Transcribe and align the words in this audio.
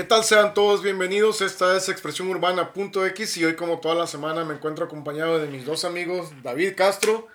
¿Qué 0.00 0.06
tal? 0.06 0.24
Sean 0.24 0.54
todos 0.54 0.82
bienvenidos. 0.82 1.42
Esta 1.42 1.76
es 1.76 1.90
Expresión 1.90 2.26
Urbana.x 2.28 3.36
y 3.36 3.44
hoy 3.44 3.54
como 3.54 3.80
toda 3.80 3.94
la 3.94 4.06
semana 4.06 4.46
me 4.46 4.54
encuentro 4.54 4.86
acompañado 4.86 5.38
de 5.38 5.46
mis 5.46 5.66
dos 5.66 5.84
amigos 5.84 6.32
David 6.42 6.72
Castro, 6.74 7.28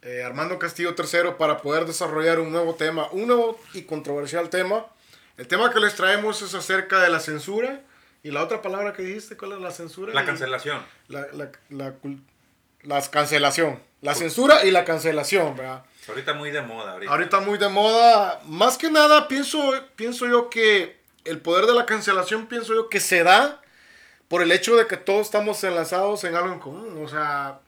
eh, 0.00 0.22
Armando 0.24 0.58
Castillo 0.58 0.94
III 0.96 1.32
para 1.36 1.60
poder 1.60 1.84
desarrollar 1.84 2.40
un 2.40 2.52
nuevo 2.52 2.74
tema, 2.74 3.06
un 3.12 3.26
nuevo 3.26 3.60
y 3.74 3.82
controversial 3.82 4.48
tema. 4.48 4.86
El 5.36 5.46
tema 5.46 5.70
que 5.70 5.78
les 5.78 5.94
traemos 5.94 6.40
es 6.40 6.54
acerca 6.54 7.02
de 7.02 7.10
la 7.10 7.20
censura 7.20 7.82
y 8.22 8.30
la 8.30 8.42
otra 8.42 8.62
palabra 8.62 8.94
que 8.94 9.02
dijiste, 9.02 9.36
¿cuál 9.36 9.52
es 9.52 9.60
la 9.60 9.70
censura? 9.70 10.14
La 10.14 10.24
cancelación. 10.24 10.82
La, 11.08 11.26
la, 11.34 11.52
la, 11.68 11.94
la 12.82 13.10
cancelación. 13.10 13.82
La 14.00 14.14
censura 14.14 14.64
y 14.64 14.70
la 14.70 14.86
cancelación, 14.86 15.54
¿verdad? 15.54 15.84
Ahorita 16.08 16.32
muy 16.32 16.50
de 16.50 16.62
moda. 16.62 16.92
Ahorita. 16.92 17.12
ahorita 17.12 17.40
muy 17.40 17.58
de 17.58 17.68
moda. 17.68 18.40
Más 18.46 18.78
que 18.78 18.90
nada 18.90 19.28
pienso, 19.28 19.74
pienso 19.96 20.26
yo 20.26 20.48
que 20.48 20.95
el 21.26 21.40
poder 21.40 21.66
de 21.66 21.74
la 21.74 21.86
cancelación 21.86 22.46
pienso 22.46 22.74
yo 22.74 22.88
que 22.88 23.00
se 23.00 23.22
da 23.22 23.60
por 24.28 24.42
el 24.42 24.52
hecho 24.52 24.76
de 24.76 24.86
que 24.86 24.96
todos 24.96 25.26
estamos 25.26 25.62
enlazados 25.64 26.24
en 26.24 26.34
algo 26.34 26.52
en 26.52 26.60
común. 26.60 27.04
O 27.04 27.08
sea, 27.08 27.60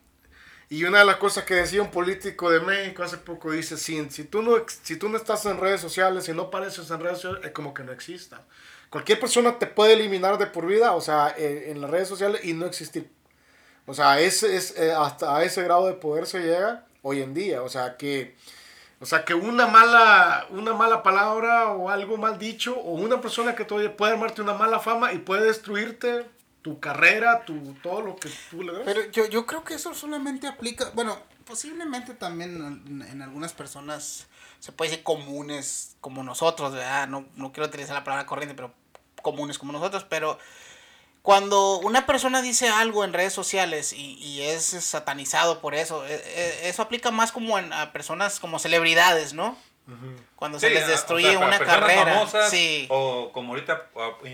y 0.68 0.84
una 0.84 1.00
de 1.00 1.04
las 1.04 1.16
cosas 1.16 1.44
que 1.44 1.54
decía 1.54 1.82
un 1.82 1.90
político 1.90 2.50
de 2.50 2.60
México 2.60 3.02
hace 3.02 3.18
poco 3.18 3.52
dice, 3.52 3.76
si, 3.76 4.10
si, 4.10 4.24
tú, 4.24 4.42
no, 4.42 4.56
si 4.82 4.96
tú 4.96 5.08
no 5.08 5.16
estás 5.16 5.46
en 5.46 5.58
redes 5.58 5.80
sociales, 5.80 6.24
si 6.24 6.32
no 6.32 6.42
apareces 6.42 6.90
en 6.90 7.00
redes 7.00 7.18
sociales, 7.18 7.46
es 7.46 7.52
como 7.52 7.72
que 7.72 7.84
no 7.84 7.92
exista. 7.92 8.42
Cualquier 8.90 9.20
persona 9.20 9.58
te 9.58 9.66
puede 9.66 9.94
eliminar 9.94 10.38
de 10.38 10.46
por 10.46 10.66
vida, 10.66 10.94
o 10.94 11.00
sea, 11.00 11.34
en, 11.36 11.70
en 11.70 11.80
las 11.80 11.90
redes 11.90 12.08
sociales 12.08 12.40
y 12.44 12.54
no 12.54 12.66
existir. 12.66 13.10
O 13.88 13.94
sea, 13.94 14.20
es, 14.20 14.42
es, 14.42 14.76
eh, 14.76 14.92
hasta 14.92 15.34
a 15.34 15.44
ese 15.44 15.62
grado 15.62 15.86
de 15.86 15.94
poder 15.94 16.26
se 16.26 16.40
llega 16.40 16.84
hoy 17.00 17.22
en 17.22 17.32
día. 17.32 17.62
O 17.62 17.70
sea, 17.70 17.96
que 17.96 18.36
o 19.00 19.06
sea, 19.06 19.24
que 19.24 19.34
una 19.34 19.66
mala, 19.66 20.46
una 20.50 20.72
mala 20.72 21.02
palabra 21.02 21.70
o 21.72 21.88
algo 21.88 22.16
mal 22.16 22.38
dicho, 22.38 22.76
o 22.76 22.94
una 22.94 23.20
persona 23.20 23.54
que 23.54 23.64
todavía 23.64 23.96
puede 23.96 24.12
armarte 24.12 24.42
una 24.42 24.54
mala 24.54 24.80
fama 24.80 25.12
y 25.12 25.18
puede 25.18 25.46
destruirte 25.46 26.26
tu 26.62 26.80
carrera, 26.80 27.44
tu, 27.44 27.74
todo 27.82 28.00
lo 28.00 28.16
que 28.16 28.28
tú 28.50 28.62
le 28.62 28.72
das. 28.72 28.82
Pero 28.84 29.10
yo, 29.10 29.26
yo 29.26 29.46
creo 29.46 29.62
que 29.62 29.74
eso 29.74 29.94
solamente 29.94 30.48
aplica, 30.48 30.90
bueno, 30.94 31.16
posiblemente 31.44 32.14
también 32.14 32.82
en, 32.86 33.02
en 33.02 33.22
algunas 33.22 33.52
personas 33.52 34.26
se 34.58 34.72
puede 34.72 34.90
decir 34.90 35.04
comunes 35.04 35.96
como 36.00 36.22
nosotros, 36.24 36.72
¿verdad? 36.72 37.06
No, 37.06 37.26
no 37.36 37.52
quiero 37.52 37.68
utilizar 37.68 37.94
la 37.94 38.04
palabra 38.04 38.26
corriente, 38.26 38.54
pero 38.54 38.72
comunes 39.22 39.58
como 39.58 39.72
nosotros, 39.72 40.04
pero 40.08 40.38
cuando 41.28 41.76
una 41.80 42.06
persona 42.06 42.40
dice 42.40 42.70
algo 42.70 43.04
en 43.04 43.12
redes 43.12 43.34
sociales 43.34 43.92
y, 43.92 44.14
y 44.14 44.40
es 44.44 44.64
satanizado 44.64 45.60
por 45.60 45.74
eso, 45.74 46.06
e, 46.06 46.14
e, 46.14 46.68
eso 46.70 46.80
aplica 46.80 47.10
más 47.10 47.32
como 47.32 47.58
en, 47.58 47.70
a 47.70 47.92
personas 47.92 48.40
como 48.40 48.58
celebridades, 48.58 49.34
¿no? 49.34 49.48
Uh 49.86 49.90
-huh. 49.90 50.16
Cuando 50.36 50.58
se 50.58 50.70
les 50.70 50.84
a- 50.84 50.86
destruye 50.88 51.28
o 51.28 51.38
sea, 51.38 51.46
una 51.46 51.58
carrera. 51.58 52.04
famosas, 52.14 52.48
sí. 52.50 52.86
O 52.88 53.30
como 53.30 53.52
ahorita 53.52 53.88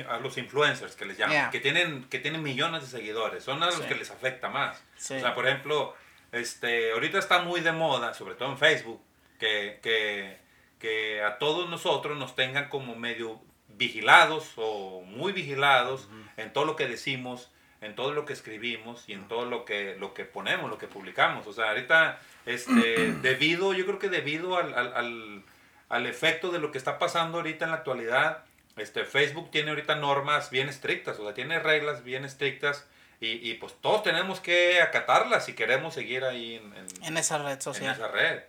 a, 0.08 0.14
a 0.14 0.18
los 0.20 0.38
influencers 0.38 0.94
que 0.94 1.04
les 1.04 1.18
llaman, 1.18 1.34
Yeah. 1.36 1.50
que, 1.50 1.58
tienen, 1.58 2.04
que 2.08 2.20
tienen 2.20 2.44
millones 2.44 2.82
de 2.82 2.86
seguidores, 2.96 3.42
son 3.42 3.60
a 3.64 3.66
los 3.66 3.74
Sí. 3.74 3.82
que 3.88 3.96
les 3.96 4.12
afecta 4.12 4.48
más. 4.48 4.80
Sí. 4.96 5.14
O 5.14 5.20
sea, 5.20 5.34
por 5.34 5.48
ejemplo, 5.48 5.96
este, 6.30 6.92
ahorita 6.92 7.18
está 7.18 7.40
muy 7.40 7.60
de 7.60 7.72
moda, 7.72 8.14
sobre 8.14 8.36
todo 8.36 8.50
en 8.50 8.58
Facebook, 8.58 9.00
que, 9.40 9.80
que, 9.82 10.38
que 10.78 11.24
a 11.24 11.38
todos 11.38 11.68
nosotros 11.68 12.16
nos 12.16 12.36
tengan 12.36 12.68
como 12.68 12.94
medio 12.94 13.40
vigilados 13.76 14.52
o 14.56 15.02
muy 15.02 15.32
vigilados 15.32 16.08
en 16.36 16.52
todo 16.52 16.64
lo 16.64 16.76
que 16.76 16.86
decimos, 16.86 17.50
en 17.80 17.94
todo 17.94 18.12
lo 18.12 18.24
que 18.24 18.32
escribimos 18.32 19.04
y 19.08 19.12
en 19.12 19.28
todo 19.28 19.44
lo 19.44 19.64
que, 19.64 19.96
lo 19.98 20.14
que 20.14 20.24
ponemos, 20.24 20.70
lo 20.70 20.78
que 20.78 20.86
publicamos. 20.86 21.46
O 21.46 21.52
sea, 21.52 21.68
ahorita, 21.70 22.18
este, 22.46 23.12
debido, 23.22 23.72
yo 23.74 23.84
creo 23.86 23.98
que 23.98 24.08
debido 24.08 24.56
al, 24.56 24.74
al, 24.74 24.94
al, 24.94 25.42
al 25.88 26.06
efecto 26.06 26.50
de 26.50 26.58
lo 26.60 26.70
que 26.72 26.78
está 26.78 26.98
pasando 26.98 27.38
ahorita 27.38 27.64
en 27.66 27.70
la 27.72 27.78
actualidad, 27.78 28.44
este, 28.76 29.04
Facebook 29.04 29.50
tiene 29.50 29.70
ahorita 29.70 29.94
normas 29.96 30.50
bien 30.50 30.68
estrictas, 30.68 31.18
o 31.18 31.24
sea, 31.24 31.34
tiene 31.34 31.58
reglas 31.60 32.02
bien 32.02 32.24
estrictas 32.24 32.86
y, 33.20 33.48
y 33.48 33.54
pues 33.54 33.74
todos 33.80 34.02
tenemos 34.02 34.40
que 34.40 34.80
acatarlas 34.82 35.44
si 35.46 35.52
queremos 35.54 35.94
seguir 35.94 36.24
ahí 36.24 36.56
en, 36.56 36.74
en- 36.76 37.04
En 37.04 37.16
esa 37.16 37.38
red 37.38 37.52
en 37.52 37.60
social. 37.62 37.94
esa 37.94 38.08
red. 38.08 38.40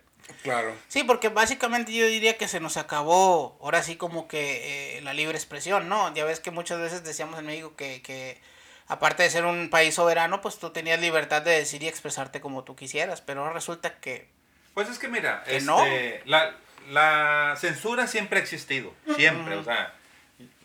Claro. 0.42 0.74
Sí, 0.88 1.04
porque 1.04 1.28
básicamente 1.28 1.92
yo 1.92 2.06
diría 2.06 2.36
que 2.36 2.48
se 2.48 2.60
nos 2.60 2.76
acabó 2.76 3.58
ahora 3.62 3.82
sí 3.82 3.96
como 3.96 4.26
que 4.28 4.98
eh, 4.98 5.00
la 5.02 5.12
libre 5.14 5.36
expresión, 5.36 5.88
¿no? 5.88 6.12
Ya 6.14 6.24
ves 6.24 6.40
que 6.40 6.50
muchas 6.50 6.80
veces 6.80 7.04
decíamos 7.04 7.38
en 7.38 7.46
México 7.46 7.74
que, 7.76 8.02
que 8.02 8.40
aparte 8.88 9.22
de 9.22 9.30
ser 9.30 9.44
un 9.44 9.70
país 9.70 9.94
soberano, 9.94 10.40
pues 10.40 10.58
tú 10.58 10.70
tenías 10.70 11.00
libertad 11.00 11.42
de 11.42 11.52
decir 11.52 11.82
y 11.82 11.88
expresarte 11.88 12.40
como 12.40 12.64
tú 12.64 12.74
quisieras, 12.76 13.20
pero 13.20 13.40
ahora 13.42 13.52
resulta 13.54 13.94
que... 14.00 14.28
Pues 14.74 14.88
es 14.88 14.98
que 14.98 15.08
mira, 15.08 15.42
Que 15.44 15.56
este, 15.56 15.66
no. 15.66 15.82
la, 16.26 16.54
la 16.90 17.56
censura 17.58 18.06
siempre 18.06 18.38
ha 18.38 18.42
existido, 18.42 18.92
siempre, 19.16 19.56
o 19.56 19.64
sea, 19.64 19.94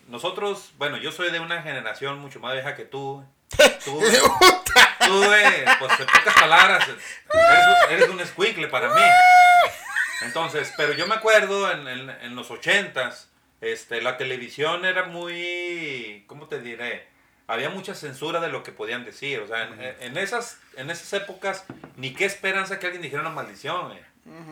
nosotros, 0.08 0.72
bueno, 0.76 0.96
yo 0.98 1.12
soy 1.12 1.30
de 1.30 1.40
una 1.40 1.62
generación 1.62 2.18
mucho 2.18 2.38
más 2.40 2.52
vieja 2.52 2.74
que 2.76 2.84
tú, 2.84 3.24
tú, 3.84 4.00
tú 5.06 5.24
eh, 5.32 5.64
pues 5.78 5.92
en 6.00 6.06
pocas 6.06 6.34
palabras, 6.34 6.84
eres, 6.88 7.66
un- 7.86 7.92
eres 7.94 8.08
un 8.08 8.20
escuincle 8.20 8.68
para 8.68 8.92
mí. 8.94 9.00
Entonces, 10.24 10.72
pero 10.76 10.92
yo 10.92 11.06
me 11.06 11.14
acuerdo 11.14 11.70
en, 11.70 11.86
en, 11.88 12.10
en 12.10 12.36
los 12.36 12.50
ochentas, 12.50 13.30
este, 13.60 14.00
la 14.02 14.16
televisión 14.16 14.84
era 14.84 15.04
muy, 15.04 16.24
¿cómo 16.26 16.48
te 16.48 16.60
diré? 16.60 17.08
Había 17.46 17.70
mucha 17.70 17.94
censura 17.94 18.40
de 18.40 18.48
lo 18.48 18.62
que 18.62 18.72
podían 18.72 19.04
decir, 19.04 19.40
o 19.40 19.46
sea, 19.46 19.64
en, 19.64 19.80
en 20.00 20.16
esas, 20.16 20.58
en 20.76 20.90
esas 20.90 21.12
épocas, 21.12 21.64
ni 21.96 22.14
qué 22.14 22.24
esperanza 22.24 22.78
que 22.78 22.86
alguien 22.86 23.02
dijera 23.02 23.22
una 23.22 23.30
maldición. 23.30 23.92
eh. 23.92 24.04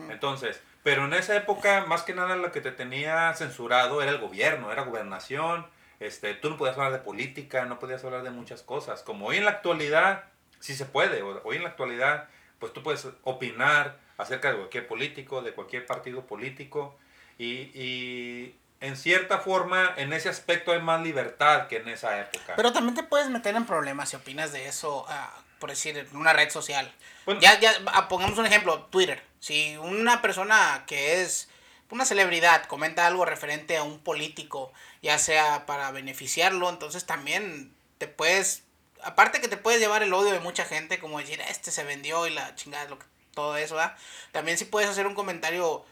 Entonces, 0.09 0.61
pero 0.83 1.05
en 1.05 1.13
esa 1.13 1.35
época, 1.35 1.85
más 1.87 2.03
que 2.03 2.13
nada 2.13 2.35
lo 2.35 2.51
que 2.51 2.59
te 2.61 2.71
tenía 2.71 3.33
censurado 3.35 4.01
era 4.01 4.11
el 4.11 4.17
gobierno, 4.19 4.71
era 4.71 4.83
gobernación, 4.83 5.65
este, 5.99 6.33
tú 6.33 6.49
no 6.49 6.57
podías 6.57 6.75
hablar 6.77 6.91
de 6.91 6.99
política, 6.99 7.65
no 7.65 7.79
podías 7.79 8.03
hablar 8.03 8.23
de 8.23 8.31
muchas 8.31 8.63
cosas. 8.63 9.03
Como 9.03 9.27
hoy 9.27 9.37
en 9.37 9.45
la 9.45 9.51
actualidad, 9.51 10.25
sí 10.59 10.75
se 10.75 10.85
puede, 10.85 11.21
hoy 11.21 11.55
en 11.55 11.63
la 11.63 11.69
actualidad, 11.69 12.27
pues 12.59 12.73
tú 12.73 12.83
puedes 12.83 13.07
opinar 13.23 13.97
acerca 14.21 14.51
de 14.51 14.57
cualquier 14.57 14.87
político, 14.87 15.41
de 15.41 15.53
cualquier 15.53 15.85
partido 15.85 16.25
político, 16.25 16.95
y, 17.37 17.71
y 17.73 18.55
en 18.81 18.97
cierta 18.97 19.37
forma, 19.37 19.93
en 19.97 20.11
ese 20.11 20.27
aspecto 20.27 20.71
hay 20.71 20.81
más 20.81 21.01
libertad 21.01 21.67
que 21.67 21.77
en 21.77 21.87
esa 21.87 22.19
época. 22.19 22.55
Pero 22.55 22.73
también 22.73 22.95
te 22.95 23.03
puedes 23.03 23.29
meter 23.29 23.55
en 23.55 23.65
problemas 23.65 24.09
si 24.09 24.15
opinas 24.15 24.51
de 24.51 24.67
eso, 24.67 25.05
ah, 25.07 25.31
por 25.59 25.69
decir, 25.69 25.97
en 25.97 26.15
una 26.15 26.33
red 26.33 26.49
social. 26.49 26.91
Bueno. 27.25 27.39
Ya, 27.39 27.59
ya, 27.59 27.73
ah, 27.93 28.07
pongamos 28.07 28.39
un 28.39 28.47
ejemplo, 28.47 28.83
Twitter. 28.85 29.23
Si 29.39 29.77
una 29.77 30.21
persona 30.23 30.83
que 30.87 31.21
es 31.21 31.47
una 31.91 32.05
celebridad 32.05 32.65
comenta 32.65 33.05
algo 33.05 33.23
referente 33.23 33.77
a 33.77 33.83
un 33.83 33.99
político, 33.99 34.73
ya 35.03 35.19
sea 35.19 35.67
para 35.67 35.91
beneficiarlo, 35.91 36.67
entonces 36.69 37.05
también 37.05 37.75
te 37.99 38.07
puedes, 38.07 38.63
aparte 39.03 39.41
que 39.41 39.47
te 39.47 39.57
puedes 39.57 39.79
llevar 39.79 40.01
el 40.01 40.13
odio 40.13 40.31
de 40.31 40.39
mucha 40.39 40.65
gente, 40.65 40.99
como 40.99 41.19
decir, 41.19 41.39
este 41.49 41.69
se 41.69 41.83
vendió 41.83 42.25
y 42.25 42.31
la 42.31 42.55
chingada, 42.55 42.85
lo 42.85 42.97
que, 42.97 43.05
todo 43.41 43.57
eso, 43.57 43.75
¿verdad? 43.75 43.95
También 44.31 44.57
si 44.57 44.65
puedes 44.65 44.89
hacer 44.89 45.07
un 45.07 45.15
comentario 45.15 45.83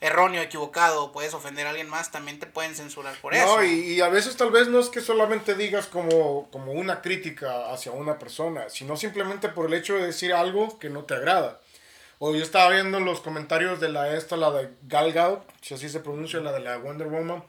erróneo, 0.00 0.42
equivocado, 0.42 1.12
puedes 1.12 1.32
ofender 1.32 1.66
a 1.66 1.70
alguien 1.70 1.88
más, 1.88 2.10
también 2.10 2.38
te 2.38 2.46
pueden 2.46 2.74
censurar 2.74 3.14
por 3.22 3.32
eso. 3.32 3.56
No, 3.56 3.64
y, 3.64 3.94
y 3.94 4.00
a 4.00 4.08
veces 4.08 4.36
tal 4.36 4.50
vez 4.50 4.68
no 4.68 4.78
es 4.78 4.90
que 4.90 5.00
solamente 5.00 5.54
digas 5.54 5.86
como, 5.86 6.50
como 6.50 6.72
una 6.72 7.00
crítica 7.00 7.72
hacia 7.72 7.92
una 7.92 8.18
persona, 8.18 8.68
sino 8.68 8.96
simplemente 8.96 9.48
por 9.48 9.66
el 9.66 9.74
hecho 9.74 9.94
de 9.94 10.06
decir 10.06 10.34
algo 10.34 10.78
que 10.78 10.90
no 10.90 11.04
te 11.04 11.14
agrada. 11.14 11.60
O 12.18 12.34
yo 12.34 12.42
estaba 12.42 12.70
viendo 12.70 13.00
los 13.00 13.20
comentarios 13.20 13.80
de 13.80 13.88
la 13.88 14.14
esta, 14.14 14.36
la 14.36 14.50
de 14.50 14.70
Gal 14.82 15.12
Gadot, 15.12 15.50
si 15.62 15.74
así 15.74 15.88
se 15.88 16.00
pronuncia, 16.00 16.40
la 16.40 16.52
de 16.52 16.60
la 16.60 16.76
Wonder 16.76 17.08
Woman, 17.08 17.42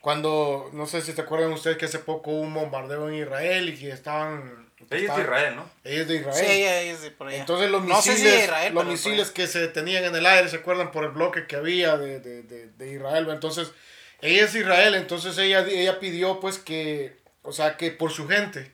cuando, 0.00 0.70
no 0.72 0.86
sé 0.86 1.00
si 1.00 1.12
te 1.12 1.22
acuerdan 1.22 1.52
ustedes 1.52 1.78
que 1.78 1.86
hace 1.86 1.98
poco 1.98 2.30
hubo 2.30 2.40
un 2.42 2.54
bombardeo 2.54 3.08
en 3.08 3.14
Israel 3.14 3.68
y 3.68 3.78
que 3.78 3.90
estaban... 3.90 4.67
Ella 4.90 5.10
es 5.10 5.16
de 5.16 5.22
Israel, 5.22 5.56
¿no? 5.56 5.70
Ella 5.84 6.00
es 6.02 6.08
de 6.08 6.16
Israel. 6.16 6.46
Sí, 6.46 6.52
ella 6.52 6.82
es 6.82 7.02
de 7.02 7.10
por 7.10 7.28
allá. 7.28 7.38
Entonces 7.38 7.70
los 7.70 7.84
No 7.84 8.00
sé 8.00 8.10
misiles, 8.10 8.32
si 8.32 8.36
de 8.36 8.44
Israel, 8.44 8.74
los 8.74 8.86
misiles 8.86 9.30
que 9.30 9.46
se 9.46 9.68
tenían 9.68 10.04
en 10.04 10.14
el 10.14 10.24
aire, 10.24 10.48
¿se 10.48 10.56
acuerdan? 10.56 10.92
Por 10.92 11.04
el 11.04 11.10
bloque 11.10 11.46
que 11.46 11.56
había 11.56 11.96
de, 11.96 12.20
de, 12.20 12.42
de, 12.42 12.68
de 12.68 12.92
Israel. 12.92 13.26
Entonces, 13.30 13.72
ella 14.20 14.44
es 14.44 14.54
Israel, 14.54 14.94
entonces 14.94 15.36
ella, 15.38 15.66
ella 15.66 15.98
pidió 16.00 16.40
pues 16.40 16.58
que, 16.58 17.16
o 17.42 17.52
sea, 17.52 17.76
que 17.76 17.90
por 17.90 18.12
su 18.12 18.28
gente, 18.28 18.70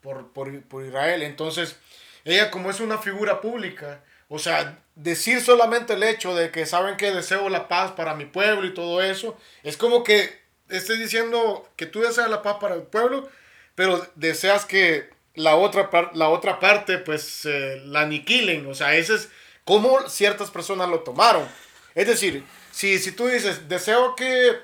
por, 0.00 0.32
por, 0.32 0.62
por 0.62 0.84
Israel. 0.84 1.22
Entonces, 1.22 1.76
ella 2.24 2.50
como 2.50 2.70
es 2.70 2.80
una 2.80 2.98
figura 2.98 3.40
pública, 3.40 4.00
o 4.28 4.38
sea, 4.38 4.78
decir 4.96 5.40
solamente 5.40 5.94
el 5.94 6.02
hecho 6.02 6.34
de 6.34 6.50
que 6.50 6.66
saben 6.66 6.96
que 6.96 7.12
deseo 7.12 7.48
la 7.48 7.68
paz 7.68 7.92
para 7.92 8.14
mi 8.14 8.24
pueblo 8.24 8.66
y 8.66 8.74
todo 8.74 9.00
eso, 9.02 9.38
es 9.62 9.76
como 9.76 10.02
que 10.02 10.40
estés 10.68 10.98
diciendo 10.98 11.68
que 11.76 11.86
tú 11.86 12.00
deseas 12.00 12.28
la 12.28 12.42
paz 12.42 12.56
para 12.60 12.74
el 12.74 12.82
pueblo, 12.82 13.28
pero 13.76 14.04
deseas 14.16 14.64
que 14.64 15.15
la 15.36 15.56
otra, 15.56 15.90
par- 15.90 16.10
la 16.14 16.28
otra 16.28 16.58
parte 16.60 16.98
pues 16.98 17.44
eh, 17.44 17.80
la 17.86 18.00
aniquilen. 18.00 18.66
O 18.66 18.74
sea, 18.74 18.94
ese 18.96 19.14
es 19.14 19.28
como 19.64 20.08
ciertas 20.08 20.50
personas 20.50 20.88
lo 20.88 21.00
tomaron. 21.00 21.46
Es 21.94 22.06
decir, 22.06 22.44
si, 22.72 22.98
si 22.98 23.12
tú 23.12 23.26
dices, 23.28 23.68
deseo 23.68 24.14
que 24.16 24.58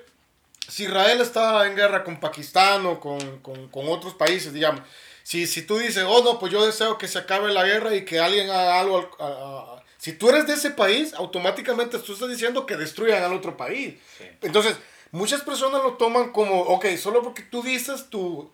si 0.69 0.84
Israel 0.84 1.20
está 1.20 1.66
en 1.66 1.76
guerra 1.76 2.04
con 2.04 2.20
Pakistán 2.20 2.84
o 2.86 3.00
con, 3.00 3.40
con, 3.40 3.69
con 3.69 3.88
otros 3.88 4.14
países, 4.14 4.52
digamos, 4.52 4.82
si, 5.22 5.46
si 5.46 5.62
tú 5.62 5.78
dices, 5.78 6.04
oh 6.06 6.22
no, 6.24 6.38
pues 6.38 6.52
yo 6.52 6.64
deseo 6.64 6.98
que 6.98 7.08
se 7.08 7.19
acabe 7.19 7.52
la 7.52 7.64
guerra 7.64 7.94
y 7.94 8.04
que 8.04 8.19
alguien 8.20 8.50
haga 8.50 8.80
algo, 8.80 8.98
al- 8.98 9.08
a- 9.19 9.32
a- 9.32 9.76
a-". 9.78 9.82
si 9.98 10.12
tú 10.12 10.28
eres 10.30 10.46
de 10.46 10.54
ese 10.54 10.70
país, 10.70 11.14
automáticamente 11.14 11.98
tú 11.98 12.12
estás 12.14 12.28
diciendo 12.28 12.66
que 12.66 12.76
destruyan 12.76 13.22
al 13.22 13.32
otro 13.32 13.56
país. 13.56 13.94
Sí. 14.19 14.24
Entonces, 14.42 14.76
muchas 15.10 15.42
personas 15.42 15.82
lo 15.82 15.94
toman 15.94 16.32
como, 16.32 16.60
ok, 16.62 16.86
solo 16.96 17.22
porque 17.22 17.42
tú 17.42 17.62
dices 17.62 18.08
tu, 18.10 18.50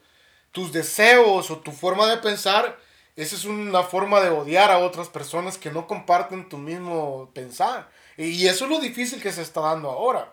tus 0.53 0.73
deseos 0.73 1.51
o 1.51 1.59
tu 1.59 1.73
forma 1.73 2.07
de 2.09 2.19
pensar, 2.19 2.79
esa 3.17 3.35
es 3.35 3.45
una 3.45 3.83
forma 3.83 4.21
de 4.21 4.31
odiar 4.31 4.71
a 4.71 4.79
otras 4.79 5.09
personas 5.09 5.59
que 5.59 5.71
no 5.71 5.87
comparten 5.87 6.49
tu 6.49 6.59
mismo 6.59 7.31
pensar. 7.35 7.89
Y 8.17 8.47
eso 8.47 8.65
es 8.65 8.71
lo 8.71 8.81
difícil 8.81 9.21
que 9.21 9.33
se 9.33 9.43
está 9.43 9.61
dando 9.61 9.91
ahora. 9.91 10.33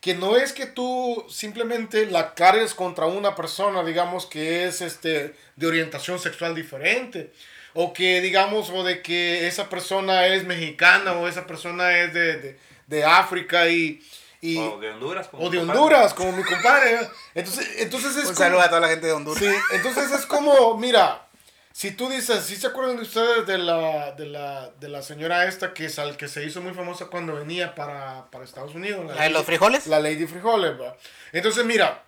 Que 0.00 0.14
no 0.14 0.36
es 0.36 0.52
que 0.52 0.66
tú 0.66 1.24
simplemente 1.28 2.06
la 2.06 2.34
cargues 2.34 2.74
contra 2.74 3.06
una 3.06 3.34
persona, 3.34 3.82
digamos, 3.82 4.26
que 4.26 4.66
es 4.66 4.80
este, 4.80 5.34
de 5.56 5.66
orientación 5.66 6.18
sexual 6.18 6.54
diferente. 6.54 7.32
O 7.74 7.92
que, 7.92 8.20
digamos, 8.20 8.70
o 8.70 8.84
de 8.84 9.02
que 9.02 9.46
esa 9.46 9.68
persona 9.68 10.26
es 10.26 10.44
mexicana 10.44 11.12
o 11.12 11.28
esa 11.28 11.46
persona 11.46 11.98
es 11.98 12.12
de, 12.14 12.36
de, 12.36 12.58
de 12.86 13.04
África 13.04 13.68
y, 13.68 14.02
y, 14.40 14.58
o 14.58 14.78
de 14.78 14.90
Honduras. 14.90 15.28
Como 15.28 15.44
o 15.44 15.50
de 15.50 15.58
Honduras, 15.58 16.14
como 16.14 16.32
mi 16.32 16.42
compadre. 16.42 17.08
Entonces, 17.34 17.68
entonces 17.78 18.16
es 18.16 18.26
Un 18.26 18.36
saludo 18.36 18.60
a 18.60 18.68
toda 18.68 18.80
la 18.80 18.88
gente 18.88 19.06
de 19.06 19.12
Honduras. 19.12 19.42
Sí, 19.42 19.50
entonces 19.72 20.10
es 20.12 20.26
como, 20.26 20.76
mira, 20.76 21.26
si 21.76 21.90
tú 21.90 22.08
dices, 22.08 22.42
si 22.44 22.56
se 22.56 22.68
acuerdan 22.68 22.96
de 22.96 23.02
ustedes 23.02 23.46
de 23.46 23.58
la, 23.58 24.12
de 24.12 24.24
la, 24.26 24.70
de 24.80 24.88
la 24.88 25.02
señora 25.02 25.46
esta 25.46 25.74
que, 25.74 25.90
sal, 25.90 26.16
que 26.16 26.26
se 26.26 26.42
hizo 26.42 26.62
muy 26.62 26.72
famosa 26.72 27.06
cuando 27.06 27.34
venía 27.34 27.74
para, 27.74 28.30
para 28.30 28.44
Estados 28.44 28.74
Unidos? 28.74 29.04
¿La, 29.14 29.24
de 29.24 29.28
los 29.30 29.44
frijoles? 29.44 29.86
La 29.86 30.00
Lady 30.00 30.26
Frijoles, 30.26 30.80
¿va? 30.80 30.96
Entonces, 31.32 31.64
mira, 31.66 32.04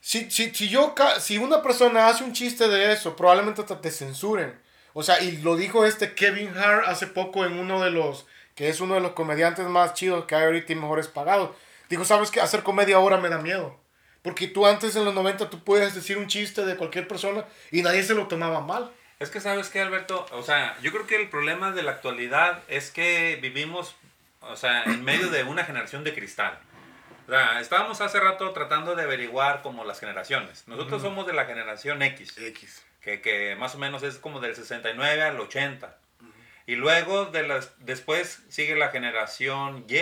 si, 0.00 0.30
si, 0.30 0.54
si, 0.54 0.68
yo, 0.68 0.94
si 1.18 1.38
una 1.38 1.62
persona 1.62 2.06
hace 2.06 2.22
un 2.22 2.32
chiste 2.32 2.68
de 2.68 2.92
eso, 2.92 3.16
probablemente 3.16 3.64
te, 3.64 3.74
te 3.74 3.90
censuren. 3.90 4.56
O 4.92 5.02
sea, 5.02 5.20
y 5.20 5.38
lo 5.38 5.56
dijo 5.56 5.84
este 5.84 6.14
Kevin 6.14 6.56
Hart 6.56 6.84
hace 6.86 7.06
poco 7.06 7.44
en 7.44 7.58
uno 7.58 7.82
de 7.82 7.90
los, 7.90 8.26
que 8.54 8.68
es 8.68 8.80
uno 8.80 8.94
de 8.94 9.00
los 9.00 9.12
comediantes 9.12 9.66
más 9.66 9.94
chidos 9.94 10.24
que 10.26 10.34
hay 10.34 10.44
ahorita 10.44 10.72
y 10.72 10.76
mejores 10.76 11.08
pagados. 11.08 11.50
Dijo, 11.88 12.04
¿sabes 12.04 12.30
qué? 12.30 12.40
Hacer 12.40 12.62
comedia 12.62 12.96
ahora 12.96 13.16
me 13.16 13.28
da 13.28 13.38
miedo. 13.38 13.76
Porque 14.22 14.48
tú 14.48 14.66
antes 14.66 14.96
en 14.96 15.04
los 15.04 15.14
90 15.14 15.48
tú 15.50 15.64
puedes 15.64 15.94
decir 15.94 16.18
un 16.18 16.26
chiste 16.26 16.64
de 16.64 16.76
cualquier 16.76 17.08
persona 17.08 17.44
y 17.70 17.82
nadie 17.82 18.02
se 18.02 18.14
lo 18.14 18.28
tomaba 18.28 18.60
mal. 18.60 18.90
Es 19.18 19.30
que 19.30 19.40
sabes 19.40 19.68
que 19.68 19.80
Alberto, 19.80 20.26
o 20.32 20.42
sea, 20.42 20.78
yo 20.82 20.92
creo 20.92 21.06
que 21.06 21.16
el 21.16 21.28
problema 21.28 21.72
de 21.72 21.82
la 21.82 21.92
actualidad 21.92 22.62
es 22.68 22.90
que 22.90 23.38
vivimos, 23.40 23.94
o 24.40 24.56
sea, 24.56 24.84
en 24.84 25.04
medio 25.04 25.28
de 25.28 25.44
una 25.44 25.64
generación 25.64 26.04
de 26.04 26.14
cristal. 26.14 26.58
O 27.26 27.30
sea, 27.30 27.60
estábamos 27.60 28.00
hace 28.00 28.18
rato 28.18 28.50
tratando 28.52 28.96
de 28.96 29.04
averiguar 29.04 29.62
como 29.62 29.84
las 29.84 30.00
generaciones. 30.00 30.66
Nosotros 30.66 31.02
somos 31.02 31.26
de 31.26 31.32
la 31.32 31.44
generación 31.44 32.02
X. 32.02 32.36
X. 32.38 32.82
Que, 33.00 33.20
que 33.20 33.56
más 33.56 33.74
o 33.74 33.78
menos 33.78 34.02
es 34.02 34.16
como 34.16 34.40
del 34.40 34.54
69 34.56 35.22
al 35.22 35.38
80. 35.38 35.96
Y 36.70 36.76
luego 36.76 37.26
de 37.26 37.42
las, 37.42 37.72
después 37.78 38.44
sigue 38.48 38.76
la 38.76 38.90
generación 38.90 39.86
Y 39.88 39.98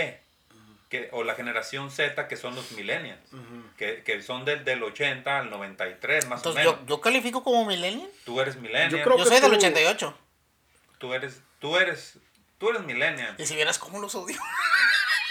que, 0.90 1.08
o 1.12 1.24
la 1.24 1.34
generación 1.34 1.90
Z, 1.90 2.28
que 2.28 2.36
son 2.36 2.54
los 2.54 2.72
millennials, 2.72 3.20
uh 3.32 3.36
-huh. 3.36 3.74
que, 3.78 4.02
que, 4.02 4.20
son 4.20 4.44
del, 4.44 4.66
del 4.66 4.82
80 4.82 5.38
al 5.38 5.48
93, 5.48 6.26
más 6.26 6.40
Entonces, 6.40 6.66
o 6.66 6.72
menos. 6.72 6.86
Yo, 6.86 6.96
yo 6.96 7.00
califico 7.00 7.42
como 7.42 7.64
millennial. 7.64 8.10
Tú 8.26 8.38
eres 8.42 8.56
millennial. 8.56 8.90
Yo, 8.90 9.02
creo 9.02 9.16
yo 9.16 9.24
soy 9.24 9.38
tú, 9.38 9.44
del 9.44 9.54
88. 9.54 10.18
Tú 10.98 11.14
eres, 11.14 11.40
tú 11.58 11.78
eres, 11.78 12.18
tú 12.58 12.68
eres 12.68 12.82
millennial. 12.82 13.34
Y 13.38 13.46
si 13.46 13.54
vieras 13.54 13.78
cómo 13.78 13.98
los 13.98 14.14
odio. 14.14 14.36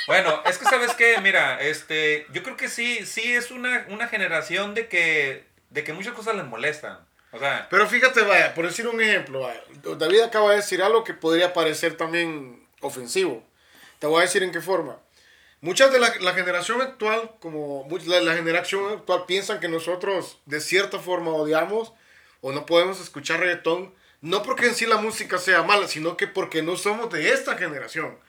Bueno, 0.07 0.41
es 0.45 0.57
que 0.57 0.63
sabes 0.63 0.93
que, 0.93 1.19
mira, 1.19 1.61
este, 1.61 2.25
yo 2.31 2.41
creo 2.41 2.55
que 2.55 2.69
sí, 2.69 3.05
sí 3.05 3.33
es 3.33 3.51
una, 3.51 3.85
una 3.89 4.07
generación 4.07 4.73
de 4.73 4.87
que, 4.87 5.45
de 5.69 5.83
que 5.83 5.91
muchas 5.91 6.13
cosas 6.13 6.33
les 6.35 6.45
molestan. 6.45 6.97
Sea, 7.39 7.67
Pero 7.69 7.87
fíjate, 7.87 8.21
vaya, 8.21 8.53
por 8.53 8.65
decir 8.65 8.87
un 8.87 9.01
ejemplo, 9.01 9.41
vaya, 9.41 9.63
David 9.97 10.21
acaba 10.21 10.51
de 10.51 10.57
decir 10.57 10.81
algo 10.81 11.03
que 11.03 11.13
podría 11.13 11.53
parecer 11.53 11.95
también 11.95 12.67
ofensivo. 12.81 13.43
Te 13.99 14.07
voy 14.07 14.19
a 14.19 14.25
decir 14.25 14.43
en 14.43 14.51
qué 14.51 14.61
forma. 14.61 14.99
Muchas 15.59 15.91
de 15.91 15.99
la, 15.99 16.13
la 16.21 16.33
generación 16.33 16.81
actual, 16.81 17.31
como 17.39 17.87
la, 18.05 18.21
la, 18.21 18.35
generación 18.35 18.93
actual, 18.93 19.25
piensan 19.25 19.59
que 19.59 19.67
nosotros 19.67 20.37
de 20.45 20.61
cierta 20.61 20.99
forma 20.99 21.31
odiamos 21.31 21.93
o 22.41 22.51
no 22.51 22.65
podemos 22.67 23.01
escuchar 23.01 23.39
reggaetón, 23.39 23.93
no 24.21 24.43
porque 24.43 24.67
en 24.67 24.75
sí 24.75 24.85
la 24.85 24.97
música 24.97 25.39
sea 25.39 25.63
mala, 25.63 25.87
sino 25.87 26.15
que 26.15 26.27
porque 26.27 26.61
no 26.61 26.75
somos 26.75 27.11
de 27.11 27.29
esta 27.29 27.57
generación. 27.57 28.19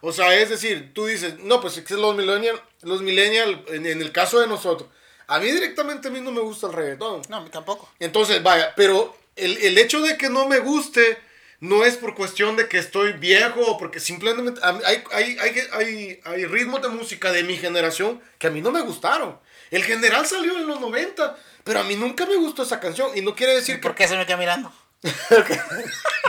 O 0.00 0.12
sea, 0.12 0.34
es 0.34 0.48
decir, 0.48 0.90
tú 0.92 1.06
dices, 1.06 1.38
no, 1.38 1.60
pues 1.60 1.76
es 1.76 1.84
que 1.84 1.94
los 1.94 2.16
millennials, 2.16 2.60
los 2.82 3.02
millennial, 3.02 3.64
en, 3.68 3.86
en, 3.86 4.02
el 4.02 4.10
caso 4.10 4.40
de 4.40 4.48
nosotros, 4.48 4.90
a 5.26 5.38
mí 5.38 5.50
directamente 5.50 6.08
a 6.08 6.10
mí 6.10 6.20
no 6.20 6.30
me 6.30 6.40
gusta 6.40 6.66
el 6.66 6.72
reggaetón. 6.72 7.22
No, 7.28 7.36
a 7.36 7.40
mí 7.40 7.50
tampoco. 7.50 7.88
Entonces, 7.98 8.42
vaya, 8.42 8.72
pero 8.76 9.16
el, 9.36 9.56
el 9.58 9.78
hecho 9.78 10.00
de 10.00 10.16
que 10.16 10.28
no 10.28 10.46
me 10.46 10.58
guste 10.58 11.18
no 11.62 11.84
es 11.84 11.96
por 11.96 12.16
cuestión 12.16 12.56
de 12.56 12.68
que 12.68 12.78
estoy 12.78 13.12
viejo 13.12 13.60
o 13.60 13.78
porque 13.78 14.00
simplemente 14.00 14.60
hay, 14.64 15.04
hay, 15.12 15.38
hay, 15.38 15.58
hay, 15.72 16.20
hay 16.24 16.44
ritmos 16.46 16.82
de 16.82 16.88
música 16.88 17.30
de 17.30 17.44
mi 17.44 17.56
generación 17.56 18.20
que 18.38 18.48
a 18.48 18.50
mí 18.50 18.60
no 18.60 18.72
me 18.72 18.80
gustaron. 18.80 19.38
El 19.70 19.84
general 19.84 20.26
salió 20.26 20.58
en 20.58 20.66
los 20.66 20.80
90, 20.80 21.38
pero 21.62 21.78
a 21.78 21.84
mí 21.84 21.94
nunca 21.94 22.26
me 22.26 22.34
gustó 22.34 22.64
esa 22.64 22.80
canción 22.80 23.16
y 23.16 23.20
no 23.20 23.36
quiere 23.36 23.54
decir 23.54 23.80
¿Por 23.80 23.94
qué 23.94 24.08
se 24.08 24.16
me 24.16 24.26
queda 24.26 24.38
mirando? 24.38 24.72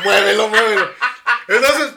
muévelo, 0.04 0.50
muévelo. 0.50 0.88
Entonces, 1.48 1.94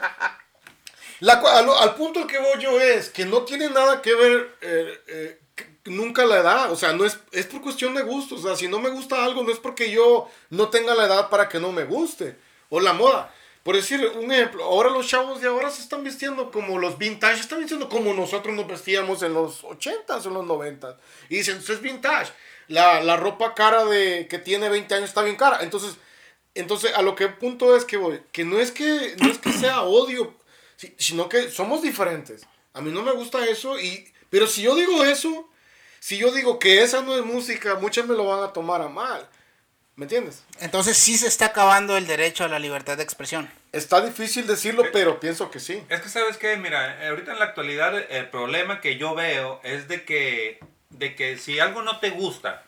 la, 1.19 1.33
al, 1.33 1.69
al, 1.69 1.95
punto 1.95 2.21
al 2.21 2.27
que 2.27 2.39
voy 2.39 2.59
yo 2.59 2.79
es 2.79 3.09
que 3.09 3.25
no 3.25 3.43
tiene 3.43 3.69
nada 3.69 4.01
que 4.01 4.15
ver 4.15 4.57
eh, 4.61 5.01
eh, 5.07 5.39
nunca 5.89 6.25
la 6.25 6.37
edad, 6.37 6.71
o 6.71 6.75
sea, 6.75 6.93
no 6.93 7.05
es, 7.05 7.19
es 7.31 7.45
por 7.45 7.61
cuestión 7.61 7.93
de 7.95 8.03
gusto, 8.03 8.35
o 8.35 8.37
sea, 8.37 8.55
si 8.55 8.67
no 8.67 8.79
me 8.79 8.89
gusta 8.89 9.23
algo 9.23 9.43
no 9.43 9.51
es 9.51 9.59
porque 9.59 9.91
yo 9.91 10.29
no 10.49 10.69
tenga 10.69 10.95
la 10.95 11.05
edad 11.05 11.29
para 11.29 11.49
que 11.49 11.59
no 11.59 11.71
me 11.71 11.85
guste 11.85 12.37
o 12.69 12.79
la 12.79 12.93
moda. 12.93 13.33
Por 13.63 13.75
decir 13.75 13.99
un 14.15 14.31
ejemplo, 14.31 14.63
ahora 14.63 14.89
los 14.89 15.07
chavos 15.07 15.41
de 15.41 15.47
ahora 15.49 15.69
se 15.69 15.81
están 15.81 16.01
vistiendo 16.01 16.51
como 16.51 16.79
los 16.79 16.97
vintage, 16.97 17.41
están 17.41 17.59
vistiendo 17.59 17.89
como 17.89 18.13
nosotros 18.13 18.55
nos 18.55 18.65
vestíamos 18.65 19.23
en 19.23 19.33
los 19.33 19.61
80s 19.63 20.25
o 20.25 20.29
los 20.29 20.45
90s. 20.45 20.95
Y 21.27 21.37
dicen, 21.39 21.57
eso 21.57 21.73
es 21.73 21.81
vintage. 21.81 22.31
La, 22.69 23.01
la, 23.01 23.17
ropa 23.17 23.53
cara 23.55 23.83
de 23.83 24.27
que 24.29 24.39
tiene 24.39 24.69
20 24.69 24.95
años 24.95 25.09
está 25.09 25.21
bien 25.21 25.35
cara. 25.35 25.59
Entonces, 25.63 25.97
entonces 26.55 26.93
a 26.95 27.01
lo 27.01 27.15
que 27.15 27.27
punto 27.27 27.75
es 27.75 27.83
que 27.83 27.97
voy, 27.97 28.21
que 28.31 28.45
no 28.45 28.57
es 28.57 28.71
que, 28.71 29.15
no 29.21 29.29
es 29.29 29.37
que 29.37 29.51
sea 29.51 29.81
odio, 29.81 30.33
sino 30.97 31.27
que 31.27 31.51
somos 31.51 31.81
diferentes. 31.81 32.47
A 32.73 32.79
mí 32.79 32.89
no 32.89 33.03
me 33.03 33.11
gusta 33.11 33.45
eso, 33.47 33.77
y, 33.77 34.11
pero 34.29 34.47
si 34.47 34.61
yo 34.61 34.75
digo 34.75 35.03
eso, 35.03 35.49
si 36.07 36.17
yo 36.17 36.31
digo 36.31 36.57
que 36.57 36.83
esa 36.83 37.01
no 37.01 37.17
es 37.17 37.25
música, 37.25 37.75
muchos 37.75 38.07
me 38.07 38.15
lo 38.15 38.23
van 38.23 38.41
a 38.41 38.53
tomar 38.53 38.81
a 38.81 38.87
mal. 38.87 39.27
¿Me 39.97 40.05
entiendes? 40.05 40.45
Entonces 40.61 40.95
sí 40.95 41.17
se 41.17 41.27
está 41.27 41.47
acabando 41.47 41.97
el 41.97 42.07
derecho 42.07 42.45
a 42.45 42.47
la 42.47 42.59
libertad 42.59 42.95
de 42.95 43.03
expresión. 43.03 43.51
Está 43.73 43.99
difícil 43.99 44.47
decirlo, 44.47 44.85
Eh, 44.85 44.89
pero 44.93 45.19
pienso 45.19 45.51
que 45.51 45.59
sí. 45.59 45.83
Es 45.89 45.99
que 45.99 46.07
sabes 46.07 46.37
que, 46.37 46.55
mira, 46.55 47.09
ahorita 47.09 47.33
en 47.33 47.39
la 47.39 47.45
actualidad 47.45 47.93
el 48.09 48.29
problema 48.29 48.79
que 48.79 48.95
yo 48.95 49.15
veo 49.15 49.59
es 49.65 49.89
de 49.89 50.05
que, 50.05 50.61
de 50.91 51.13
que 51.13 51.37
si 51.37 51.59
algo 51.59 51.81
no 51.81 51.99
te 51.99 52.11
gusta, 52.11 52.63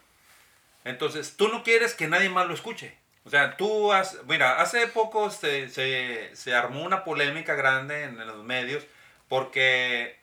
entonces 0.84 1.38
tú 1.38 1.48
no 1.48 1.64
quieres 1.64 1.94
que 1.94 2.10
nadie 2.10 2.28
más 2.28 2.46
lo 2.46 2.54
escuche. 2.54 2.94
O 3.24 3.30
sea, 3.30 3.56
tú 3.56 3.94
has, 3.94 4.18
mira, 4.28 4.60
hace 4.60 4.86
poco 4.88 5.32
se, 5.32 5.70
se, 5.70 6.30
se 6.36 6.54
armó 6.54 6.84
una 6.84 7.06
polémica 7.06 7.56
grande 7.56 8.04
en, 8.04 8.20
en 8.20 8.28
los 8.28 8.44
medios 8.44 8.84
porque 9.30 10.19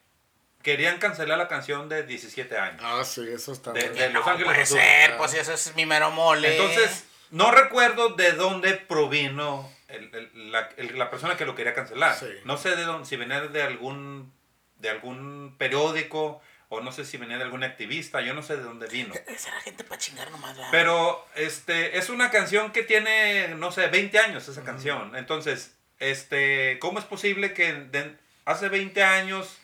querían 0.67 0.97
cancelar 0.97 1.37
la 1.37 1.47
canción 1.47 1.87
de 1.87 2.03
17 2.03 2.57
años. 2.57 2.81
Ah, 2.83 3.01
sí, 3.05 3.25
eso 3.33 3.53
está 3.53 3.71
De- 3.71 3.89
de 3.89 4.09
Los 4.09 4.25
no 4.25 4.31
Ángeles 4.31 4.45
puede 4.51 4.61
Azules. 4.63 4.83
ser, 4.83 5.15
pues 5.17 5.33
eso 5.33 5.53
es 5.53 5.75
mi 5.77 5.85
mero 5.85 6.11
mole. 6.11 6.57
Entonces, 6.57 7.05
no 7.31 7.51
recuerdo 7.51 8.09
de 8.15 8.33
dónde 8.33 8.73
provino 8.73 9.71
el- 9.87 10.13
el- 10.13 10.51
la, 10.51 10.67
el- 10.75 10.99
la 10.99 11.09
persona 11.09 11.37
que 11.37 11.45
lo 11.45 11.55
quería 11.55 11.73
cancelar. 11.73 12.19
Sí. 12.19 12.27
No 12.43 12.57
sé 12.57 12.75
de 12.75 12.83
dónde, 12.83 13.07
si 13.07 13.15
venía 13.15 13.39
de 13.39 13.63
algún, 13.63 14.33
de 14.79 14.89
algún 14.89 15.55
periódico 15.57 16.41
o 16.67 16.81
no 16.81 16.91
sé 16.91 17.05
si 17.05 17.15
venía 17.15 17.37
de 17.37 17.43
algún 17.45 17.63
activista, 17.63 18.19
yo 18.19 18.33
no 18.33 18.43
sé 18.43 18.57
de 18.57 18.63
dónde 18.63 18.87
vino. 18.87 19.13
Esa 19.27 19.47
era 19.47 19.61
gente 19.61 19.85
para 19.85 19.99
chingar 20.01 20.29
nomás, 20.31 20.53
¿verdad? 20.57 20.69
Pero 20.71 21.25
este, 21.35 21.97
es 21.97 22.09
una 22.09 22.29
canción 22.29 22.73
que 22.73 22.83
tiene, 22.83 23.47
no 23.55 23.71
sé, 23.71 23.87
20 23.87 24.19
años 24.19 24.49
esa 24.49 24.65
canción. 24.65 25.15
Entonces, 25.15 25.77
este, 25.99 26.77
¿cómo 26.79 26.99
es 26.99 27.05
posible 27.05 27.53
que 27.53 27.71
de- 27.71 28.17
hace 28.43 28.67
20 28.67 29.01
años 29.05 29.57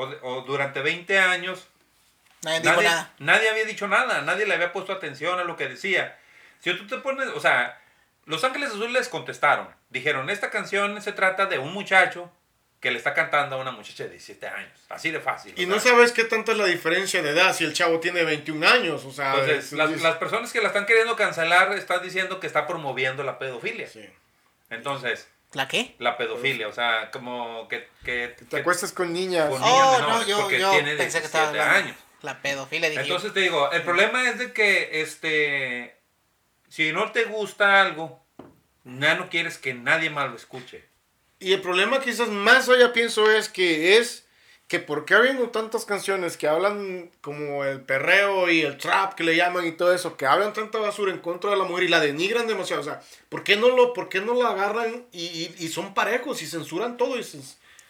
o, 0.00 0.28
o 0.28 0.40
durante 0.42 0.80
20 0.80 1.18
años 1.18 1.66
Nadie 2.42 2.60
dijo 2.60 2.74
nadie, 2.76 2.88
nada. 2.88 3.12
nadie 3.18 3.50
había 3.50 3.64
dicho 3.66 3.86
nada, 3.88 4.22
nadie 4.22 4.46
le 4.46 4.54
había 4.54 4.72
puesto 4.72 4.92
atención 4.92 5.38
a 5.38 5.44
lo 5.44 5.56
que 5.56 5.68
decía. 5.68 6.16
Si 6.60 6.72
tú 6.74 6.86
te 6.86 6.96
pones, 6.98 7.28
o 7.28 7.40
sea, 7.40 7.78
Los 8.24 8.44
Ángeles 8.44 8.70
Azules 8.70 9.08
contestaron, 9.08 9.68
dijeron, 9.90 10.30
esta 10.30 10.50
canción 10.50 11.00
se 11.02 11.12
trata 11.12 11.46
de 11.46 11.58
un 11.58 11.72
muchacho 11.72 12.30
que 12.80 12.90
le 12.90 12.96
está 12.96 13.12
cantando 13.12 13.56
a 13.56 13.58
una 13.58 13.72
muchacha 13.72 14.04
de 14.04 14.10
17 14.10 14.46
años, 14.48 14.72
así 14.88 15.10
de 15.10 15.20
fácil. 15.20 15.52
Y 15.58 15.66
no 15.66 15.78
sea. 15.80 15.92
sabes 15.92 16.12
qué 16.12 16.24
tanta 16.24 16.52
es 16.52 16.58
la 16.58 16.64
diferencia 16.64 17.20
de 17.20 17.28
edad 17.28 17.52
si 17.54 17.64
el 17.64 17.74
chavo 17.74 18.00
tiene 18.00 18.24
21 18.24 18.66
años, 18.66 19.04
o 19.04 19.12
sea... 19.12 19.32
Entonces, 19.32 19.64
es- 19.66 19.72
las, 19.72 19.90
es- 19.90 20.00
las 20.02 20.16
personas 20.16 20.50
que 20.50 20.62
la 20.62 20.68
están 20.68 20.86
queriendo 20.86 21.14
cancelar 21.16 21.70
están 21.74 22.02
diciendo 22.02 22.40
que 22.40 22.46
está 22.46 22.66
promoviendo 22.66 23.22
la 23.22 23.38
pedofilia. 23.38 23.86
sí. 23.86 24.08
Entonces, 24.70 25.28
¿La 25.52 25.66
qué? 25.66 25.96
la 25.98 26.16
pedofilia, 26.16 26.68
o 26.68 26.72
sea, 26.72 27.10
como 27.10 27.66
que... 27.68 27.88
que, 28.04 28.34
Te 28.38 28.46
que- 28.46 28.56
acuestas 28.58 28.92
con 28.92 29.12
niñas. 29.12 29.48
Con- 29.48 29.60
niños 29.60 29.74
Oh, 29.76 29.98
no, 30.00 30.26
yo, 30.26 30.40
porque 30.42 30.60
yo 30.60 30.70
tiene 30.70 30.94
pensé 30.96 31.18
que 31.20 31.26
estaba 31.26 31.50
17 31.52 31.60
hablando. 31.70 31.88
años. 31.88 31.96
La 32.22 32.40
pedofilia, 32.42 32.88
dije 32.90 33.00
yo. 33.02 33.06
Entonces 33.16 33.32
te 33.34 33.40
digo, 33.40 33.70
el 33.72 33.82
problema 33.82 34.28
es 34.28 34.38
de 34.38 34.52
que, 34.52 35.00
este, 35.02 35.96
si 36.68 36.92
no 36.92 37.10
te 37.12 37.24
gusta 37.24 37.80
algo, 37.80 38.24
ya 38.84 39.14
no 39.16 39.28
quieres 39.28 39.58
que 39.58 39.74
nadie 39.74 40.10
más 40.10 40.30
lo 40.30 40.36
escuche. 40.36 40.84
Y 41.40 41.52
el 41.54 41.60
problema 41.62 42.00
quizás 42.00 42.28
más 42.28 42.68
allá 42.68 42.92
pienso 42.92 43.30
es 43.30 43.48
que 43.48 43.96
es 43.98 44.26
que 44.70 44.78
por 44.78 45.04
qué 45.04 45.14
habiendo 45.14 45.50
tantas 45.50 45.84
canciones 45.84 46.36
que 46.36 46.46
hablan 46.46 47.10
como 47.22 47.64
el 47.64 47.80
perreo 47.80 48.48
y 48.48 48.60
el 48.62 48.78
trap 48.78 49.14
que 49.14 49.24
le 49.24 49.34
llaman 49.34 49.66
y 49.66 49.72
todo 49.72 49.92
eso, 49.92 50.16
que 50.16 50.26
hablan 50.26 50.52
tanta 50.52 50.78
basura 50.78 51.10
en 51.12 51.18
contra 51.18 51.50
de 51.50 51.56
la 51.56 51.64
mujer 51.64 51.82
y 51.84 51.88
la 51.88 51.98
denigran 51.98 52.46
demasiado, 52.46 52.80
o 52.80 52.84
sea, 52.84 53.00
¿por 53.28 53.42
qué 53.42 53.56
no, 53.56 53.68
lo, 53.70 53.92
por 53.92 54.08
qué 54.08 54.20
no 54.20 54.32
la 54.40 54.50
agarran 54.50 55.06
y, 55.10 55.24
y, 55.26 55.54
y 55.58 55.68
son 55.68 55.92
parejos 55.92 56.40
y 56.42 56.46
censuran 56.46 56.96
todo? 56.96 57.18
Y 57.18 57.22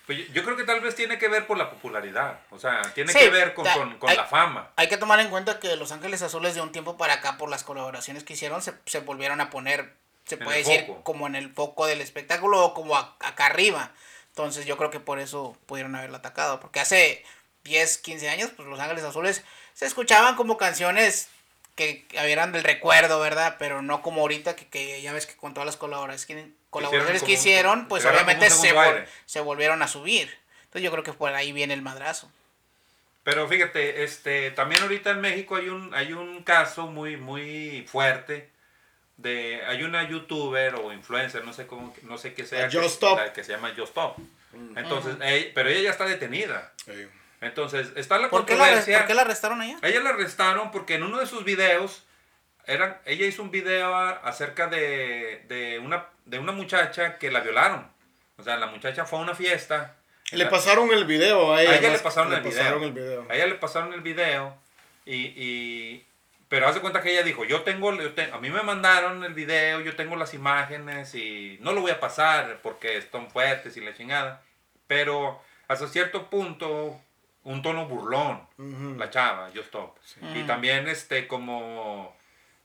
Pues 0.06 0.18
yo- 0.26 0.32
yo 0.32 0.42
creo 0.42 0.56
que 0.56 0.64
tal 0.64 0.80
vez 0.80 0.94
tiene 0.94 1.18
que 1.18 1.28
ver 1.28 1.46
por 1.46 1.58
la 1.58 1.68
popularidad. 1.70 2.40
O 2.50 2.58
sea, 2.58 2.80
tiene 2.94 3.12
Sí, 3.12 3.18
que 3.18 3.28
ver 3.28 3.52
con, 3.52 3.66
con- 3.66 3.98
con 3.98 4.08
hay- 4.08 4.16
la 4.16 4.24
fama. 4.24 4.70
Hay 4.76 4.88
que 4.88 4.96
tomar 4.96 5.20
en 5.20 5.28
cuenta 5.28 5.60
que 5.60 5.76
Los 5.76 5.92
Ángeles 5.92 6.22
Azules 6.22 6.54
de 6.54 6.62
un 6.62 6.72
tiempo 6.72 6.96
para 6.96 7.12
acá, 7.12 7.36
por 7.36 7.50
las 7.50 7.62
colaboraciones 7.62 8.24
que 8.24 8.32
hicieron, 8.32 8.62
se, 8.62 8.72
se 8.86 9.00
volvieron 9.00 9.42
a 9.42 9.50
poner, 9.50 9.92
se 10.24 10.36
En 10.36 10.44
puede 10.44 10.58
decir, 10.58 10.86
foco. 10.86 11.04
como 11.04 11.26
en 11.26 11.34
el 11.34 11.52
foco 11.52 11.84
del 11.86 12.00
espectáculo 12.00 12.64
o 12.64 12.72
como 12.72 12.96
a- 12.96 13.16
acá 13.20 13.44
arriba. 13.46 13.92
Entonces 14.30 14.66
yo 14.66 14.76
creo 14.76 14.90
que 14.90 15.00
por 15.00 15.18
eso 15.18 15.56
pudieron 15.66 15.94
haberlo 15.94 16.16
atacado. 16.16 16.60
Porque 16.60 16.80
hace 16.80 17.24
10, 17.64 17.98
15 17.98 18.28
años, 18.30 18.50
pues 18.56 18.68
Los 18.68 18.80
Ángeles 18.80 19.04
Azules 19.04 19.42
se 19.74 19.86
escuchaban 19.86 20.36
como 20.36 20.56
canciones 20.56 21.28
que 21.76 22.04
eran 22.12 22.52
del 22.52 22.64
recuerdo, 22.64 23.20
¿verdad? 23.20 23.56
Pero 23.58 23.80
no 23.82 24.02
como 24.02 24.20
ahorita, 24.22 24.54
que, 24.56 24.66
que 24.68 25.00
ya 25.02 25.12
ves 25.12 25.26
que 25.26 25.36
con 25.36 25.54
todas 25.54 25.66
las 25.66 25.76
colaboraciones 25.76 26.26
que, 26.26 26.52
colaboraciones 26.70 27.22
que 27.22 27.32
hicieron, 27.32 27.88
pues 27.88 28.02
obviamente 28.14 28.46
se, 28.50 28.74
vol- 28.74 29.06
se 29.26 29.40
volvieron 29.40 29.82
a 29.82 29.88
subir. 29.88 30.36
Entonces 30.64 30.82
yo 30.82 30.90
creo 30.90 31.04
que 31.04 31.12
por 31.12 31.32
ahí 31.34 31.52
viene 31.52 31.74
el 31.74 31.82
madrazo. 31.82 32.30
Pero 33.24 33.48
fíjate, 33.48 34.04
este, 34.04 34.50
también 34.50 34.82
ahorita 34.82 35.10
en 35.10 35.20
México 35.20 35.56
hay 35.56 35.68
un, 35.68 35.94
hay 35.94 36.12
un 36.12 36.42
caso 36.42 36.86
muy, 36.86 37.16
muy 37.16 37.86
fuerte 37.90 38.50
de, 39.22 39.62
hay 39.66 39.82
una 39.82 40.08
youtuber 40.08 40.74
o 40.76 40.92
influencer, 40.92 41.44
no 41.44 41.52
sé 41.52 41.66
cómo, 41.66 41.94
no 42.02 42.16
sé 42.18 42.32
qué 42.34 42.46
sea, 42.46 42.62
La 42.62 42.68
que, 42.68 42.78
la 43.16 43.32
que 43.32 43.44
se 43.44 43.52
llama 43.52 43.68
Just 43.76 43.88
Stop. 43.90 44.16
Entonces, 44.76 45.16
ella- 45.22 45.50
pero 45.54 45.68
ella 45.68 45.80
ya 45.82 45.90
está 45.90 46.04
detenida. 46.06 46.72
Entonces, 47.40 47.88
está 47.96 48.18
la 48.18 48.28
¿Por 48.28 48.44
qué, 48.44 48.52
la, 48.54 48.58
controversia. 48.58 48.98
¿Por 48.98 49.06
qué 49.06 49.14
la 49.14 49.22
arrestaron 49.22 49.60
allá? 49.60 49.78
A 49.82 49.88
ella 49.88 50.00
la 50.00 50.10
arrestaron 50.10 50.70
porque 50.70 50.94
en 50.94 51.02
uno 51.04 51.18
de 51.18 51.26
sus 51.26 51.44
videos, 51.44 52.04
eran, 52.66 52.98
ella 53.06 53.26
hizo 53.26 53.42
un 53.42 53.50
video 53.50 53.94
acerca 53.96 54.66
de, 54.66 55.44
de, 55.48 55.78
una, 55.78 56.06
de 56.26 56.38
una 56.38 56.52
muchacha 56.52 57.18
que 57.18 57.30
la 57.30 57.40
violaron. 57.40 57.86
O 58.36 58.42
sea, 58.42 58.56
la 58.56 58.66
muchacha 58.66 59.04
fue 59.06 59.18
a 59.18 59.22
una 59.22 59.34
fiesta. 59.34 59.96
Le 60.32 60.44
La- 60.44 60.50
pasaron 60.50 60.90
el 60.92 61.04
video 61.04 61.54
a 61.54 61.62
ella. 61.62 61.72
a 61.72 61.76
ella 61.78 61.90
le 61.90 61.98
pasaron, 61.98 62.32
el, 62.32 62.40
video. 62.42 62.82
el 62.82 62.92
video. 62.92 63.26
A 63.30 63.34
ella 63.34 63.46
le 63.46 63.54
pasaron 63.56 63.92
el 63.92 64.00
video. 64.00 64.56
Y, 65.06 65.14
y- 65.16 66.06
pero 66.50 66.68
hace 66.68 66.80
cuenta 66.80 67.00
que 67.00 67.12
ella 67.12 67.22
dijo, 67.22 67.44
yo 67.46 67.62
tengo, 67.62 67.94
yo 67.94 68.12
te- 68.12 68.30
a 68.30 68.36
mí 68.38 68.50
me 68.50 68.62
mandaron 68.62 69.24
el 69.24 69.32
video, 69.32 69.80
yo 69.80 69.96
tengo 69.96 70.16
las 70.16 70.34
imágenes 70.34 71.14
y 71.14 71.56
no 71.62 71.72
lo 71.72 71.80
voy 71.80 71.92
a 71.92 72.00
pasar 72.00 72.58
porque 72.62 72.98
están 72.98 73.30
fuertes 73.30 73.76
y 73.78 73.80
la 73.80 73.94
chingada. 73.94 74.42
Pero 74.86 75.40
hasta 75.68 75.86
cierto 75.88 76.28
punto, 76.28 77.00
un 77.44 77.62
tono 77.62 77.86
burlón, 77.86 78.46
la 78.98 79.08
chava, 79.10 79.48
yo 79.50 79.62
stop. 79.62 79.96
Y 80.34 80.42
también 80.42 80.88
este 80.88 81.26
como, 81.28 82.14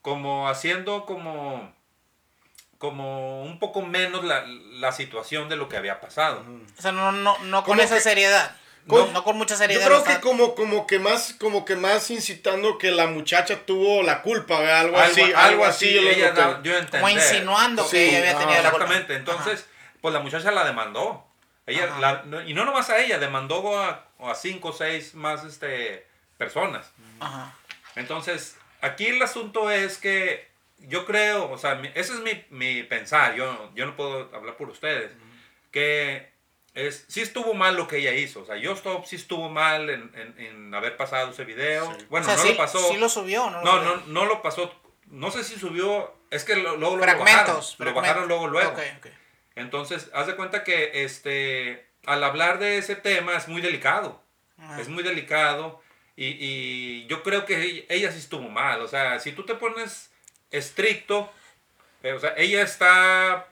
como 0.02 0.48
haciendo 0.48 1.06
como, 1.06 1.72
como 2.78 3.42
un 3.44 3.58
poco 3.58 3.82
menos 3.82 4.24
la, 4.24 4.44
la 4.46 4.92
situación 4.92 5.48
de 5.48 5.56
lo 5.56 5.68
que 5.68 5.76
había 5.76 6.00
pasado. 6.00 6.44
O 6.78 6.82
sea, 6.82 6.92
no, 6.92 7.12
no, 7.12 7.38
no 7.44 7.64
con 7.64 7.80
esa 7.80 7.94
que- 7.94 8.00
seriedad. 8.02 8.56
Con- 8.88 9.12
no 9.12 9.24
con 9.24 9.36
mucha 9.36 9.54
Yo 9.54 9.58
seriedad. 9.58 9.84
creo 9.86 9.98
lo 9.98 10.04
que 10.04 10.10
está- 10.12 10.20
como, 10.22 10.54
como 10.54 10.86
que 10.86 10.98
más, 10.98 11.34
como 11.38 11.64
que 11.64 11.76
más 11.76 12.10
incitando 12.10 12.78
que 12.78 12.90
la 12.90 13.06
muchacha 13.06 13.64
tuvo 13.66 14.02
la 14.02 14.22
culpa, 14.22 14.60
¿verdad? 14.60 14.80
algo, 14.80 14.96
Algo, 14.98 15.12
así, 15.12 15.32
algo 15.34 15.64
así, 15.64 15.94
yo 15.94 16.02
lo- 16.02 16.10
ella 16.10 16.32
da- 16.32 16.50
entender. 16.62 16.88
como 16.90 17.08
insinuando 17.10 17.84
Sí, 17.84 17.96
que 17.96 18.08
ella 18.08 18.18
había 18.18 18.30
ah, 18.30 18.38
tenido 18.38 18.62
la 18.62 18.70
culpa. 18.70 18.84
Exactamente, 18.86 19.14
entonces, 19.16 19.66
pues 20.00 20.14
la 20.14 20.20
muchacha 20.20 20.50
la 20.52 20.64
demandó. 20.64 21.26
Ella, 21.66 21.84
Ajá. 21.84 22.00
la- 22.00 22.22
no- 22.24 22.42
y 22.42 22.54
no 22.54 22.64
nomás 22.64 22.88
a 22.90 22.98
ella, 22.98 23.18
demandó 23.18 23.76
a, 23.80 24.06
a 24.20 24.34
cinco 24.36 24.68
o 24.68 24.72
seis 24.72 25.14
más 25.14 25.42
este, 25.44 26.06
personas. 26.38 26.92
Ajá. 27.18 27.52
Entonces, 27.96 28.56
aquí 28.82 29.06
el 29.06 29.20
asunto 29.22 29.70
es 29.70 29.98
que 29.98 30.46
yo 30.78 31.06
creo, 31.06 31.50
o 31.50 31.58
sea, 31.58 31.74
mi- 31.76 31.90
ese 31.94 32.12
es 32.12 32.20
mi, 32.20 32.44
mi 32.50 32.82
pensar, 32.84 33.34
yo, 33.34 33.70
yo 33.74 33.84
no 33.86 33.96
puedo 33.96 34.30
hablar 34.34 34.56
por 34.56 34.68
ustedes, 34.68 35.10
que 35.72 36.30
es, 36.76 37.04
sí 37.08 37.20
estuvo 37.22 37.54
mal 37.54 37.74
lo 37.76 37.88
que 37.88 37.96
ella 37.96 38.12
hizo, 38.14 38.42
o 38.42 38.46
sea, 38.46 38.56
yo 38.56 38.72
stop 38.74 39.04
sí 39.06 39.16
estuvo 39.16 39.48
mal 39.48 39.90
en, 39.90 40.12
en- 40.14 40.38
en 40.38 40.74
haber 40.74 40.96
pasado 40.96 41.30
ese 41.32 41.44
video. 41.44 41.92
Sí. 41.98 42.06
Bueno, 42.08 42.26
o 42.26 42.28
sea, 42.28 42.36
no 42.36 42.42
sí, 42.42 42.48
lo 42.50 42.56
pasó. 42.56 42.88
sí 42.92 42.96
lo 42.98 43.08
subió, 43.08 43.50
¿no? 43.50 43.62
lo 43.62 43.64
No, 43.64 43.78
subió? 43.78 43.96
no, 43.96 44.02
no 44.06 44.24
lo 44.26 44.42
pasó. 44.42 44.72
No 45.06 45.30
sé 45.32 45.42
si 45.42 45.56
subió. 45.58 46.14
Es 46.30 46.44
que 46.44 46.54
lo- 46.56 46.76
luego 46.76 46.96
lo 46.96 47.02
Fragmentos. 47.02 47.26
bajaron. 47.36 47.56
Lo 47.56 47.62
fragmentos. 47.76 48.02
bajaron 48.02 48.28
luego, 48.28 48.46
luego. 48.48 48.70
Ok, 48.72 48.78
ok. 48.98 49.06
Entonces, 49.56 50.10
haz 50.12 50.26
de 50.26 50.36
cuenta 50.36 50.64
que 50.64 51.04
este, 51.04 51.88
al 52.04 52.22
hablar 52.22 52.58
de 52.58 52.78
ese 52.78 52.94
tema 52.96 53.36
es 53.36 53.48
muy 53.48 53.62
delicado. 53.62 54.22
Ajá. 54.58 54.80
Es 54.80 54.88
muy 54.88 55.02
delicado. 55.02 55.80
Y, 56.16 56.36
y 56.38 57.06
yo 57.08 57.22
creo 57.22 57.44
que 57.46 57.60
ella, 57.62 57.82
ella 57.88 58.12
sí 58.12 58.18
estuvo 58.18 58.48
mal. 58.48 58.80
O 58.82 58.88
sea, 58.88 59.18
si 59.20 59.32
tú 59.32 59.44
te 59.46 59.54
pones 59.54 60.10
estricto, 60.50 61.32
eh, 62.02 62.12
o 62.12 62.18
sea, 62.20 62.34
ella 62.36 62.62
está 62.62 63.46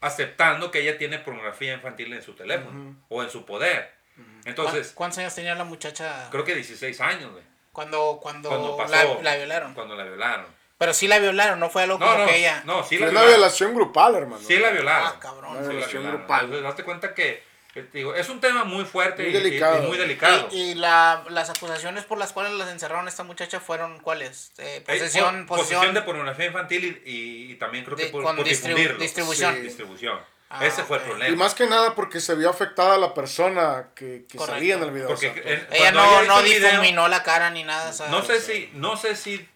aceptando 0.00 0.70
que 0.70 0.80
ella 0.80 0.96
tiene 0.98 1.18
pornografía 1.18 1.74
infantil 1.74 2.12
en 2.12 2.22
su 2.22 2.34
teléfono 2.34 2.96
o 3.08 3.22
en 3.22 3.30
su 3.30 3.44
poder. 3.44 3.92
Entonces, 4.44 4.88
¿Cuán- 4.88 4.94
¿Cuántos 4.94 5.18
años 5.18 5.34
tenía 5.34 5.54
la 5.54 5.64
muchacha 5.64 6.28
creo 6.30 6.44
que 6.44 6.54
16 6.54 7.00
años, 7.00 7.30
güey, 7.32 7.44
cuando, 7.72 8.18
cuando, 8.22 8.48
Cuando 8.48 8.76
pasó. 8.76 8.92
la, 8.92 9.22
la 9.22 9.36
violaron? 9.36 9.74
Cuando 9.74 9.94
la 9.96 10.04
violaron. 10.04 10.46
Pero 10.78 10.94
sí 10.94 11.06
la 11.08 11.18
violaron, 11.18 11.60
no 11.60 11.68
fue 11.68 11.82
algo 11.82 11.98
No, 11.98 12.06
como 12.06 12.18
no, 12.20 12.26
que 12.26 12.38
ella... 12.38 12.62
no, 12.64 12.82
sí 12.82 12.96
Fue 12.96 13.06
la 13.06 13.10
una 13.12 13.20
violaron. 13.20 13.40
violación 13.40 13.74
grupal, 13.74 14.14
hermano. 14.14 14.42
Sí 14.42 14.56
la 14.56 14.70
violaron. 14.70 15.08
Ah, 15.14 15.18
cabrón. 15.20 15.50
Sí 15.52 15.58
Una 15.58 15.62
la 15.66 15.72
violación 15.72 16.02
violaron. 16.02 16.20
grupal. 16.22 16.40
Entonces, 16.46 16.62
date 16.64 16.84
cuenta 16.84 17.14
que, 17.14 17.42
te 17.82 17.98
digo, 17.98 18.14
es 18.14 18.28
un 18.28 18.40
tema 18.40 18.64
muy 18.64 18.84
fuerte 18.84 19.22
Muy 19.22 19.32
y- 19.32 19.36
y- 19.36 19.42
delicado. 19.42 19.82
y 19.82 19.86
muy 19.86 19.98
delicado. 19.98 20.48
Y, 20.50 20.70
y 20.70 20.74
la, 20.74 21.24
las 21.28 21.50
acusaciones 21.50 22.04
por 22.04 22.18
las 22.18 22.32
cuales 22.32 22.52
las 22.54 22.68
encerraron 22.68 23.06
a 23.06 23.08
esta 23.10 23.22
muchacha 23.24 23.60
fueron 23.60 23.98
cuáles? 24.00 24.52
Eh, 24.58 24.76
Eh, 24.76 24.80
posesión, 24.86 25.46
po- 25.46 25.56
posesión, 25.56 25.94
de 25.94 26.02
pornografía 26.02 26.46
infantil 26.46 27.02
y, 27.04 27.10
y- 27.10 27.52
y 27.52 27.54
también 27.56 27.84
creo 27.84 27.96
que 27.96 28.04
de- 28.06 28.10
por, 28.10 28.22
con 28.22 28.36
por 28.36 28.44
distribu- 28.46 28.68
difundirlo. 28.68 28.98
distribución. 28.98 29.54
Sí. 29.54 29.60
Distribución. 29.62 30.18
Ah, 30.52 30.66
Ese 30.66 30.82
fue 30.82 30.96
el 30.96 31.04
problema. 31.04 31.32
Y 31.32 31.36
más 31.36 31.54
que 31.54 31.66
nada 31.68 31.94
porque 31.94 32.18
se 32.20 32.34
vio 32.34 32.50
afectada 32.50 32.98
la 32.98 33.14
persona 33.14 33.90
que, 33.94 34.24
que 34.28 34.36
salía 34.38 34.74
en 34.74 34.82
el 34.82 34.90
video. 34.90 35.06
Porque 35.06 35.30
o 35.30 35.32
sea, 35.34 35.42
en- 35.52 35.66
Ella 35.70 35.92
no, 35.92 36.22
no 36.24 36.42
video, 36.42 36.68
difuminó 36.70 37.06
la 37.06 37.22
cara 37.22 37.50
ni 37.50 37.62
nada. 37.62 37.92
No 38.10 38.22
sé 38.24 38.40
si, 38.40 38.68
no 38.74 38.96
sé 38.96 39.14
si 39.14 39.48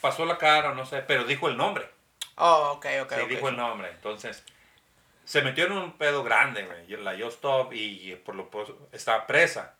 pasó 0.00 0.24
la 0.26 0.36
cara 0.36 0.72
o 0.72 0.74
no 0.74 0.86
sé, 0.86 0.98
pero 1.06 1.22
dijo 1.24 1.48
el 1.48 1.56
nombre. 1.56 1.88
Oh, 2.34 2.72
ok, 2.76 2.86
ok. 3.02 3.12
Sí, 3.14 3.20
ok. 3.20 3.28
dijo 3.28 3.48
el 3.48 3.56
nombre. 3.56 3.90
Entonces, 3.90 4.42
se 5.24 5.42
metió 5.42 5.66
en 5.66 5.72
un 5.72 5.92
pedo 5.98 6.22
grande, 6.22 6.64
güey. 6.64 6.86
La 7.02 7.14
Yo 7.14 7.28
Stop 7.28 7.72
y, 7.72 8.12
y 8.12 8.16
por 8.16 8.34
lo 8.34 8.48
estaba 8.92 9.26
presa. 9.26 9.74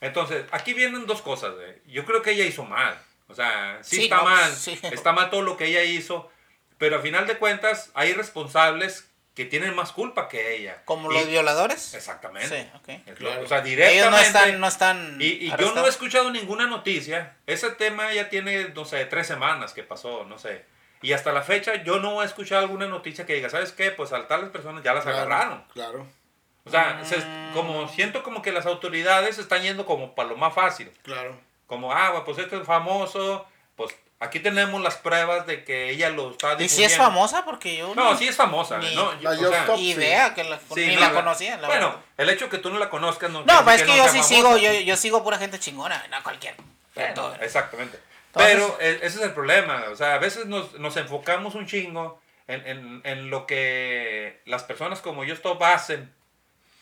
Entonces, 0.00 0.44
aquí 0.52 0.74
vienen 0.74 1.06
dos 1.06 1.22
cosas, 1.22 1.54
güey. 1.54 1.74
Yo 1.86 2.04
creo 2.04 2.22
que 2.22 2.30
ella 2.32 2.44
hizo 2.44 2.64
mal. 2.64 2.96
O 3.28 3.34
sea, 3.34 3.78
sí, 3.82 3.96
Sí, 3.96 4.02
está 4.04 4.16
no, 4.18 4.24
mal. 4.24 4.52
sí. 4.54 4.78
Está 4.92 5.12
mal 5.12 5.30
todo 5.30 5.42
lo 5.42 5.56
que 5.56 5.66
ella 5.66 5.82
hizo. 5.82 6.30
Pero 6.78 6.96
a 6.96 7.00
final 7.00 7.26
de 7.26 7.36
cuentas, 7.38 7.90
hay 7.94 8.12
responsables 8.12 9.10
que 9.34 9.44
tienen 9.44 9.74
más 9.74 9.92
culpa 9.92 10.28
que 10.28 10.56
ella. 10.56 10.82
¿Como 10.84 11.10
Y- 11.12 11.14
los 11.14 11.28
violadores? 11.28 11.94
Exactamente. 11.94 12.48
Sí, 12.62 12.68
ok. 12.76 12.88
Es 13.06 13.14
Claro. 13.18 13.42
O 13.42 13.46
sea, 13.48 13.60
directamente. 13.60 13.98
Ellos 14.00 14.10
no 14.10 14.18
están, 14.18 14.60
no 14.60 14.66
están 14.68 15.16
Y, 15.20 15.26
y 15.26 15.52
yo 15.58 15.74
no 15.74 15.84
he 15.86 15.88
escuchado 15.88 16.30
ninguna 16.30 16.66
noticia. 16.66 17.36
Ese 17.46 17.70
tema 17.70 18.12
ya 18.12 18.28
tiene, 18.30 18.70
no 18.70 18.84
sé, 18.84 19.04
tres 19.06 19.26
semanas 19.26 19.72
que 19.74 19.82
pasó, 19.82 20.24
no 20.24 20.38
sé. 20.38 20.64
Y 21.02 21.12
hasta 21.12 21.32
la 21.32 21.42
fecha 21.42 21.82
yo 21.84 22.00
no 22.00 22.22
he 22.22 22.26
escuchado 22.26 22.60
alguna 22.62 22.86
noticia 22.86 23.24
que 23.26 23.34
diga, 23.34 23.48
¿sabes 23.50 23.72
qué? 23.72 23.90
Pues 23.92 24.12
a 24.12 24.26
tales 24.26 24.50
personas 24.50 24.82
ya 24.82 24.92
las 24.94 25.04
claro, 25.04 25.18
agarraron. 25.18 25.64
Claro, 25.72 26.06
O 26.64 26.70
sea, 26.70 27.02
se- 27.04 27.16
Mm. 27.18 27.52
como 27.54 27.88
siento 27.88 28.22
como 28.22 28.42
que 28.42 28.52
las 28.52 28.66
autoridades 28.66 29.38
están 29.38 29.62
yendo 29.62 29.86
como 29.86 30.14
para 30.14 30.28
lo 30.30 30.36
más 30.36 30.52
fácil. 30.54 30.90
claro. 31.02 31.34
Como, 31.66 31.92
ah, 31.92 32.22
pues 32.24 32.38
este 32.38 32.56
es 32.58 32.66
famoso, 32.66 33.46
pues 33.76 33.94
aquí 34.20 34.40
tenemos 34.40 34.80
las 34.82 34.96
pruebas 34.96 35.46
de 35.46 35.64
que 35.64 35.90
ella 35.90 36.08
lo 36.10 36.30
está 36.30 36.54
¿Y 36.54 36.56
difundiendo. 36.64 36.74
si 36.74 36.82
es 36.84 36.96
famosa? 36.96 37.44
Porque 37.44 37.76
yo 37.76 37.94
No, 37.94 38.16
sí 38.16 38.26
es 38.26 38.36
famosa. 38.36 38.78
Ni- 38.78 38.94
no, 38.94 39.12
La 39.20 39.30
o 39.30 39.36
sea, 39.36 39.60
Stop. 39.60 39.78
idea 39.78 40.34
que 40.34 40.44
la, 40.44 40.58
sí, 40.58 40.86
ni 40.86 40.94
no, 40.94 41.00
la 41.02 41.12
conocía. 41.12 41.56
La 41.58 41.68
bueno, 41.68 41.88
verdad. 41.88 42.02
el 42.16 42.30
hecho 42.30 42.48
que 42.48 42.56
tú 42.58 42.70
no 42.70 42.78
la 42.78 42.88
conozcas 42.90 43.30
no 43.30 43.40
No, 43.40 43.44
quiere 43.46 43.62
pues 43.64 43.74
es 43.76 43.80
decir 43.82 43.92
que 43.94 43.98
yo 43.98 44.06
no 44.06 44.12
sí 44.12 44.18
sea 44.18 44.28
sigo, 44.36 44.48
famosa. 44.48 44.62
yo, 44.72 44.80
yo 44.80 44.96
sigo 44.96 45.22
pura 45.24 45.38
gente 45.38 45.58
chingona, 45.58 46.06
no 46.10 46.22
cualquier. 46.22 46.54
Bueno, 46.94 47.34
exactamente. 47.40 47.98
Entonces- 48.34 48.52
Pero 48.54 48.76
e- 48.80 48.96
ese 49.06 49.18
es 49.18 49.22
el 49.22 49.32
problema. 49.32 49.84
O 49.90 49.96
sea, 49.96 50.14
a 50.14 50.18
veces 50.18 50.46
nos, 50.46 50.78
nos 50.78 50.96
enfocamos 50.96 51.54
un 51.54 51.66
chingo 51.66 52.20
en, 52.46 52.66
en- 52.66 53.00
en 53.04 53.30
lo 53.30 53.46
que 53.46 54.40
las 54.46 54.64
personas 54.64 55.00
como 55.00 55.24
yo 55.24 55.34
stop 55.34 55.62
hacen 55.62 56.12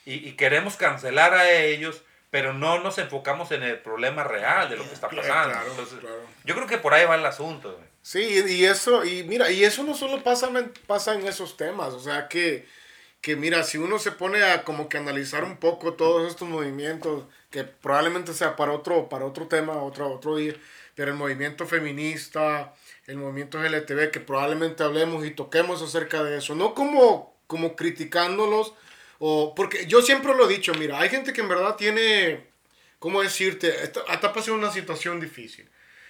y, 0.05 0.15
y 0.29 0.33
queremos 0.33 0.77
cancelar 0.77 1.35
a 1.35 1.51
ellos, 1.51 2.03
pero 2.31 2.53
no 2.53 2.79
nos 2.81 2.99
enfocamos 2.99 3.51
en 3.53 3.63
el 3.63 3.79
problema 3.79 4.23
real 4.25 4.69
de 4.69 4.77
lo 4.77 4.85
que 4.87 4.95
está 4.95 5.09
Claro, 5.09 5.27
pasando. 5.29 5.53
claro, 5.55 5.71
Entonces, 5.71 5.99
claro. 6.01 6.21
Yo 6.45 6.55
creo 6.55 6.67
que 6.67 6.79
por 6.79 6.95
ahí 6.95 7.05
va 7.07 7.15
el 7.17 7.27
asunto. 7.27 7.73
güey. 7.73 7.85
Sí, 8.03 8.45
y, 8.49 8.65
eso, 8.67 9.05
y 9.05 9.25
mira, 9.25 9.51
y 9.51 9.65
eso 9.65 9.83
no 9.83 9.95
solo 9.95 10.23
pasa, 10.23 10.49
pasa 10.87 11.15
en 11.15 11.27
esos 11.27 11.57
temas, 11.57 11.89
o 11.93 11.99
sea 11.99 12.29
que, 12.29 12.65
que 13.21 13.35
mira, 13.35 13.65
si 13.65 13.79
uno 13.79 13.99
se 13.99 14.13
pone 14.13 14.45
a 14.45 14.63
como 14.63 14.89
que 14.89 14.97
analizar 14.99 15.43
un 15.43 15.57
poco 15.57 15.95
todos 15.95 16.29
estos 16.31 16.47
movimientos, 16.49 17.25
que 17.51 17.65
probablemente 17.65 18.33
sea 18.33 18.55
para 18.55 18.71
otro, 18.73 19.09
para 19.09 19.25
otro 19.25 19.49
tema, 19.49 19.73
otro, 19.83 20.09
otro 20.13 20.37
día, 20.37 20.55
pero 20.97 21.13
el 21.13 21.17
movimiento 21.17 21.67
feminista, 21.67 22.75
el 23.07 23.19
movimiento 23.19 23.63
LGTB, 23.63 24.11
que 24.11 24.19
probablemente 24.19 24.83
hablemos 24.83 25.25
y 25.25 25.31
toquemos 25.31 25.83
acerca 25.83 26.25
de 26.25 26.39
eso, 26.39 26.57
no 26.57 26.75
como, 26.75 27.39
como 27.47 27.77
criticándolos, 27.77 28.73
o, 29.19 29.55
porque 29.55 29.87
yo 29.87 30.01
siempre 30.01 30.35
lo 30.35 30.49
he 30.49 30.55
dicho, 30.55 30.73
mira, 30.75 30.99
hay 30.99 31.11
gente 31.11 31.35
que 31.35 31.43
en 31.43 31.51
verdad 31.51 31.77
tiene, 31.77 32.47
¿cómo 32.99 33.23
decirte? 33.23 33.85
Está 33.85 34.33
pasando 34.33 34.59
una 34.59 34.73
situación 34.73 35.21
difícil. 35.21 35.69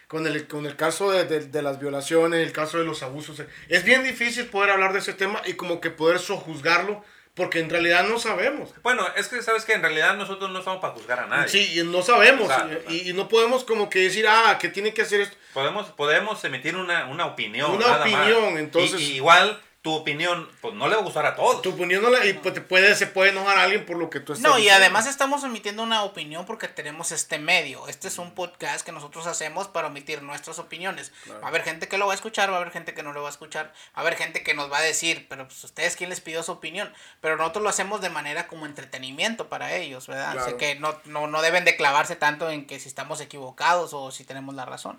Con 0.08 0.24
el, 0.24 0.46
con 0.46 0.66
el 0.66 0.76
caso 0.76 1.10
de, 1.10 1.24
de, 1.24 1.48
de, 1.48 1.62
las 1.62 1.80
violaciones, 1.80 2.46
el 2.46 2.52
caso 2.52 2.78
de 2.78 2.84
los 2.84 3.02
abusos. 3.02 3.42
Es 3.68 3.82
bien 3.82 4.04
difícil 4.04 4.46
poder 4.46 4.70
hablar 4.70 4.92
de 4.92 5.00
ese 5.00 5.14
tema 5.14 5.42
y 5.44 5.54
como 5.54 5.80
que 5.80 5.90
poder 5.90 6.20
sojuzgarlo 6.20 7.02
porque 7.36 7.60
en 7.60 7.68
realidad 7.68 8.08
no 8.08 8.18
sabemos. 8.18 8.70
Bueno, 8.82 9.06
es 9.14 9.28
que 9.28 9.42
sabes 9.42 9.66
que 9.66 9.74
en 9.74 9.82
realidad 9.82 10.16
nosotros 10.16 10.50
no 10.50 10.58
estamos 10.58 10.80
para 10.80 10.94
juzgar 10.94 11.20
a 11.20 11.26
nadie. 11.26 11.48
Sí, 11.48 11.78
y 11.78 11.84
no 11.84 12.02
sabemos. 12.02 12.50
y, 12.88 13.10
y, 13.10 13.12
no 13.12 13.28
podemos 13.28 13.62
como 13.62 13.90
que 13.90 14.00
decir, 14.00 14.26
ah, 14.26 14.56
que 14.58 14.70
tiene 14.70 14.94
que 14.94 15.02
hacer 15.02 15.20
esto. 15.20 15.36
Podemos, 15.52 15.88
podemos 15.90 16.42
emitir 16.44 16.76
una, 16.76 17.04
una 17.06 17.26
opinión. 17.26 17.72
Una 17.72 17.98
opinión, 17.98 18.56
entonces. 18.56 19.00
Y, 19.02 19.12
y 19.12 19.16
igual 19.16 19.60
tu 19.86 19.94
opinión 19.94 20.50
pues 20.60 20.74
no 20.74 20.88
le 20.88 20.96
va 20.96 21.00
a 21.00 21.04
gustar 21.04 21.26
a 21.26 21.36
todos. 21.36 21.62
Tu 21.62 21.70
opinión 21.70 22.02
no 22.02 22.10
le, 22.10 22.28
y 22.28 22.32
pues, 22.32 22.52
te 22.52 22.60
puede, 22.60 22.96
se 22.96 23.06
puede 23.06 23.30
enojar 23.30 23.56
a 23.56 23.62
alguien 23.62 23.86
por 23.86 23.96
lo 23.96 24.10
que 24.10 24.18
tú 24.18 24.32
estás 24.32 24.50
No, 24.50 24.58
y 24.58 24.68
además 24.68 25.06
estamos 25.06 25.44
emitiendo 25.44 25.84
una 25.84 26.02
opinión 26.02 26.44
porque 26.44 26.66
tenemos 26.66 27.12
este 27.12 27.38
medio. 27.38 27.86
Este 27.86 28.08
es 28.08 28.18
un 28.18 28.32
podcast 28.32 28.84
que 28.84 28.90
nosotros 28.90 29.28
hacemos 29.28 29.68
para 29.68 29.86
emitir 29.86 30.24
nuestras 30.24 30.58
opiniones. 30.58 31.12
Claro. 31.22 31.40
Va 31.40 31.46
a 31.46 31.50
haber 31.50 31.62
gente 31.62 31.86
que 31.86 31.98
lo 31.98 32.08
va 32.08 32.14
a 32.14 32.16
escuchar, 32.16 32.50
va 32.50 32.54
a 32.56 32.60
haber 32.62 32.72
gente 32.72 32.94
que 32.94 33.04
no 33.04 33.12
lo 33.12 33.22
va 33.22 33.28
a 33.28 33.30
escuchar, 33.30 33.66
va 33.66 33.72
a 33.94 34.00
haber 34.00 34.16
gente 34.16 34.42
que 34.42 34.54
nos 34.54 34.72
va 34.72 34.78
a 34.78 34.82
decir, 34.82 35.28
pero 35.28 35.46
pues 35.46 35.62
ustedes 35.62 35.94
quién 35.94 36.10
les 36.10 36.20
pidió 36.20 36.42
su 36.42 36.50
opinión. 36.50 36.92
Pero 37.20 37.36
nosotros 37.36 37.62
lo 37.62 37.68
hacemos 37.68 38.00
de 38.00 38.10
manera 38.10 38.48
como 38.48 38.66
entretenimiento 38.66 39.48
para 39.48 39.76
ellos, 39.76 40.08
¿verdad? 40.08 40.32
Claro. 40.32 40.48
Así 40.48 40.56
que 40.56 40.74
no, 40.74 41.00
no, 41.04 41.28
no 41.28 41.42
deben 41.42 41.64
de 41.64 41.76
clavarse 41.76 42.16
tanto 42.16 42.50
en 42.50 42.66
que 42.66 42.80
si 42.80 42.88
estamos 42.88 43.20
equivocados 43.20 43.94
o 43.94 44.10
si 44.10 44.24
tenemos 44.24 44.56
la 44.56 44.64
razón. 44.64 44.98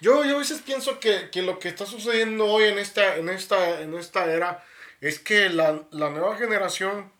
Yo, 0.00 0.24
yo 0.24 0.36
a 0.36 0.38
veces 0.38 0.62
pienso 0.62 1.00
que, 1.00 1.28
que, 1.30 1.42
lo 1.42 1.58
que 1.58 1.68
está 1.68 1.84
sucediendo 1.84 2.46
hoy 2.46 2.64
en 2.64 2.78
esta, 2.78 3.16
en 3.16 3.28
esta, 3.28 3.80
en 3.80 3.94
esta 3.94 4.32
era 4.32 4.64
es 5.00 5.18
que 5.18 5.48
la, 5.48 5.82
la 5.90 6.10
nueva 6.10 6.36
generación, 6.36 7.10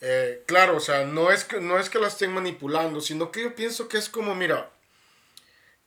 eh, 0.00 0.42
claro, 0.46 0.76
o 0.76 0.80
sea, 0.80 1.04
no 1.04 1.30
es, 1.32 1.44
que, 1.44 1.60
no 1.60 1.78
es 1.78 1.90
que 1.90 1.98
la 1.98 2.08
estén 2.08 2.32
manipulando, 2.32 3.00
sino 3.00 3.32
que 3.32 3.42
yo 3.42 3.54
pienso 3.54 3.88
que 3.88 3.98
es 3.98 4.08
como, 4.08 4.34
mira, 4.36 4.70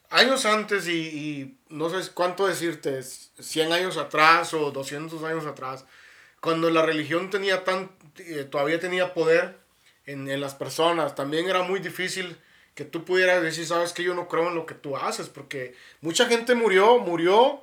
años 0.09 0.45
antes 0.45 0.87
y, 0.87 0.91
y 0.91 1.57
no 1.69 1.89
sé 1.89 2.11
cuánto 2.13 2.45
decirte, 2.45 3.01
100 3.03 3.71
años 3.71 3.97
atrás 3.97 4.53
o 4.53 4.71
200 4.71 5.23
años 5.23 5.45
atrás, 5.45 5.85
cuando 6.41 6.69
la 6.69 6.81
religión 6.81 7.29
tenía 7.29 7.63
tan, 7.63 7.89
eh, 8.17 8.45
todavía 8.49 8.79
tenía 8.79 9.13
poder 9.13 9.57
en, 10.05 10.29
en 10.29 10.41
las 10.41 10.55
personas, 10.55 11.15
también 11.15 11.49
era 11.49 11.63
muy 11.63 11.79
difícil 11.79 12.37
que 12.75 12.85
tú 12.85 13.03
pudieras 13.03 13.41
decir, 13.41 13.65
sabes 13.65 13.93
que 13.93 14.03
yo 14.03 14.13
no 14.13 14.27
creo 14.27 14.47
en 14.47 14.55
lo 14.55 14.65
que 14.65 14.75
tú 14.75 14.95
haces, 14.95 15.29
porque 15.29 15.75
mucha 16.01 16.25
gente 16.27 16.55
murió, 16.55 16.99
murió, 16.99 17.61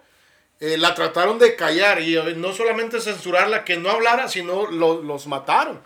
eh, 0.60 0.76
la 0.76 0.94
trataron 0.94 1.38
de 1.38 1.56
callar 1.56 2.02
y 2.02 2.16
eh, 2.16 2.34
no 2.36 2.52
solamente 2.52 3.00
censurarla, 3.00 3.64
que 3.64 3.76
no 3.76 3.90
hablara, 3.90 4.28
sino 4.28 4.70
lo, 4.70 5.02
los 5.02 5.26
mataron. 5.26 5.82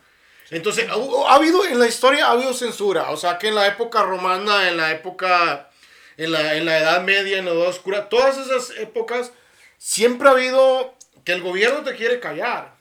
Entonces, 0.50 0.88
ha, 0.88 0.94
ha, 0.94 1.34
habido 1.34 1.64
en 1.64 1.78
la 1.78 1.86
historia, 1.86 2.26
ha 2.26 2.32
habido 2.32 2.52
censura, 2.52 3.10
o 3.10 3.16
sea 3.16 3.38
que 3.38 3.48
en 3.48 3.54
la 3.54 3.66
época 3.66 4.02
romana, 4.02 4.68
en 4.68 4.76
la 4.76 4.90
época, 4.90 5.70
en 6.16 6.32
la, 6.32 6.56
en 6.56 6.66
la 6.66 6.78
Edad 6.78 7.02
Media, 7.02 7.38
en 7.38 7.44
la 7.44 7.52
Edad 7.52 7.68
Oscura, 7.68 8.08
todas 8.08 8.38
esas 8.38 8.76
épocas, 8.78 9.32
siempre 9.78 10.28
ha 10.28 10.32
habido 10.32 10.94
que 11.24 11.32
el 11.32 11.42
gobierno 11.42 11.82
te 11.82 11.94
quiere 11.94 12.18
callar. 12.20 12.74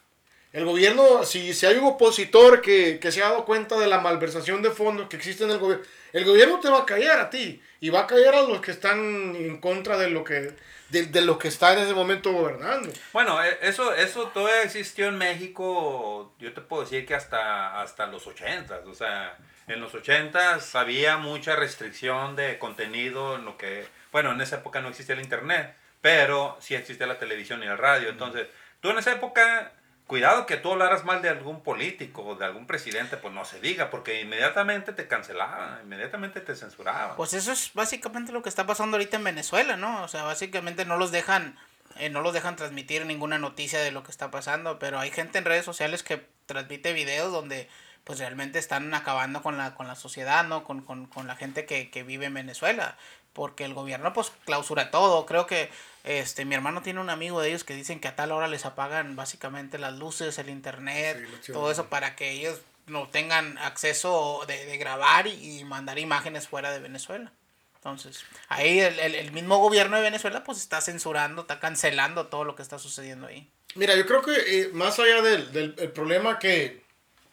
El 0.52 0.66
gobierno, 0.66 1.24
si, 1.24 1.54
si 1.54 1.64
hay 1.64 1.76
un 1.76 1.84
opositor 1.84 2.60
que, 2.60 2.98
que 3.00 3.10
se 3.10 3.22
ha 3.22 3.30
dado 3.30 3.46
cuenta 3.46 3.78
de 3.78 3.86
la 3.86 4.00
malversación 4.00 4.60
de 4.60 4.70
fondos 4.70 5.08
que 5.08 5.16
existe 5.16 5.44
en 5.44 5.50
el 5.50 5.58
gobierno, 5.58 5.86
el 6.12 6.24
gobierno 6.24 6.60
te 6.60 6.68
va 6.68 6.80
a 6.80 6.86
callar 6.86 7.18
a 7.20 7.30
ti 7.30 7.62
y 7.80 7.90
va 7.90 8.00
a 8.00 8.06
callar 8.06 8.34
a 8.34 8.42
los 8.42 8.60
que 8.60 8.70
están 8.70 9.34
en 9.36 9.58
contra 9.60 9.96
de 9.98 10.10
lo 10.10 10.24
que 10.24 10.54
de, 10.90 11.06
de 11.06 11.22
lo 11.22 11.38
que 11.38 11.48
está 11.48 11.72
en 11.72 11.80
ese 11.80 11.94
momento 11.94 12.32
gobernando. 12.32 12.92
Bueno, 13.12 13.42
e, 13.42 13.58
eso 13.62 13.94
eso 13.94 14.28
todavía 14.28 14.62
existió 14.62 15.08
en 15.08 15.16
México, 15.16 16.34
yo 16.38 16.52
te 16.52 16.60
puedo 16.60 16.82
decir 16.82 17.06
que 17.06 17.14
hasta 17.14 17.80
hasta 17.80 18.06
los 18.06 18.26
80, 18.26 18.82
o 18.86 18.94
sea, 18.94 19.36
en 19.66 19.80
los 19.80 19.94
80 19.94 20.58
había 20.74 21.16
mucha 21.16 21.56
restricción 21.56 22.36
de 22.36 22.58
contenido 22.58 23.36
en 23.36 23.44
lo 23.44 23.56
que, 23.56 23.86
bueno, 24.10 24.32
en 24.32 24.40
esa 24.40 24.56
época 24.56 24.80
no 24.80 24.88
existía 24.88 25.14
el 25.14 25.22
internet, 25.22 25.74
pero 26.00 26.58
sí 26.60 26.74
existía 26.74 27.06
la 27.06 27.18
televisión 27.18 27.62
y 27.62 27.66
el 27.66 27.78
radio, 27.78 28.10
entonces, 28.10 28.48
tú 28.80 28.90
en 28.90 28.98
esa 28.98 29.12
época 29.12 29.72
cuidado 30.06 30.46
que 30.46 30.56
tú 30.56 30.72
hablaras 30.72 31.04
mal 31.04 31.22
de 31.22 31.28
algún 31.28 31.62
político 31.62 32.22
o 32.22 32.34
de 32.34 32.44
algún 32.44 32.66
presidente, 32.66 33.16
pues 33.16 33.32
no 33.32 33.44
se 33.44 33.60
diga, 33.60 33.90
porque 33.90 34.20
inmediatamente 34.20 34.92
te 34.92 35.08
cancelaban, 35.08 35.80
inmediatamente 35.82 36.40
te 36.40 36.54
censuraban. 36.54 37.16
Pues 37.16 37.32
eso 37.34 37.52
es 37.52 37.72
básicamente 37.74 38.32
lo 38.32 38.42
que 38.42 38.48
está 38.48 38.66
pasando 38.66 38.96
ahorita 38.96 39.16
en 39.16 39.24
Venezuela, 39.24 39.76
¿no? 39.76 40.02
O 40.02 40.08
sea, 40.08 40.24
básicamente 40.24 40.84
no 40.84 40.96
los 40.96 41.12
dejan, 41.12 41.58
eh, 41.96 42.10
no 42.10 42.20
los 42.20 42.34
dejan 42.34 42.56
transmitir 42.56 43.06
ninguna 43.06 43.38
noticia 43.38 43.80
de 43.80 43.92
lo 43.92 44.02
que 44.02 44.10
está 44.10 44.30
pasando, 44.30 44.78
pero 44.78 44.98
hay 44.98 45.10
gente 45.10 45.38
en 45.38 45.44
redes 45.44 45.64
sociales 45.64 46.02
que 46.02 46.26
transmite 46.46 46.92
videos 46.92 47.32
donde 47.32 47.68
pues 48.04 48.18
realmente 48.18 48.58
están 48.58 48.92
acabando 48.94 49.42
con 49.42 49.58
la, 49.58 49.74
con 49.74 49.86
la 49.86 49.94
sociedad, 49.94 50.44
¿no? 50.44 50.64
Con, 50.64 50.82
con, 50.82 51.06
con 51.06 51.26
la 51.26 51.36
gente 51.36 51.66
que, 51.66 51.90
que 51.90 52.02
vive 52.02 52.26
en 52.26 52.34
Venezuela 52.34 52.96
porque 53.32 53.64
el 53.64 53.74
gobierno 53.74 54.12
pues 54.12 54.32
clausura 54.44 54.90
todo. 54.90 55.26
Creo 55.26 55.46
que 55.46 55.70
este 56.04 56.44
mi 56.44 56.54
hermano 56.54 56.82
tiene 56.82 57.00
un 57.00 57.10
amigo 57.10 57.40
de 57.40 57.48
ellos 57.48 57.64
que 57.64 57.74
dicen 57.74 58.00
que 58.00 58.08
a 58.08 58.16
tal 58.16 58.32
hora 58.32 58.48
les 58.48 58.66
apagan 58.66 59.16
básicamente 59.16 59.78
las 59.78 59.94
luces, 59.94 60.38
el 60.38 60.50
internet, 60.50 61.26
sí, 61.40 61.52
todo 61.52 61.70
eso 61.70 61.86
para 61.86 62.16
que 62.16 62.30
ellos 62.30 62.60
no 62.86 63.08
tengan 63.08 63.58
acceso 63.58 64.44
de, 64.46 64.66
de 64.66 64.76
grabar 64.76 65.26
y, 65.26 65.60
y, 65.60 65.64
mandar 65.64 65.98
imágenes 65.98 66.48
fuera 66.48 66.72
de 66.72 66.80
Venezuela. 66.80 67.32
Entonces, 67.76 68.24
ahí 68.48 68.80
el, 68.80 68.98
el, 68.98 69.14
el, 69.14 69.32
mismo 69.32 69.58
gobierno 69.58 69.96
de 69.96 70.02
Venezuela 70.02 70.44
pues 70.44 70.58
está 70.58 70.80
censurando, 70.80 71.42
está 71.42 71.58
cancelando 71.58 72.26
todo 72.26 72.44
lo 72.44 72.54
que 72.54 72.62
está 72.62 72.78
sucediendo 72.78 73.26
ahí. 73.26 73.48
Mira, 73.74 73.96
yo 73.96 74.06
creo 74.06 74.22
que 74.22 74.34
eh, 74.34 74.70
más 74.72 74.98
allá 74.98 75.22
del, 75.22 75.52
del 75.52 75.74
el 75.78 75.90
problema 75.90 76.38
que 76.38 76.81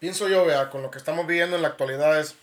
pienso 0.00 0.28
yo, 0.28 0.44
vea, 0.44 0.70
con 0.70 0.82
lo 0.82 0.90
que 0.90 0.98
estamos 0.98 1.26
viviendo 1.28 1.54
en 1.54 1.62
la 1.62 1.68
actualidad 1.68 2.18
es, 2.18 2.34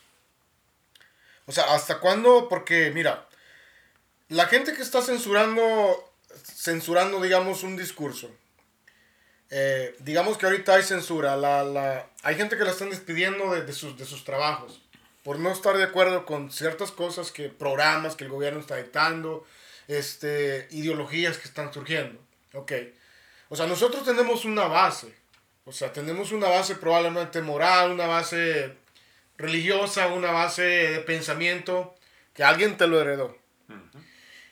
o 1.45 1.51
sea, 1.51 1.65
¿hasta 1.73 1.99
cuándo? 1.99 2.47
Porque, 2.47 2.91
mira, 2.91 3.27
la 4.29 4.45
gente 4.45 4.73
que 4.73 4.81
está 4.81 5.01
censurando, 5.01 6.13
censurando, 6.43 7.21
digamos, 7.21 7.63
un 7.63 7.75
discurso, 7.75 8.31
eh, 9.49 9.95
digamos 9.99 10.37
que 10.37 10.45
ahorita 10.45 10.75
hay 10.75 10.83
censura, 10.83 11.35
la, 11.35 11.63
la, 11.63 12.09
hay 12.23 12.35
gente 12.35 12.57
que 12.57 12.63
la 12.63 12.71
están 12.71 12.89
despidiendo 12.89 13.53
de, 13.53 13.63
de, 13.63 13.73
sus, 13.73 13.97
de 13.97 14.05
sus 14.05 14.23
trabajos 14.23 14.81
por 15.27 15.39
no 15.39 15.51
estar 15.51 15.75
de 15.75 15.83
acuerdo 15.83 16.25
con 16.25 16.53
ciertas 16.53 16.91
cosas 16.91 17.33
que 17.33 17.49
programas 17.49 18.15
que 18.15 18.23
el 18.23 18.29
gobierno 18.29 18.61
está 18.61 18.77
dictando, 18.77 19.45
este, 19.89 20.69
ideologías 20.71 21.37
que 21.37 21.49
están 21.49 21.73
surgiendo. 21.73 22.17
Ok. 22.53 22.71
O 23.49 23.57
sea, 23.57 23.67
nosotros 23.67 24.05
tenemos 24.05 24.45
una 24.45 24.67
base. 24.67 25.13
O 25.67 25.73
sea, 25.73 25.91
tenemos 25.91 26.31
una 26.31 26.47
base 26.47 26.75
probablemente 26.75 27.41
moral, 27.41 27.91
una 27.91 28.07
base 28.07 28.73
religiosa, 29.37 30.07
una 30.07 30.31
base 30.31 30.61
de 30.61 30.99
pensamiento 31.01 31.93
que 32.33 32.45
alguien 32.45 32.77
te 32.77 32.87
lo 32.87 33.01
heredó. 33.01 33.37
Uh 33.67 33.73
-huh. 33.73 34.03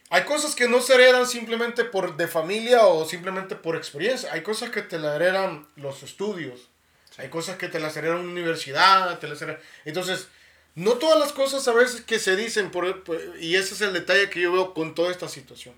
Hay 0.09 0.23
cosas 0.25 0.55
que 0.55 0.67
no 0.67 0.81
se 0.81 0.93
heredan 0.93 1.25
simplemente 1.25 1.85
por 1.85 2.17
de 2.17 2.27
familia 2.27 2.85
o 2.85 3.05
simplemente 3.05 3.55
por 3.55 3.77
experiencia. 3.77 4.33
Hay 4.33 4.43
cosas 4.43 4.71
que 4.71 4.81
te 4.81 4.99
las 4.99 5.15
heredan 5.15 5.65
los 5.77 6.03
estudios. 6.03 6.69
Sí. 7.11 7.21
Hay 7.21 7.29
cosas 7.29 7.55
que 7.55 7.69
te 7.69 7.79
las 7.79 7.95
heredan 7.95 8.27
universidad. 8.27 9.17
Te 9.17 9.29
las 9.29 9.41
heredan... 9.41 9.61
Entonces, 9.85 10.27
no 10.75 10.95
todas 10.95 11.17
las 11.17 11.31
cosas 11.31 11.65
a 11.69 11.73
veces 11.73 12.01
que 12.01 12.19
se 12.19 12.35
dicen, 12.35 12.71
por, 12.71 13.05
por, 13.05 13.17
y 13.39 13.55
ese 13.55 13.73
es 13.73 13.79
el 13.79 13.93
detalle 13.93 14.29
que 14.29 14.41
yo 14.41 14.51
veo 14.51 14.73
con 14.73 14.93
toda 14.93 15.11
esta 15.11 15.29
situación. 15.29 15.75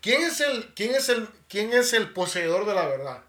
¿Quién 0.00 0.22
es, 0.22 0.40
el, 0.40 0.72
quién, 0.74 0.94
es 0.94 1.10
el, 1.10 1.28
¿Quién 1.46 1.74
es 1.74 1.92
el 1.92 2.10
poseedor 2.10 2.64
de 2.64 2.74
la 2.74 2.86
verdad? 2.88 3.22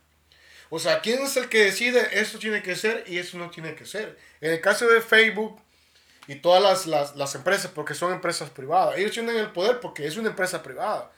O 0.75 0.79
sea, 0.79 1.01
¿quién 1.01 1.21
es 1.21 1.37
el 1.37 1.49
que 1.49 1.65
decide 1.65 2.19
esto 2.19 2.39
tiene 2.39 2.63
que 2.63 2.75
ser 2.75 3.03
y 3.05 3.19
eso 3.19 3.37
no 3.37 3.51
tiene 3.51 3.75
que 3.75 3.85
ser? 3.85 4.17
En 4.41 4.53
el 4.53 4.59
caso 4.59 4.87
de 4.87 5.01
Facebook, 5.01 5.61
y 6.27 6.33
todas 6.33 6.63
las, 6.63 6.87
las, 6.87 7.15
las, 7.15 7.35
empresas, 7.35 7.69
porque 7.69 7.93
son 7.93 8.11
empresas 8.11 8.49
privadas. 8.49 8.97
Ellos 8.97 9.11
tienen 9.11 9.35
el 9.35 9.51
poder 9.51 9.79
porque 9.79 10.07
es 10.07 10.17
una 10.17 10.29
empresa 10.29 10.63
privada. 10.63 11.11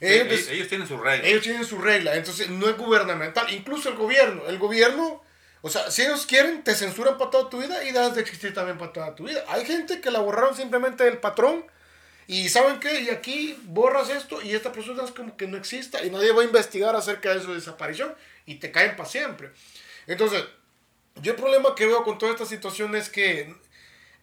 Ellos, 0.00 0.26
ellos, 0.32 0.48
ellos 0.48 0.68
tienen 0.68 0.88
su 0.88 0.98
regla. 0.98 1.28
Ellos 1.28 1.42
tienen 1.44 1.64
su 1.64 1.78
regla, 1.78 2.16
entonces 2.16 2.50
no 2.50 2.68
es 2.68 2.76
gubernamental. 2.76 3.48
Incluso 3.54 3.90
el 3.90 3.94
gobierno, 3.94 4.42
el 4.48 4.58
gobierno, 4.58 5.22
o 5.60 5.70
sea, 5.70 5.88
si 5.88 6.02
ellos 6.02 6.26
quieren, 6.26 6.64
te 6.64 6.74
censuran 6.74 7.16
para 7.16 7.30
toda 7.30 7.48
tu 7.48 7.60
vida 7.60 7.84
y 7.84 7.92
das 7.92 8.16
de 8.16 8.22
existir 8.22 8.52
también 8.54 8.76
para 8.76 8.92
toda 8.92 9.14
tu 9.14 9.28
vida. 9.28 9.44
Hay 9.46 9.64
gente 9.64 10.00
que 10.00 10.10
la 10.10 10.18
borraron 10.18 10.56
simplemente 10.56 11.04
del 11.04 11.18
patrón 11.18 11.64
y 12.26 12.48
¿saben 12.48 12.80
qué? 12.80 13.02
Y 13.02 13.10
aquí 13.10 13.56
borras 13.66 14.10
esto 14.10 14.42
y 14.42 14.52
esta 14.52 14.72
persona 14.72 15.04
es 15.04 15.12
como 15.12 15.36
que 15.36 15.46
no 15.46 15.56
exista 15.56 16.04
y 16.04 16.10
nadie 16.10 16.32
va 16.32 16.42
a 16.42 16.44
investigar 16.44 16.96
acerca 16.96 17.32
de 17.32 17.40
su 17.40 17.54
desaparición 17.54 18.12
y 18.46 18.56
te 18.56 18.70
caen 18.70 18.96
para 18.96 19.08
siempre. 19.08 19.50
Entonces, 20.06 20.44
yo 21.20 21.32
el 21.32 21.38
problema 21.38 21.74
que 21.74 21.86
veo 21.86 22.04
con 22.04 22.18
toda 22.18 22.32
esta 22.32 22.46
situación 22.46 22.94
es 22.94 23.08
que 23.08 23.54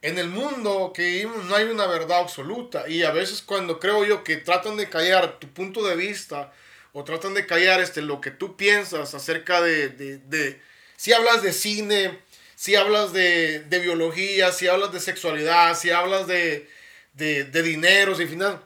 en 0.01 0.17
el 0.17 0.27
mundo 0.27 0.91
que 0.93 1.27
no 1.47 1.55
hay 1.55 1.65
una 1.65 1.87
verdad 1.87 2.19
absoluta 2.19 2.87
y 2.87 3.03
a 3.03 3.11
veces 3.11 3.41
cuando 3.41 3.79
creo 3.79 4.05
yo 4.05 4.23
que 4.23 4.37
tratan 4.37 4.77
de 4.77 4.89
callar 4.89 5.39
tu 5.39 5.47
punto 5.49 5.83
de 5.83 5.95
vista 5.95 6.51
o 6.91 7.03
tratan 7.03 7.33
de 7.33 7.45
callar 7.45 7.79
este, 7.79 8.01
lo 8.01 8.21
que 8.21 8.31
tú 8.31 8.55
piensas 8.55 9.13
acerca 9.13 9.61
de, 9.61 9.89
de, 9.89 10.17
de 10.19 10.61
si 10.95 11.13
hablas 11.13 11.41
de 11.41 11.53
cine, 11.53 12.19
si 12.55 12.75
hablas 12.75 13.13
de, 13.13 13.61
de, 13.61 13.79
biología, 13.79 14.51
si 14.51 14.67
hablas 14.67 14.93
de 14.93 14.99
sexualidad, 14.99 15.77
si 15.77 15.89
hablas 15.89 16.27
de, 16.27 16.69
de, 17.13 17.45
de 17.45 17.63
dinero, 17.63 18.15
si 18.15 18.27
final... 18.27 18.61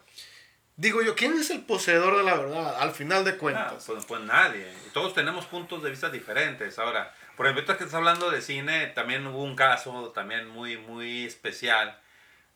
Digo 0.78 1.02
yo, 1.02 1.16
¿quién 1.16 1.36
es 1.36 1.50
el 1.50 1.62
poseedor 1.62 2.16
de 2.18 2.22
la 2.22 2.36
verdad 2.36 2.80
al 2.80 2.92
final 2.92 3.24
de 3.24 3.36
cuentas? 3.36 3.88
No, 3.88 3.94
pues, 3.94 4.06
pues 4.06 4.20
nadie. 4.20 4.64
Todos 4.92 5.12
tenemos 5.12 5.44
puntos 5.46 5.82
de 5.82 5.90
vista 5.90 6.08
diferentes. 6.08 6.78
Ahora, 6.78 7.12
por 7.36 7.46
ejemplo, 7.46 7.76
que 7.76 7.82
estás 7.82 7.94
hablando 7.94 8.30
de 8.30 8.40
cine, 8.40 8.86
también 8.86 9.26
hubo 9.26 9.42
un 9.42 9.56
caso 9.56 10.12
también 10.14 10.48
muy, 10.48 10.76
muy 10.76 11.26
especial 11.26 11.98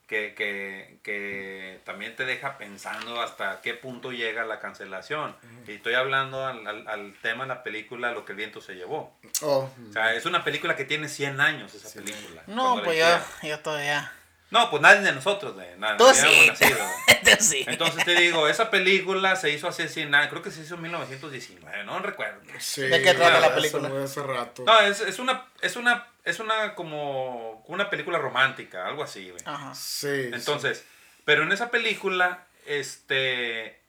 que, 0.07 0.33
que, 0.35 0.99
que 1.03 1.81
también 1.83 2.15
te 2.15 2.23
deja 2.23 2.57
pensando 2.57 3.21
hasta 3.21 3.59
qué 3.59 3.73
punto 3.73 4.13
llega 4.13 4.45
la 4.45 4.61
cancelación. 4.61 5.35
Y 5.67 5.73
estoy 5.73 5.95
hablando 5.95 6.47
al, 6.47 6.65
al, 6.65 6.87
al 6.87 7.13
tema 7.21 7.43
de 7.43 7.49
la 7.49 7.63
película 7.63 8.13
Lo 8.13 8.23
que 8.23 8.31
el 8.31 8.37
viento 8.37 8.61
se 8.61 8.75
llevó. 8.75 9.17
Oh, 9.41 9.69
O 9.89 9.91
sea, 9.91 10.13
es 10.13 10.25
una 10.25 10.45
película 10.45 10.77
que 10.77 10.85
tiene 10.85 11.09
100 11.09 11.41
años 11.41 11.73
esa 11.73 11.93
película. 11.93 12.43
No, 12.47 12.75
pues 12.83 12.97
yo, 12.97 13.05
hicieron. 13.05 13.23
yo 13.43 13.59
todavía. 13.59 14.13
No, 14.53 14.69
pues 14.69 14.83
nadie 14.83 15.01
de 15.01 15.11
nosotros, 15.13 15.57
de 15.57 15.75
nada. 15.77 15.97
Tú 15.97 16.05
sí. 16.13 16.45
nacido, 16.47 16.77
güey. 16.77 17.23
Tú 17.23 17.43
sí. 17.43 17.63
Entonces 17.65 18.05
te 18.05 18.13
digo, 18.13 18.47
esa 18.47 18.69
película 18.69 19.35
se 19.35 19.49
hizo 19.49 19.67
hace 19.67 19.89
100 19.89 20.13
años, 20.13 20.29
creo 20.29 20.43
que 20.43 20.51
se 20.51 20.61
hizo 20.61 20.75
en 20.75 20.83
1919, 20.83 21.83
no 21.85 21.97
recuerdo. 21.97 22.39
sí, 22.59 22.83
¿De 22.83 23.01
qué 23.01 23.15
trata 23.15 23.39
la 23.39 23.55
película? 23.55 23.89
fue 23.89 24.03
hace 24.03 24.21
rato. 24.21 24.63
No, 24.63 24.79
es, 24.81 25.01
es 25.01 25.17
una, 25.17 25.47
es 25.59 25.75
una, 25.75 26.07
es 26.23 26.39
una 26.39 26.75
como 26.75 27.63
una 27.67 27.89
película 27.89 28.19
romántica, 28.19 28.85
algo 28.85 29.01
así, 29.01 29.31
güey. 29.31 29.41
Ajá. 29.43 29.73
Sí. 29.73 30.29
Entonces, 30.31 30.85
pero 31.25 31.41
en 31.41 31.51
esa 31.51 31.71
película, 31.71 32.45
este, 32.67 33.81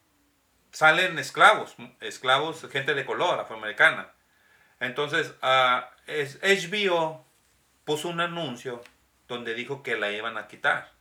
salen 0.72 1.18
esclavos, 1.18 1.77
esclavos, 2.00 2.66
gente 2.72 2.94
de 2.94 3.05
color, 3.05 3.38
afroamericana. 3.38 4.12
Entonces, 4.81 5.35
ah, 5.42 5.90
es, 6.07 6.38
HBO 6.40 7.27
puso 7.85 8.09
un 8.09 8.22
anuncio 8.22 8.83
donde 9.35 9.55
dijo 9.55 9.83
que 9.83 9.97
la 9.97 10.11
iban 10.11 10.38
a 10.38 10.49
quitar. 10.49 10.92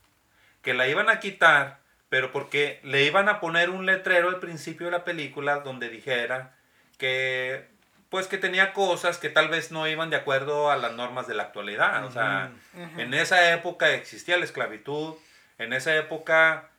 Que 0.62 0.74
la 0.74 0.88
iban 0.88 1.10
a 1.10 1.20
quitar, 1.20 1.80
pero 2.10 2.32
porque 2.32 2.80
le 2.84 3.04
iban 3.04 3.30
a 3.30 3.40
poner 3.40 3.70
un 3.70 3.86
letrero 3.86 4.30
al 4.30 4.40
principio 4.40 4.88
de 4.88 4.92
la 4.92 5.04
película 5.04 5.60
donde 5.60 5.90
dijera 5.90 6.56
que 6.98 7.72
pues 8.10 8.28
que 8.28 8.38
tenía 8.38 8.74
cosas 8.74 9.18
que 9.18 9.30
tal 9.30 9.50
vez 9.50 9.72
no 9.72 9.88
iban 9.88 10.12
de 10.12 10.18
acuerdo 10.18 10.70
a 10.70 10.78
las 10.78 10.94
normas 10.94 11.26
de 11.26 11.34
la 11.34 11.42
actualidad. 11.42 12.06
O 12.06 12.12
sea, 12.12 12.52
en 12.98 13.12
esa 13.16 13.54
época 13.54 13.90
existía 13.90 14.38
la 14.38 14.46
esclavitud, 14.46 15.16
en 15.58 15.74
esa 15.74 15.96
época 15.96 16.70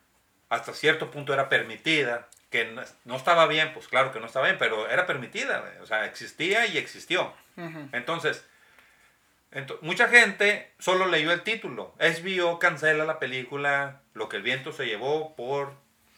hasta 0.48 0.72
cierto 0.72 1.10
punto 1.10 1.34
era 1.34 1.48
permitida, 1.48 2.28
que 2.50 2.72
no, 3.04 3.16
estaba 3.16 3.48
bien, 3.48 3.72
pues 3.74 3.88
claro 3.88 4.12
que 4.12 4.20
no 4.20 4.26
estaba 4.26 4.46
bien, 4.46 4.58
pero 4.60 4.88
era 4.88 5.06
permitida, 5.06 5.64
o 5.82 5.86
sea, 5.86 6.04
existía 6.04 6.66
y 6.66 6.78
existió. 6.78 7.34
Entonces, 7.90 8.46
ento- 9.54 9.78
mucha 9.82 10.08
gente 10.08 10.70
solo 10.78 11.06
leyó 11.06 11.32
el 11.32 11.42
título. 11.42 11.94
HBO 11.98 12.58
cancela 12.58 13.04
la 13.04 13.18
película 13.18 14.00
Lo 14.14 14.28
que 14.28 14.36
el 14.36 14.42
viento 14.42 14.72
se 14.72 14.86
llevó 14.86 15.34
por 15.36 15.74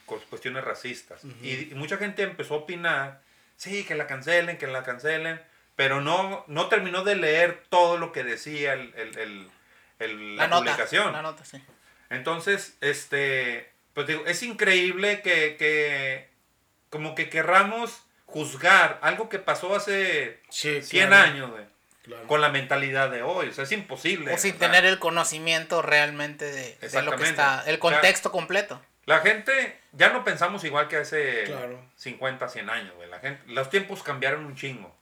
cu- 0.06 0.20
cuestiones 0.30 0.64
racistas. 0.64 1.22
y, 1.42 1.70
y 1.70 1.74
mucha 1.74 1.96
gente 1.98 2.22
empezó 2.22 2.54
a 2.54 2.58
opinar, 2.58 3.20
sí, 3.56 3.84
que 3.84 3.94
la 3.94 4.06
cancelen, 4.06 4.58
que 4.58 4.66
la 4.66 4.82
cancelen, 4.82 5.40
pero 5.76 6.00
no, 6.00 6.44
no 6.48 6.68
terminó 6.68 7.04
de 7.04 7.16
leer 7.16 7.62
todo 7.68 7.98
lo 7.98 8.12
que 8.12 8.24
decía 8.24 8.72
el, 8.74 8.92
el- 8.96 9.18
el- 9.18 9.50
el- 9.98 10.36
la, 10.36 10.42
La 10.44 10.48
nota. 10.48 10.62
publicación. 10.64 11.12
La 11.12 11.22
nota, 11.22 11.44
sí. 11.44 11.62
Entonces, 12.10 12.76
este, 12.80 13.72
pues 13.94 14.06
digo, 14.06 14.24
es 14.26 14.42
increíble 14.42 15.22
que, 15.22 15.56
que 15.58 16.28
como 16.90 17.14
que 17.14 17.28
querramos 17.28 18.02
juzgar 18.26 18.98
algo 19.02 19.28
que 19.28 19.38
pasó 19.38 19.74
hace 19.74 20.40
Sí, 20.50 20.82
100 20.82 21.08
claro, 21.08 21.30
años, 21.30 21.50
güey, 21.50 21.64
claro. 22.06 22.26
con 22.26 22.40
la 22.40 22.48
mentalidad 22.48 23.10
de 23.10 23.22
hoy. 23.22 23.48
O 23.48 23.52
sea, 23.52 23.64
es 23.64 23.72
imposible. 23.72 24.32
O 24.32 24.38
sin 24.38 24.56
tener 24.56 24.86
el 24.86 24.98
conocimiento 24.98 25.82
realmente 25.82 26.46
de, 26.46 26.52
de 26.52 26.62
lo 26.70 26.78
que 26.78 26.86
Exactamente. 26.86 27.28
está, 27.28 27.64
el 27.66 27.78
contexto 27.78 28.32
completo. 28.32 28.80
La 29.04 29.20
gente, 29.20 29.78
ya 29.92 30.08
no 30.08 30.24
pensamos 30.24 30.64
igual 30.64 30.88
que 30.88 30.96
hace 30.96 31.44
Claro. 31.44 31.80
50, 31.96 32.48
100 32.48 32.70
años, 32.70 32.94
güey. 32.96 33.08
La 33.08 33.20
gente, 33.20 33.42
los 33.46 33.68
tiempos 33.70 34.02
cambiaron 34.02 34.44
un 34.46 34.56
chingo. 34.56 34.96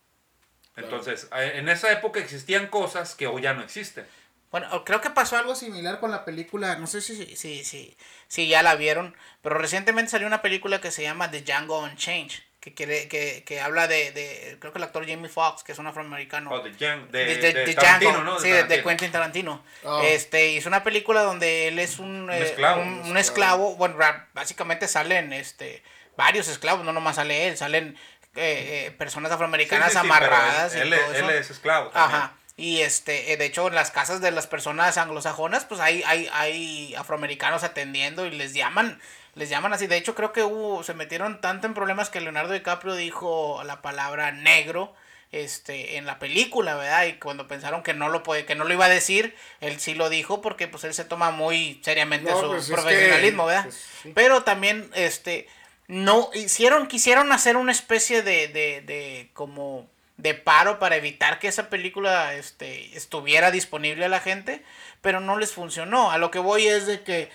Claro. 0.75 0.89
Entonces, 0.89 1.29
en 1.33 1.69
esa 1.69 1.93
época 1.93 2.19
existían 2.19 2.67
cosas 2.67 3.15
que 3.15 3.29
hoy 3.29 3.43
ya 3.43 3.55
no 3.55 3.63
existen. 3.63 4.05
Bueno, 4.51 4.85
creo 4.85 5.01
que 5.01 5.11
pasó 5.11 5.37
algo 5.37 5.57
similar 5.57 5.99
con 5.99 6.11
la 6.13 6.25
película, 6.25 6.77
no 6.77 6.87
sé 6.87 7.01
si, 7.01 7.17
si, 7.17 7.35
si, 7.35 7.65
si, 7.65 7.97
si 8.29 8.47
ya 8.47 8.63
la 8.63 8.77
vieron, 8.77 9.17
pero 9.43 9.57
recientemente 9.59 10.13
salió 10.13 10.29
una 10.29 10.43
película 10.43 10.81
que 10.81 10.93
se 10.93 11.03
llama 11.03 11.29
The 11.31 11.43
Django 11.43 11.81
Unchained, 11.81 12.31
que, 12.65 12.73
quiere, 12.73 13.09
que, 13.09 13.45
que 13.45 13.61
habla 13.61 13.87
de, 13.87 14.11
de, 14.13 14.57
creo 14.59 14.73
que 14.73 14.79
el 14.79 14.85
actor 14.85 15.07
Jamie 15.07 15.29
Foxx, 15.29 15.63
que 15.63 15.73
es 15.73 15.79
un 15.79 15.87
afroamericano. 15.87 16.51
O 16.51 16.61
de, 16.61 16.73
Jan- 16.73 17.11
de, 17.11 17.25
de, 17.27 17.37
de- 17.37 17.53
de 17.53 17.67
de 17.67 17.75
Tarantino, 17.75 18.13
Django, 18.13 18.25
¿no? 18.25 18.41
sí, 18.41 18.49
de. 18.49 18.83
Quentin 18.83 19.13
Tarantino. 19.13 19.63
Ah. 19.85 20.01
Este, 20.05 20.49
hizo 20.53 20.71
una 20.71 20.83
película 20.83 21.21
donde 21.21 21.69
él 21.69 21.79
es 21.79 21.99
un, 21.99 22.31
eh, 22.33 22.43
esclavo. 22.43 22.81
un, 22.81 22.89
Un 23.01 23.11
un 23.11 23.17
esclavo. 23.19 23.77
Bueno, 23.77 23.97
básicamente 24.33 24.89
salen 24.89 25.35
este, 25.35 25.83
varios 26.17 26.49
esclavos, 26.49 26.87
no 26.87 26.93
nomás 26.95 27.17
sale 27.17 27.49
él, 27.49 27.59
salen 27.59 27.99
eh, 28.35 28.87
eh, 28.87 28.91
personas 28.93 29.31
afroamericanas 29.31 29.93
Sí, 29.93 29.99
sí, 29.99 30.03
sí, 30.03 30.11
pero 30.11 30.25
amarradas 30.25 30.75
él, 30.75 30.89
y 30.89 30.91
todo 30.97 31.05
él, 31.11 31.17
eso. 31.17 31.29
él 31.31 31.37
es 31.37 31.51
esclavo. 31.51 31.91
también. 31.91 32.17
Ajá. 32.17 32.33
Y 32.57 32.81
este, 32.81 33.33
eh, 33.33 33.37
de 33.37 33.45
hecho, 33.47 33.67
en 33.69 33.75
las 33.75 33.91
casas 33.91 34.21
de 34.23 34.31
las 34.31 34.47
personas 34.47 34.97
anglosajonas, 34.97 35.65
pues 35.67 35.81
hay, 35.81 36.03
hay, 36.07 36.31
hay 36.33 36.95
afroamericanos 36.95 37.63
atendiendo 37.65 38.25
y 38.27 38.31
les 38.31 38.55
llaman, 38.55 39.01
les 39.35 39.49
llaman 39.49 39.73
así. 39.73 39.87
De 39.87 39.97
hecho, 39.97 40.15
creo 40.15 40.33
que 40.33 40.43
hubo, 40.43 40.83
se 40.83 40.95
metieron 40.95 41.41
tanto 41.41 41.67
en 41.67 41.75
problemas 41.75 42.11
que 42.11 42.21
Leonardo 42.21 42.53
DiCaprio 42.53 42.95
dijo 42.95 43.63
la 43.65 43.83
palabra 43.83 44.33
negro 44.33 44.95
este 45.33 45.97
en 45.97 46.07
la 46.07 46.19
película, 46.19 46.77
¿verdad? 46.77 47.07
Y 47.07 47.15
cuando 47.15 47.49
pensaron 47.49 47.83
que 47.83 47.95
no 47.95 48.09
lo 48.09 48.23
puede, 48.23 48.45
que 48.45 48.55
no 48.55 48.65
lo 48.65 48.73
iba 48.73 48.85
a 48.85 48.89
decir, 48.91 49.35
él 49.61 49.81
sí 49.81 49.95
lo 49.95 50.09
dijo 50.09 50.41
porque 50.41 50.69
pues 50.69 50.85
él 50.85 50.95
se 50.95 51.05
toma 51.05 51.31
muy 51.31 51.81
seriamente 51.83 52.31
No, 52.31 52.41
su 52.41 52.47
pues, 52.49 52.65
es 52.65 52.71
profesionalismo, 52.71 53.45
que, 53.45 53.49
¿verdad? 53.49 53.65
pues, 53.65 53.89
sí. 54.03 54.13
Pero 54.15 54.43
también 54.45 54.89
este 54.95 55.49
no 55.89 56.31
hicieron 56.35 56.87
quisieron 56.87 57.33
hacer 57.33 57.57
una 57.57 57.73
especie 57.73 58.23
de 58.23 58.49
de, 58.49 58.81
de 58.83 59.31
como 59.35 59.89
de 60.17 60.35
paro 60.35 60.79
para 60.79 60.97
evitar 60.97 61.41
que 61.41 61.49
esa 61.49 61.69
película 61.69 62.35
este 62.35 62.97
estuviera 62.97 63.51
disponible 63.51 64.05
a 64.05 64.09
la 64.09 64.21
gente, 64.21 64.63
pero 65.03 65.21
no 65.21 65.37
les 65.37 65.53
funcionó. 65.53 66.13
A 66.13 66.19
lo 66.19 66.31
que 66.31 66.39
voy 66.39 66.69
es 66.69 66.87
de 66.87 67.03
que 67.03 67.31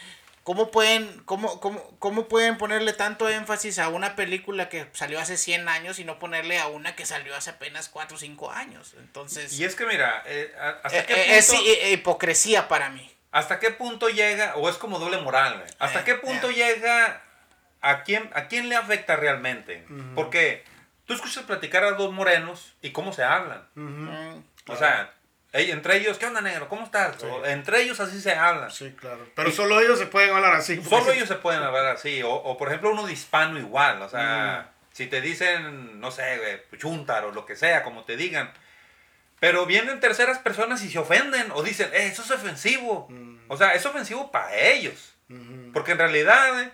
¿Cómo 0.49 0.71
pueden, 0.71 1.21
cómo, 1.25 1.59
cómo, 1.59 1.79
¿Cómo 1.99 2.27
pueden 2.27 2.57
ponerle 2.57 2.93
tanto 2.93 3.29
énfasis 3.29 3.77
a 3.77 3.89
una 3.89 4.15
película 4.15 4.67
que 4.67 4.87
salió 4.93 5.19
hace 5.19 5.37
100 5.37 5.69
años 5.69 5.99
y 5.99 6.05
no 6.05 6.17
ponerle 6.17 6.57
a 6.57 6.65
una 6.65 6.95
que 6.95 7.05
salió 7.05 7.35
hace 7.35 7.51
apenas 7.51 7.87
4 7.87 8.17
o 8.17 8.19
5 8.19 8.49
años? 8.51 8.95
Entonces, 8.97 9.53
Y 9.59 9.63
es 9.63 9.75
que 9.75 9.85
mira, 9.85 10.23
eh, 10.25 10.51
a- 10.59 10.69
¿hasta, 10.83 10.97
eh, 11.01 11.05
qué 11.05 11.13
eh, 11.13 11.17
punto, 11.17 11.33
es 11.37 11.53
hi- 11.53 11.93
hipocresía 11.93 12.67
para 12.67 12.89
mí. 12.89 13.15
¿hasta 13.29 13.59
qué 13.59 13.69
punto 13.69 14.09
llega, 14.09 14.55
o 14.55 14.67
es 14.69 14.77
como 14.77 14.97
doble 14.97 15.19
moral, 15.19 15.59
güey? 15.59 15.69
¿Hasta 15.77 15.99
Eh, 15.99 16.03
qué 16.03 16.15
punto 16.15 16.49
eh. 16.49 16.53
llega, 16.55 17.21
a 17.81 18.01
quién, 18.01 18.27
a 18.33 18.47
quién 18.47 18.69
le 18.69 18.75
afecta 18.75 19.15
realmente? 19.17 19.85
Porque 20.15 20.63
tú 21.05 21.13
escuchas 21.13 21.43
platicar 21.43 21.83
a 21.83 21.91
dos 21.91 22.11
morenos 22.11 22.73
y 22.81 22.89
cómo 22.89 23.13
se 23.13 23.23
hablan. 23.23 23.67
Mm, 23.75 24.39
O 24.67 24.75
sea, 24.75 25.13
entre 25.51 25.97
ellos, 25.97 26.17
¿qué 26.19 26.27
onda, 26.27 26.41
negro? 26.41 26.67
¿Cómo 26.69 26.83
estás? 26.85 27.21
O 27.23 27.45
entre 27.45 27.81
ellos 27.81 27.99
así 27.99 28.21
se 28.21 28.33
hablan. 28.33 28.69
Sí, 28.71 28.91
claro. 28.99 29.27
Pero 29.35 29.51
solo 29.51 29.79
ellos 29.81 29.97
se 29.97 30.05
pueden 30.05 30.35
hablar 30.35 30.53
así. 30.53 30.81
Solo 30.83 31.05
sí- 31.05 31.11
ellos 31.17 31.27
se 31.27 31.35
pueden 31.35 31.63
hablar 31.63 31.87
así. 31.87 32.21
O, 32.23 32.31
o, 32.31 32.57
por 32.57 32.67
ejemplo, 32.67 32.91
uno 32.91 33.05
de 33.07 33.13
hispano 33.13 33.57
igual. 33.57 34.01
O 34.01 34.05
Mm. 34.07 34.09
sea, 34.11 34.71
si 34.91 35.07
te 35.07 35.21
dicen, 35.21 35.99
no 35.99 36.11
sé, 36.11 36.65
chuntar 36.77 37.25
o 37.25 37.31
lo 37.31 37.45
que 37.45 37.55
sea, 37.55 37.83
como 37.83 38.03
te 38.03 38.15
digan. 38.15 38.51
Pero 39.39 39.65
vienen 39.65 39.99
terceras 39.99 40.37
personas 40.39 40.83
y 40.83 40.91
se 40.91 40.99
ofenden. 40.99 41.49
O 41.53 41.63
dicen, 41.63 41.89
eh, 41.93 42.07
eso 42.07 42.21
es 42.21 42.29
ofensivo. 42.31 43.07
Mm. 43.09 43.39
O 43.47 43.57
sea, 43.57 43.73
es 43.73 43.85
ofensivo 43.85 44.31
para 44.31 44.53
ellos. 44.55 45.15
Ujú. 45.29 45.71
Porque 45.73 45.93
en 45.93 45.97
realidad, 45.97 46.61
eh, 46.61 46.71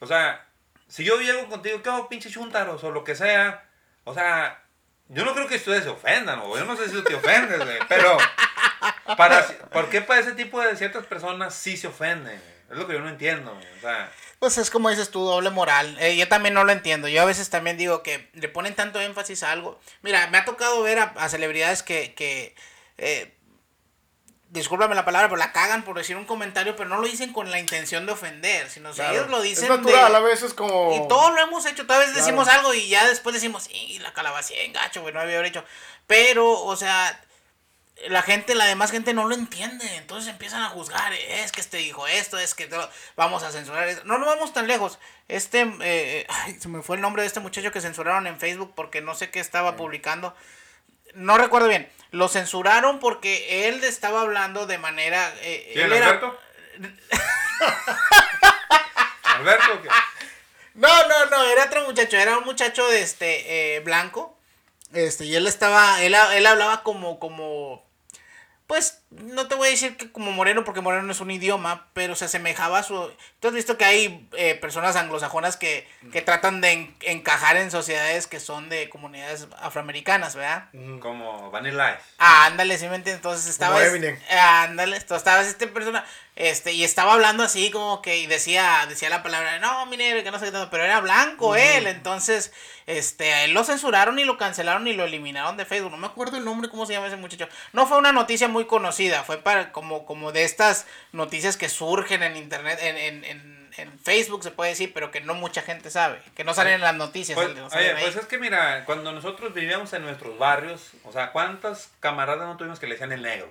o 0.00 0.06
sea, 0.06 0.46
si 0.88 1.04
yo 1.04 1.20
llego 1.20 1.48
contigo, 1.48 1.82
¿qué 1.82 1.90
hago, 1.90 2.08
pinche 2.08 2.30
chuntaros? 2.30 2.82
O 2.82 2.90
lo 2.90 3.04
que 3.04 3.14
sea. 3.14 3.68
O 4.04 4.14
sea, 4.14 4.64
yo 5.12 5.24
no 5.24 5.34
creo 5.34 5.48
que 5.48 5.56
ustedes 5.56 5.84
se 5.84 5.90
ofendan. 5.90 6.38
O 6.40 6.56
yo 6.56 6.64
no 6.64 6.76
sé 6.76 6.88
si 6.88 7.02
te 7.02 7.14
ofendes, 7.14 7.58
güey. 7.58 7.78
Pero, 7.88 8.16
para, 9.16 9.46
¿por 9.72 9.88
qué 9.90 10.00
para 10.00 10.20
ese 10.20 10.32
tipo 10.32 10.60
de 10.60 10.76
ciertas 10.76 11.04
personas 11.06 11.54
sí 11.54 11.76
se 11.76 11.88
ofenden? 11.88 12.40
Es 12.70 12.76
lo 12.76 12.86
que 12.86 12.94
yo 12.94 13.00
no 13.00 13.08
entiendo. 13.08 13.52
O 13.52 13.80
sea, 13.80 14.10
Pues 14.38 14.56
es 14.58 14.70
como 14.70 14.88
dices 14.90 15.10
tú, 15.10 15.24
doble 15.24 15.50
moral. 15.50 15.96
Eh, 16.00 16.16
yo 16.16 16.28
también 16.28 16.54
no 16.54 16.62
lo 16.64 16.70
entiendo. 16.70 17.08
Yo 17.08 17.22
a 17.22 17.24
veces 17.24 17.50
también 17.50 17.76
digo 17.76 18.02
que 18.04 18.30
le 18.34 18.48
ponen 18.48 18.76
tanto 18.76 19.00
énfasis 19.00 19.42
a 19.42 19.50
algo. 19.50 19.80
Mira, 20.02 20.28
me 20.28 20.38
ha 20.38 20.44
tocado 20.44 20.80
ver 20.82 21.00
a, 21.00 21.12
a 21.16 21.28
celebridades 21.28 21.82
que, 21.82 22.14
que 22.14 22.54
eh, 22.98 23.34
discúlpame 24.50 24.94
la 24.94 25.04
palabra, 25.04 25.28
pero 25.28 25.38
la 25.38 25.52
cagan 25.52 25.82
por 25.84 25.96
decir 25.96 26.16
un 26.16 26.24
comentario, 26.26 26.76
pero 26.76 26.88
no 26.88 26.96
lo 26.98 27.06
dicen 27.06 27.32
con 27.32 27.50
la 27.50 27.58
intención 27.58 28.04
de 28.06 28.12
ofender, 28.12 28.68
sino 28.68 28.90
si 28.92 28.96
Claro. 28.96 29.14
ellos 29.14 29.30
lo 29.30 29.40
dicen 29.42 29.64
Es 29.64 29.70
natural, 29.78 30.10
de- 30.12 30.18
a 30.18 30.20
veces 30.20 30.54
como... 30.54 30.92
Y 30.94 31.08
todos 31.08 31.32
lo 31.34 31.40
hemos 31.40 31.64
hecho, 31.66 31.86
tal 31.86 32.00
vez 32.00 32.10
Claro. 32.10 32.24
decimos 32.26 32.48
algo 32.48 32.74
y 32.74 32.88
ya 32.88 33.06
después 33.06 33.32
decimos, 33.34 33.64
sí, 33.64 33.98
la 34.00 34.12
calabacía 34.12 34.62
en 34.62 34.72
gacho, 34.72 35.02
güey, 35.02 35.14
no 35.14 35.20
había 35.20 35.44
hecho. 35.46 35.64
Pero, 36.06 36.50
o 36.50 36.74
sea, 36.76 37.20
la 38.08 38.22
gente, 38.22 38.54
la 38.54 38.64
demás 38.64 38.90
gente 38.90 39.12
no 39.14 39.28
lo 39.28 39.34
entiende, 39.34 39.96
entonces 39.96 40.30
empiezan 40.30 40.62
a 40.62 40.70
juzgar, 40.70 41.12
es 41.12 41.52
que 41.52 41.60
este 41.60 41.76
dijo 41.76 42.06
esto, 42.08 42.38
es 42.38 42.54
que 42.54 42.66
todo- 42.66 42.90
vamos 43.14 43.42
a 43.44 43.52
censurar 43.52 43.86
esto. 43.88 44.02
No, 44.04 44.18
no 44.18 44.26
vamos 44.26 44.52
tan 44.52 44.66
lejos. 44.66 44.98
Este, 45.28 45.70
eh, 45.82 46.26
ay, 46.28 46.56
se 46.58 46.68
me 46.68 46.82
fue 46.82 46.96
el 46.96 47.02
nombre 47.02 47.22
de 47.22 47.28
este 47.28 47.40
muchacho 47.40 47.70
que 47.70 47.80
censuraron 47.80 48.26
en 48.26 48.40
Facebook 48.40 48.72
porque 48.74 49.00
no 49.00 49.14
sé 49.14 49.30
qué 49.30 49.38
estaba 49.38 49.76
publicando. 49.76 50.34
No 51.14 51.38
recuerdo 51.38 51.68
bien. 51.68 51.90
Lo 52.10 52.28
censuraron 52.28 52.98
porque 52.98 53.68
él 53.68 53.82
estaba 53.84 54.22
hablando 54.22 54.66
de 54.66 54.78
manera... 54.78 55.32
eh, 55.42 55.70
¿quién, 55.74 55.86
él 55.86 55.92
era- 55.92 56.06
Alberto? 56.08 56.38
Alberto, 59.22 59.82
¿qué? 59.82 59.88
No, 60.74 60.88
no, 61.08 61.26
no, 61.26 61.44
era 61.44 61.64
otro 61.64 61.82
muchacho, 61.84 62.16
era 62.16 62.38
un 62.38 62.44
muchacho 62.44 62.86
de 62.88 63.02
este 63.02 63.76
eh, 63.76 63.80
blanco. 63.80 64.36
Este, 64.92 65.24
y 65.24 65.34
él 65.36 65.46
estaba, 65.46 66.02
él, 66.02 66.14
él 66.34 66.46
hablaba 66.46 66.82
como, 66.82 67.18
como, 67.18 67.84
pues 68.66 68.99
no 69.10 69.48
te 69.48 69.56
voy 69.56 69.68
a 69.68 69.70
decir 69.72 69.96
que 69.96 70.12
como 70.12 70.30
moreno, 70.30 70.62
porque 70.64 70.80
moreno 70.80 71.02
no 71.02 71.10
es 71.12 71.20
un 71.20 71.30
idioma, 71.32 71.86
pero 71.94 72.14
se 72.14 72.26
asemejaba 72.26 72.78
a 72.78 72.82
su... 72.84 73.10
Tú 73.40 73.48
has 73.48 73.54
visto 73.54 73.76
que 73.76 73.84
hay 73.84 74.28
eh, 74.36 74.54
personas 74.54 74.94
anglosajonas 74.96 75.56
que, 75.56 75.88
que 76.12 76.22
tratan 76.22 76.60
de 76.60 76.70
en- 76.72 76.96
encajar 77.00 77.56
en 77.56 77.70
sociedades 77.72 78.26
que 78.28 78.38
son 78.38 78.68
de 78.68 78.88
comunidades 78.88 79.48
afroamericanas, 79.60 80.36
¿verdad? 80.36 80.68
Como 81.00 81.50
Vanilla 81.50 81.94
Ice. 81.94 82.02
Ah, 82.18 82.46
ándale, 82.46 82.78
sí 82.78 82.84
me 82.86 82.96
entiendes. 82.96 83.16
Entonces 83.16 83.48
estaba. 83.48 83.74
Como 83.74 83.84
es- 83.84 83.92
Eminem. 83.94 84.18
ah, 84.30 84.62
ándale, 84.64 84.96
esto- 84.96 85.16
estaba 85.16 85.40
esta 85.40 85.66
persona. 85.68 86.04
Este, 86.36 86.72
y 86.72 86.84
estaba 86.84 87.14
hablando 87.14 87.42
así 87.42 87.70
como 87.70 88.00
que. 88.02 88.18
Y 88.18 88.26
decía, 88.26 88.86
decía 88.88 89.10
la 89.10 89.22
palabra, 89.22 89.58
no, 89.58 89.84
mi 89.86 89.96
negro, 89.96 90.22
que 90.22 90.30
no 90.30 90.38
sé 90.38 90.46
qué 90.46 90.52
tanto. 90.52 90.70
Pero 90.70 90.84
era 90.84 91.00
blanco 91.00 91.56
él. 91.56 91.86
Entonces, 91.86 92.52
este, 92.86 93.44
él 93.44 93.52
lo 93.52 93.64
censuraron 93.64 94.18
y 94.18 94.24
lo 94.24 94.38
cancelaron 94.38 94.86
y 94.86 94.92
lo 94.92 95.04
eliminaron 95.04 95.56
de 95.56 95.64
Facebook. 95.66 95.90
No 95.90 95.96
me 95.96 96.06
acuerdo 96.06 96.36
el 96.36 96.44
nombre, 96.44 96.68
cómo 96.70 96.86
se 96.86 96.92
llama 96.92 97.08
ese 97.08 97.16
muchacho. 97.16 97.48
No 97.72 97.86
fue 97.86 97.98
una 97.98 98.12
noticia 98.12 98.46
muy 98.48 98.66
conocida. 98.66 98.99
Fue 99.24 99.38
para 99.38 99.72
como, 99.72 100.04
como 100.06 100.32
de 100.32 100.44
estas 100.44 100.86
noticias 101.12 101.56
que 101.56 101.68
surgen 101.68 102.22
en 102.22 102.36
internet, 102.36 102.78
en, 102.82 102.96
en, 102.96 103.24
en, 103.24 103.70
en 103.76 103.98
Facebook 104.00 104.42
se 104.42 104.50
puede 104.50 104.70
decir, 104.70 104.92
pero 104.92 105.10
que 105.10 105.20
no 105.20 105.34
mucha 105.34 105.62
gente 105.62 105.90
sabe. 105.90 106.20
Que 106.36 106.44
no 106.44 106.52
salen 106.54 106.74
en 106.74 106.80
las 106.82 106.94
noticias. 106.94 107.34
Pues, 107.36 107.54
no 107.56 107.66
oye, 107.68 107.94
pues 108.00 108.16
es 108.16 108.26
que 108.26 108.36
mira, 108.38 108.84
cuando 108.84 109.12
nosotros 109.12 109.54
vivíamos 109.54 109.92
en 109.94 110.02
nuestros 110.02 110.36
barrios, 110.38 110.90
o 111.04 111.12
sea, 111.12 111.32
¿cuántas 111.32 111.88
camaradas 112.00 112.46
no 112.46 112.56
tuvimos 112.56 112.78
que 112.78 112.86
le 112.86 112.92
decían 112.94 113.12
el 113.12 113.22
negro? 113.22 113.48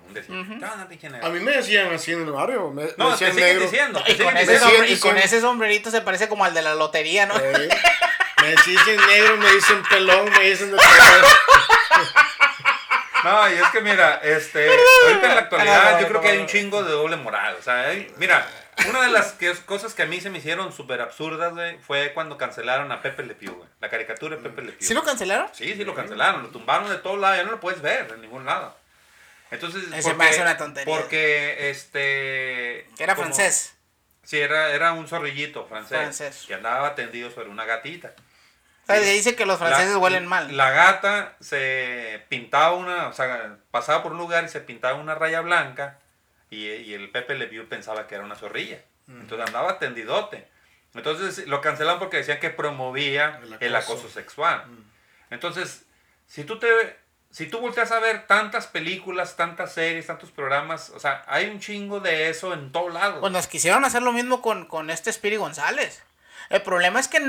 A 1.24 1.30
mí 1.30 1.40
me 1.40 1.52
decían 1.54 1.92
así 1.94 2.12
en 2.14 2.22
el 2.24 2.32
barrio. 2.32 2.70
Me, 2.72 2.84
me 2.84 2.92
No, 2.98 3.16
te 3.16 3.26
decían 3.26 3.32
siguen 3.34 3.48
negro. 3.50 3.64
diciendo. 3.64 4.04
te 4.04 4.12
Y 4.12 4.18
con, 4.18 4.28
siguen 4.28 4.38
ese 4.38 4.52
diciendo. 4.52 4.66
sombre- 4.66 4.78
sombre- 4.78 4.92
y 4.94 5.00
con 5.00 5.16
diciendo- 5.16 5.22
ese 5.26 5.42
sombrerito 5.42 5.92
se 5.92 6.02
parece 6.02 6.28
como 6.30 6.46
al 6.46 6.54
de 6.54 6.62
la 6.62 6.76
lotería, 6.76 7.26
¿no? 7.26 7.36
Eh, 7.38 7.70
me 8.42 8.50
dicen 8.52 8.98
negro, 9.08 9.38
me 9.38 9.52
dicen 9.54 9.84
pelón, 9.90 10.30
me 10.32 10.50
dicen 10.50 10.72
de. 10.72 10.78
No, 13.30 13.50
y 13.50 13.54
es 13.58 13.68
que 13.70 13.82
mira, 13.82 14.16
este, 14.24 14.68
ahorita 15.08 15.28
en 15.28 15.36
la 15.36 15.42
actualidad 15.42 16.00
yo 16.02 16.08
creo 16.08 16.22
que 16.22 16.30
hay 16.30 16.38
un 16.40 16.48
chingo 16.48 16.84
de 16.84 16.92
doble 16.92 17.16
moral. 17.18 17.56
O 17.60 17.62
sea, 17.62 17.82
hay- 17.90 18.12
mira, 18.18 18.48
una 18.90 19.02
de 19.02 19.10
las 19.10 19.34
que- 19.34 19.54
cosas 19.66 19.94
que 19.94 20.04
a 20.04 20.06
mí 20.06 20.20
se 20.22 20.30
me 20.30 20.38
hicieron 20.40 20.72
súper 20.74 21.02
absurdas, 21.02 21.54
güey, 21.54 21.78
fue 21.80 22.14
cuando 22.14 22.38
cancelaron 22.38 22.92
a 22.92 23.02
Pepe 23.02 23.24
Le 23.24 23.36
Pew, 23.36 23.54
güey. 23.54 23.70
La 23.82 23.90
caricatura 23.90 24.36
de 24.38 24.42
Pepe 24.44 24.62
Le 24.62 24.72
Pew. 24.74 24.88
¿Sí 24.88 24.94
lo 24.94 25.04
cancelaron? 25.04 25.50
Sí, 25.54 25.74
sí 25.76 25.84
lo 25.84 25.94
cancelaron, 25.96 26.44
lo 26.44 26.50
tumbaron 26.50 26.90
de 26.90 26.98
todos 26.98 27.20
lados, 27.20 27.38
ya 27.38 27.44
no 27.44 27.52
lo 27.52 27.60
puedes 27.60 27.82
ver 27.82 28.10
en 28.14 28.22
ningún 28.22 28.46
lado. 28.46 28.76
Entonces, 29.52 29.84
Ese 29.94 30.12
hace 30.12 30.42
una 30.42 30.58
tontería. 30.58 30.94
Porque, 30.96 31.70
este... 31.72 32.88
Que 32.96 33.04
era 33.04 33.16
como- 33.16 33.34
francés. 33.34 33.74
Sí, 34.24 34.40
era, 34.40 34.72
era 34.74 34.94
un 34.94 35.08
zorrillito 35.08 35.66
francés, 35.66 35.98
Francés. 35.98 36.44
que 36.48 36.54
andaba 36.54 36.94
tendido 36.94 37.32
sobre 37.32 37.50
una 37.50 37.66
gatita. 37.66 38.14
O 38.90 39.04
sea, 39.04 39.14
dice 39.14 39.36
que 39.36 39.46
los 39.46 39.58
franceses 39.60 39.92
La- 39.94 39.98
huelen 39.98 40.26
mal. 40.28 40.56
La 40.58 40.72
gata 40.72 41.36
se 41.40 42.26
pintaba 42.30 42.74
una, 42.76 43.08
o 43.08 43.14
sea, 43.14 43.58
pasaba 43.72 44.02
por 44.04 44.12
un 44.14 44.18
lugar 44.18 44.44
y 44.46 44.50
se 44.50 44.62
pintaba 44.62 44.96
una 45.00 45.16
raya 45.16 45.42
blanca 45.42 46.00
y, 46.50 46.66
y 46.68 46.94
el 46.94 47.10
Pepe 47.12 47.36
Le 47.36 47.48
Pew 47.48 47.68
pensaba 47.68 48.08
que 48.08 48.16
era 48.16 48.24
una 48.24 48.36
zorrilla. 48.36 48.80
Entonces 49.08 49.48
andaba 49.48 49.80
tendidote. 49.80 50.48
Entonces 50.94 51.48
lo 51.48 51.62
cancelaron 51.62 52.00
porque 52.00 52.18
decían 52.18 52.40
que 52.40 52.50
promovía 52.50 53.40
El 53.44 53.58
el 53.60 53.76
acoso. 53.76 53.94
acoso, 53.94 54.10
sexual. 54.10 54.64
Entonces, 55.30 55.86
si 56.28 56.44
tú 56.44 56.60
te 56.60 56.68
si 57.32 57.46
tú 57.46 57.60
volteas 57.60 57.92
a 57.92 58.00
ver 58.00 58.26
tantas 58.26 58.66
películas, 58.66 59.36
tantas 59.36 59.74
series, 59.74 60.08
tantos 60.08 60.32
programas, 60.32 60.90
o 60.90 61.00
sea, 61.00 61.24
hay 61.28 61.46
un 61.48 61.60
chingo 61.60 62.00
de 62.00 62.30
eso 62.30 62.54
en 62.56 62.72
todos 62.72 62.92
lados. 62.92 63.20
Pues 63.20 63.32
nos 63.32 63.46
quisieron 63.46 63.86
hacer 63.86 64.02
lo 64.02 64.12
mismo 64.12 64.42
con, 64.42 64.66
con 64.66 64.90
este 64.90 65.14
Spiri 65.14 65.36
González. 65.36 66.02
El 66.50 66.62
problema 66.64 67.00
es 67.00 67.08
que 67.08 67.20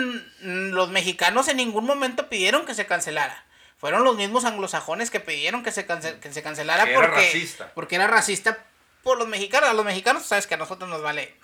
los 0.41 0.89
mexicanos 0.91 1.49
en 1.49 1.59
ningún 1.59 1.85
momento 1.85 2.29
pidieron 2.29 2.65
que 2.67 2.75
se 2.75 2.87
cancelara. 2.87 3.45
Fueron 3.79 4.05
los 4.05 4.17
mismos 4.17 4.45
anglosajones 4.45 5.11
que 5.11 5.21
pidieron 5.21 5.63
que 5.63 5.73
se, 5.73 5.87
cance- 5.87 6.19
que 6.21 6.33
se 6.33 6.43
cancelara 6.43 6.85
Que 6.85 6.91
era 6.93 7.01
porque, 7.01 7.17
racista. 7.27 7.73
porque 7.75 7.95
era 7.97 8.07
racista 8.07 8.59
por 9.03 9.19
los 9.19 9.27
mexicanos. 9.29 9.71
A 9.71 9.75
los 9.75 9.85
mexicanos, 9.85 10.25
sabes 10.27 10.47
que 10.47 10.55
a 10.55 10.59
nosotros 10.59 10.89
nos 10.91 11.03
vale 11.03 11.35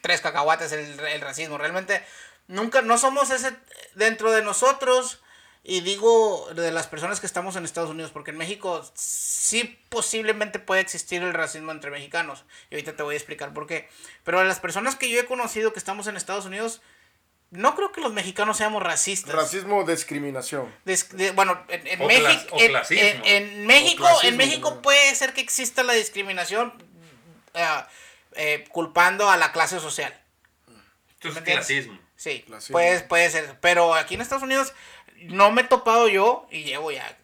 tres 0.00 0.20
cacahuates 0.20 0.72
el, 0.72 0.98
el 0.98 1.20
racismo. 1.20 1.58
Realmente 1.58 2.04
nunca, 2.48 2.82
no 2.82 2.98
somos 2.98 3.30
ese 3.30 3.52
dentro 3.94 4.30
de 4.32 4.42
nosotros. 4.42 5.21
Y 5.64 5.80
digo 5.80 6.48
de 6.54 6.72
las 6.72 6.88
personas 6.88 7.20
que 7.20 7.26
estamos 7.26 7.54
en 7.54 7.64
Estados 7.64 7.90
Unidos, 7.90 8.10
porque 8.10 8.32
en 8.32 8.36
México 8.36 8.84
sí 8.94 9.78
posiblemente 9.90 10.58
puede 10.58 10.80
existir 10.80 11.22
el 11.22 11.32
racismo 11.32 11.70
entre 11.70 11.90
mexicanos. 11.92 12.44
Y 12.70 12.74
ahorita 12.74 12.96
te 12.96 13.02
voy 13.04 13.14
a 13.14 13.18
explicar 13.18 13.54
por 13.54 13.68
qué. 13.68 13.88
Pero 14.24 14.40
de 14.40 14.44
las 14.46 14.58
personas 14.58 14.96
que 14.96 15.08
yo 15.08 15.20
he 15.20 15.24
conocido 15.26 15.72
que 15.72 15.78
estamos 15.78 16.08
en 16.08 16.16
Estados 16.16 16.46
Unidos, 16.46 16.82
no 17.50 17.76
creo 17.76 17.92
que 17.92 18.00
los 18.00 18.12
mexicanos 18.12 18.56
seamos 18.56 18.82
racistas. 18.82 19.34
Racismo, 19.36 19.84
discriminación. 19.84 20.74
Des- 20.84 21.16
de- 21.16 21.30
bueno, 21.30 21.62
en, 21.68 21.86
en 21.86 22.02
O 22.02 22.06
México, 22.08 22.56
o 22.56 22.60
en, 22.60 22.68
clasismo. 22.70 23.04
en- 23.04 23.24
en 23.26 23.66
México, 23.66 24.02
O 24.02 24.06
clasismo, 24.06 24.28
en 24.30 24.36
México 24.38 24.82
puede 24.82 25.14
ser 25.14 25.32
que 25.32 25.42
exista 25.42 25.84
la 25.84 25.92
discriminación 25.92 26.72
eh, 27.54 27.66
eh, 28.34 28.64
culpando 28.70 29.30
a 29.30 29.36
la 29.36 29.52
clase 29.52 29.78
social. 29.78 30.12
Esto 31.12 31.28
es 31.28 31.34
¿me 31.34 31.38
entiendes? 31.38 31.66
clasismo. 31.68 32.00
Sí, 32.16 32.42
Clasismo. 32.46 32.72
puede, 32.74 33.00
puede 33.00 33.30
ser. 33.30 33.58
Pero 33.60 33.94
aquí 33.94 34.14
en 34.14 34.20
Estados 34.22 34.44
Unidos 34.44 34.72
no 35.28 35.50
me 35.50 35.62
he 35.62 35.64
topado 35.64 36.08
yo, 36.08 36.46
y 36.50 36.64
llevo 36.64 36.90
ya 36.90 37.18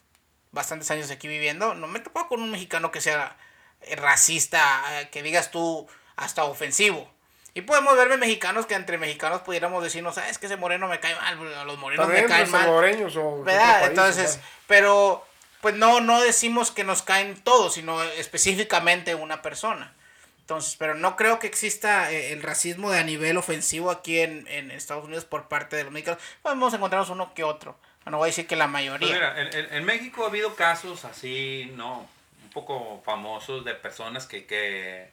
bastantes 0.50 0.90
años 0.90 1.11
aquí 1.11 1.28
viviendo, 1.28 1.74
no 1.74 1.87
me 1.87 1.98
he 1.98 2.02
topado 2.02 2.28
con 2.28 2.42
un 2.42 2.50
mexicano 2.50 2.90
que 2.90 3.00
sea 3.00 3.37
eh, 3.82 3.96
racista, 3.96 5.00
eh, 5.00 5.08
que 5.11 5.22
digas 5.22 5.50
tú 5.50 5.87
hasta 6.16 6.44
ofensivo. 6.44 7.11
Y 7.54 7.62
podemos 7.62 7.96
verme 7.96 8.16
mexicanos 8.16 8.66
que 8.66 8.74
entre 8.74 8.98
mexicanos 8.98 9.40
pudiéramos 9.42 9.82
decirnos, 9.82 10.14
sabes 10.14 10.38
que 10.38 10.46
ese 10.46 10.56
moreno 10.56 10.87
me 10.87 11.00
cae 11.00 11.14
mal, 11.16 11.54
a 11.54 11.64
los 11.64 11.78
morenos 11.78 12.06
También 12.06 12.24
me 12.24 12.28
caen 12.28 12.42
los 12.42 12.50
mal. 12.50 12.62
salvadoreños 12.62 13.16
o 13.16 13.42
¿Verdad? 13.42 13.80
país, 13.80 13.90
Entonces, 13.90 14.40
pero 14.66 15.24
pues 15.61 15.74
no, 15.74 16.00
no 16.00 16.20
decimos 16.20 16.70
que 16.70 16.84
nos 16.84 17.02
caen 17.02 17.34
todos, 17.42 17.74
sino 17.74 18.02
específicamente 18.02 19.14
una 19.16 19.42
persona. 19.42 19.92
Entonces, 20.40 20.76
pero 20.78 20.94
no 20.94 21.16
creo 21.16 21.38
que 21.40 21.46
exista 21.46 22.12
eh, 22.12 22.32
el 22.32 22.42
racismo 22.42 22.90
de 22.90 23.00
a 23.00 23.02
nivel 23.04 23.37
ofensivo 23.37 23.90
aquí 23.90 24.20
en, 24.20 24.46
en 24.48 24.70
Estados 24.70 25.04
Unidos 25.04 25.24
por 25.24 25.48
parte 25.48 25.76
de 25.76 25.84
los 25.84 25.92
mexicanos. 25.92 26.22
Podemos 26.42 26.72
encontrarnos 26.72 27.11
uno 27.11 27.34
que 27.34 27.44
otro. 27.44 27.78
No 28.10 28.18
voy 28.18 28.26
a 28.26 28.30
decir 28.30 28.46
que 28.46 28.56
la 28.56 28.64
Pues 28.66 28.72
mayoría. 28.72 29.12
mira, 29.14 29.40
en, 29.40 29.54
en- 29.54 29.74
en 29.74 29.84
México 29.84 30.24
ha 30.24 30.28
habido 30.28 30.54
casos 30.56 31.04
así, 31.04 31.72
¿no? 31.76 32.08
Un 32.44 32.50
poco 32.50 33.02
famosos 33.04 33.64
de 33.64 33.74
personas 33.74 34.26
que, 34.26 34.46
que, 34.46 35.10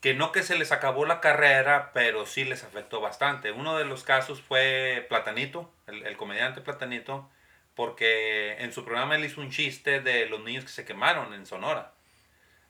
que 0.00 0.14
no 0.14 0.30
que 0.32 0.42
se 0.42 0.56
les 0.58 0.70
acabó 0.72 1.04
la 1.06 1.20
carrera, 1.20 1.90
pero 1.92 2.24
sí 2.26 2.44
les 2.44 2.62
afectó 2.64 3.00
bastante. 3.00 3.50
Uno 3.52 3.76
de 3.76 3.84
los 3.84 4.04
casos 4.04 4.40
fue 4.40 5.06
Platanito, 5.08 5.72
el, 5.86 6.06
el 6.06 6.16
comediante 6.16 6.60
Platanito, 6.60 7.28
porque 7.74 8.56
en 8.60 8.72
su 8.72 8.84
programa 8.84 9.16
él 9.16 9.24
hizo 9.24 9.40
un 9.40 9.50
chiste 9.50 10.00
de 10.00 10.26
los 10.26 10.40
niños 10.44 10.64
que 10.64 10.70
se 10.70 10.84
quemaron 10.84 11.32
en 11.34 11.46
Sonora. 11.46 11.92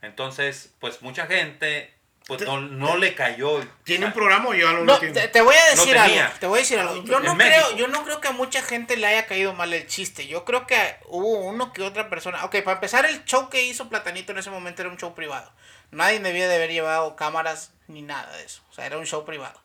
Entonces, 0.02 0.74
pues 0.80 1.02
mucha 1.02 1.26
gente 1.26 1.92
pues 2.28 2.42
no, 2.42 2.60
no 2.60 2.96
le 2.96 3.14
cayó. 3.14 3.66
¿Tiene 3.82 4.04
o 4.04 4.08
un 4.08 4.14
programa 4.14 4.50
o 4.50 4.54
yo 4.54 4.70
no 4.84 4.98
te, 4.98 5.10
te 5.28 5.40
voy 5.40 5.56
a 5.56 5.70
decir 5.70 5.96
algo. 5.98 6.16
Te 6.38 6.46
voy 6.46 6.58
a 6.58 6.62
decir 6.62 6.78
algo. 6.78 7.02
Yo 7.02 7.16
En 7.18 7.24
no, 7.24 7.34
México. 7.34 7.56
creo, 7.66 7.76
yo 7.78 7.88
no 7.88 8.04
creo 8.04 8.20
que 8.20 8.28
a 8.28 8.32
mucha 8.32 8.62
gente 8.62 8.96
le 8.96 9.06
haya 9.06 9.26
caído 9.26 9.54
mal 9.54 9.72
el 9.72 9.86
chiste. 9.86 10.26
Yo 10.28 10.44
creo 10.44 10.66
que 10.66 10.96
hubo 11.06 11.38
uno 11.40 11.72
que 11.72 11.82
otra 11.82 12.08
persona. 12.08 12.44
Ok, 12.44 12.56
para 12.62 12.74
empezar, 12.76 13.06
el 13.06 13.24
show 13.24 13.48
que 13.48 13.64
hizo 13.64 13.88
Platanito 13.88 14.30
en 14.32 14.38
ese 14.38 14.50
momento 14.50 14.82
era 14.82 14.90
un 14.90 14.98
show 14.98 15.14
privado. 15.14 15.50
Nadie 15.90 16.20
debía 16.20 16.46
de 16.48 16.54
haber 16.56 16.70
llevado 16.70 17.16
cámaras 17.16 17.72
ni 17.86 18.02
nada 18.02 18.30
de 18.36 18.44
eso. 18.44 18.62
O 18.70 18.74
sea, 18.74 18.84
era 18.86 18.98
un 18.98 19.06
show 19.06 19.24
privado. 19.24 19.60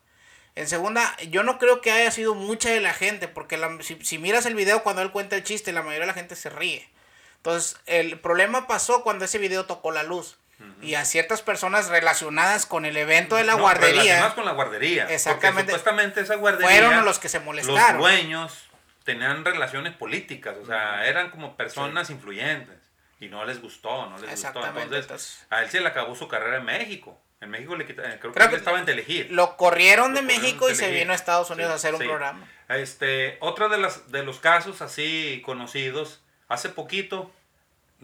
En 0.56 0.66
segunda, 0.66 1.14
yo 1.28 1.42
no 1.42 1.58
creo 1.58 1.80
que 1.82 1.92
haya 1.92 2.10
sido 2.10 2.34
mucha 2.34 2.70
de 2.70 2.80
la 2.80 2.94
gente, 2.94 3.28
porque 3.28 3.56
la- 3.58 3.76
si, 3.82 3.98
si 4.02 4.18
miras 4.18 4.46
el 4.46 4.54
video 4.54 4.82
cuando 4.82 5.02
él 5.02 5.10
cuenta 5.10 5.36
el 5.36 5.42
chiste, 5.44 5.70
la 5.72 5.82
mayoría 5.82 6.00
de 6.02 6.06
la 6.06 6.14
gente 6.14 6.34
se 6.34 6.48
ríe. 6.48 6.88
Entonces, 7.36 7.76
el 7.84 8.18
problema 8.20 8.66
pasó 8.66 9.02
cuando 9.02 9.26
ese 9.26 9.36
video 9.38 9.66
tocó 9.66 9.90
la 9.90 10.02
luz. 10.02 10.38
Y 10.80 10.94
a 10.94 11.04
ciertas 11.04 11.42
personas 11.42 11.88
relacionadas 11.88 12.66
con 12.66 12.84
el 12.84 12.96
evento 12.96 13.36
de 13.36 13.44
la 13.44 13.54
no, 13.54 13.62
guardería 13.62 14.00
relacionados 14.02 14.34
con 14.34 14.44
la 14.44 14.52
guardería. 14.52 15.08
Exactamente. 15.10 15.72
supuestamente 15.72 16.20
esa 16.20 16.36
guardería. 16.36 16.68
fueron 16.68 17.04
los 17.04 17.18
que 17.18 17.28
se 17.28 17.38
los 17.38 17.44
molestaron. 17.46 17.98
dueños 18.00 18.64
tenían 19.04 19.44
relaciones 19.44 19.94
políticas, 19.94 20.56
o 20.62 20.66
sea, 20.66 21.06
eran 21.06 21.30
como 21.30 21.56
personas 21.56 22.08
influyentes 22.10 22.76
y 23.20 23.28
no 23.28 23.44
les 23.44 23.60
gustó, 23.60 24.06
no 24.06 24.18
les 24.18 24.30
gustó. 24.30 24.64
Entonces, 24.66 25.02
entonces- 25.02 25.46
a 25.50 25.62
él 25.62 25.70
se 25.70 25.80
le 25.80 25.88
acabó 25.88 26.14
su 26.14 26.28
carrera 26.28 26.58
en 26.58 26.64
México. 26.64 27.20
En 27.40 27.50
México 27.50 27.76
le 27.76 27.84
quitaron, 27.84 28.16
creo, 28.18 28.32
Creo 28.32 28.46
que, 28.46 28.52
que 28.52 28.56
estaba 28.58 28.78
en. 28.78 28.86
Lo 29.30 29.56
corrieron 29.58 30.14
de 30.14 30.22
Lo 30.22 30.26
corrieron 30.26 30.26
México 30.26 30.70
y 30.70 30.74
se 30.74 30.90
vino 30.90 31.12
a 31.12 31.14
Estados 31.14 31.50
Unidos 31.50 31.68
Sí, 31.68 31.72
a 31.72 31.76
hacer 31.76 31.94
un 31.94 32.00
sí. 32.00 32.06
programa. 32.06 32.48
Este, 32.68 33.36
otro 33.40 33.68
de, 33.68 33.76
las, 33.76 34.10
de 34.10 34.22
los 34.22 34.38
casos 34.38 34.80
así 34.80 35.42
conocidos, 35.44 36.22
hace 36.48 36.70
poquito, 36.70 37.30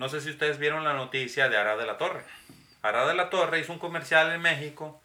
no 0.01 0.09
sé 0.09 0.23
si 0.23 0.31
ustedes 0.31 0.59
vieron 0.59 0.83
la 0.83 0.95
noticia 0.95 1.49
de 1.51 1.59
Arad 1.59 1.77
de 1.79 1.85
la 1.85 1.99
Torre. 1.99 2.23
Arad 2.81 3.07
de 3.07 3.15
la 3.15 3.29
Torre 3.29 3.59
hizo 3.61 3.73
un 3.75 3.79
comercial 3.79 4.33
en 4.33 4.41
México, 4.41 4.99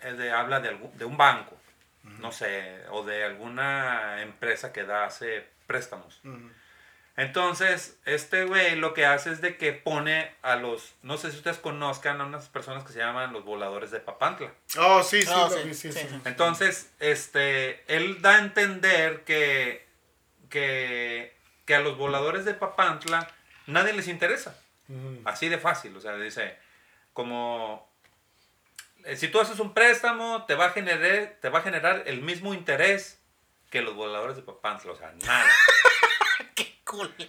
eh, 0.00 0.12
de, 0.14 0.32
habla 0.32 0.60
de, 0.60 0.70
algún- 0.70 0.96
de 0.96 1.04
un 1.04 1.18
banco, 1.18 1.54
no 2.02 2.32
sé, 2.32 2.78
o 2.90 3.04
de 3.04 3.22
alguna 3.24 4.22
empresa 4.22 4.72
que 4.72 4.84
da, 4.84 5.04
hace 5.04 5.46
préstamos. 5.66 6.20
Entonces, 7.16 7.98
este 8.06 8.44
güey 8.44 8.76
lo 8.76 8.94
que 8.94 9.04
hace 9.04 9.30
es 9.32 9.40
de 9.40 9.56
que 9.56 9.72
pone 9.72 10.32
a 10.40 10.54
los, 10.56 10.94
no 11.02 11.18
sé 11.18 11.30
si 11.32 11.36
ustedes 11.36 11.58
conozcan 11.58 12.20
a 12.20 12.24
unas 12.24 12.48
personas 12.48 12.84
que 12.84 12.92
se 12.92 13.00
llaman 13.00 13.32
los 13.32 13.44
voladores 13.44 13.90
de 13.90 13.98
Papantla. 13.98 14.52
Oh, 14.78 15.02
sí, 15.02 15.22
sí, 15.22 15.32
vi, 15.64 15.74
sí, 15.74 15.92
sí, 15.92 16.00
sí. 16.00 16.06
sí. 16.08 16.20
Entonces, 16.24 16.92
este, 17.00 17.82
él 17.94 18.22
da 18.22 18.36
a 18.36 18.38
entender 18.38 19.24
que, 19.24 19.84
que, 20.48 21.36
que 21.66 21.74
a 21.74 21.80
los 21.80 21.98
voladores 21.98 22.44
de 22.44 22.54
Papantla 22.54 23.28
nadie 23.68 23.92
les 23.92 24.08
interesa. 24.08 24.58
Así 25.24 25.48
de 25.48 25.58
fácil, 25.58 25.94
o 25.96 26.00
sea, 26.00 26.16
dice, 26.16 26.56
como 27.12 27.86
eh, 29.04 29.16
si 29.16 29.28
tú 29.28 29.38
haces 29.40 29.58
un 29.60 29.74
préstamo, 29.74 30.44
te 30.46 30.54
va 30.54 30.66
a 30.66 30.70
generar, 30.70 31.36
te 31.40 31.48
va 31.50 31.58
a 31.58 31.62
generar 31.62 32.02
el 32.06 32.22
mismo 32.22 32.54
interés 32.54 33.20
que 33.70 33.82
los 33.82 33.94
voladores 33.94 34.36
de 34.36 34.42
Papantla, 34.42 34.92
o 34.92 34.96
sea, 34.96 35.12
nada. 35.26 35.46
Qué. 36.54 36.74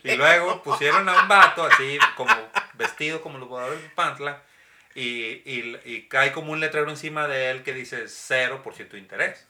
Y 0.04 0.15
luego 0.15 0.63
pusieron 0.63 1.08
a 1.10 1.21
un 1.21 1.28
vato 1.28 1.65
así, 1.65 1.99
como 2.15 2.34
vestido 2.75 3.21
como 3.21 3.38
los 3.39 3.49
voladores 3.49 3.82
de 3.82 3.89
Papantla, 3.89 4.41
y, 4.95 5.04
y, 5.45 5.80
y 5.84 6.08
cae 6.08 6.32
como 6.32 6.54
un 6.54 6.62
letrero 6.62 6.89
encima 6.89 7.28
de 7.28 7.52
él 7.52 7.63
que 7.63 7.73
dice 7.73 8.06
0% 8.06 8.88
de 8.89 8.97
interés. 8.99 9.45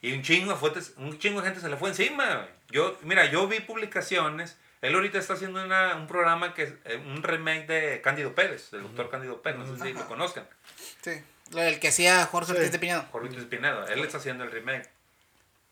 Y 0.00 0.12
un 0.14 0.22
chingo, 0.22 0.52
de 0.54 0.58
fuentes- 0.58 0.94
un 0.96 1.18
chingo 1.18 1.42
de 1.42 1.46
gente 1.48 1.60
se 1.60 1.68
le 1.68 1.76
fue 1.76 1.90
encima. 1.90 2.48
Yo, 2.70 2.98
mira, 3.02 3.26
yo 3.26 3.46
vi 3.48 3.60
publicaciones. 3.60 4.58
Él 4.82 4.94
ahorita 4.94 5.18
está 5.18 5.34
haciendo 5.34 5.62
una- 5.62 5.94
un 5.96 6.06
programa 6.06 6.54
que 6.54 6.62
es 6.62 6.72
eh, 6.84 6.96
un 6.96 7.22
remake 7.22 7.66
de 7.66 8.00
Cándido 8.00 8.34
Pérez, 8.34 8.70
del 8.70 8.82
doctor 8.82 9.10
Cándido 9.10 9.42
Pérez. 9.42 9.58
No 9.60 9.76
sé 9.76 9.82
si 9.82 9.92
lo 9.92 10.06
conozcan. 10.08 10.48
Sí. 11.02 11.22
Lo 11.52 11.60
del 11.60 11.80
que 11.80 11.88
hacía 11.88 12.24
Jorge 12.26 12.52
Sí. 12.52 12.58
Ortiz 12.58 12.72
de 12.72 12.78
Pinedo. 12.78 13.04
Jorge 13.12 13.36
Espinedo. 13.36 13.86
Él 13.88 14.00
está 14.00 14.18
haciendo 14.18 14.44
el 14.44 14.50
remake. 14.52 14.88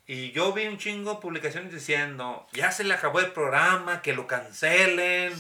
Y 0.07 0.33
yo 0.33 0.53
vi 0.53 0.67
un 0.67 0.79
chingo 0.79 1.15
de 1.15 1.21
publicaciones 1.21 1.73
diciendo, 1.73 2.47
ya 2.53 2.73
se 2.73 2.83
le 2.85 2.95
acabó 2.95 3.21
el 3.21 3.33
programa, 3.33 4.01
que 4.03 4.13
lo 4.15 4.27
cancelen. 4.27 5.35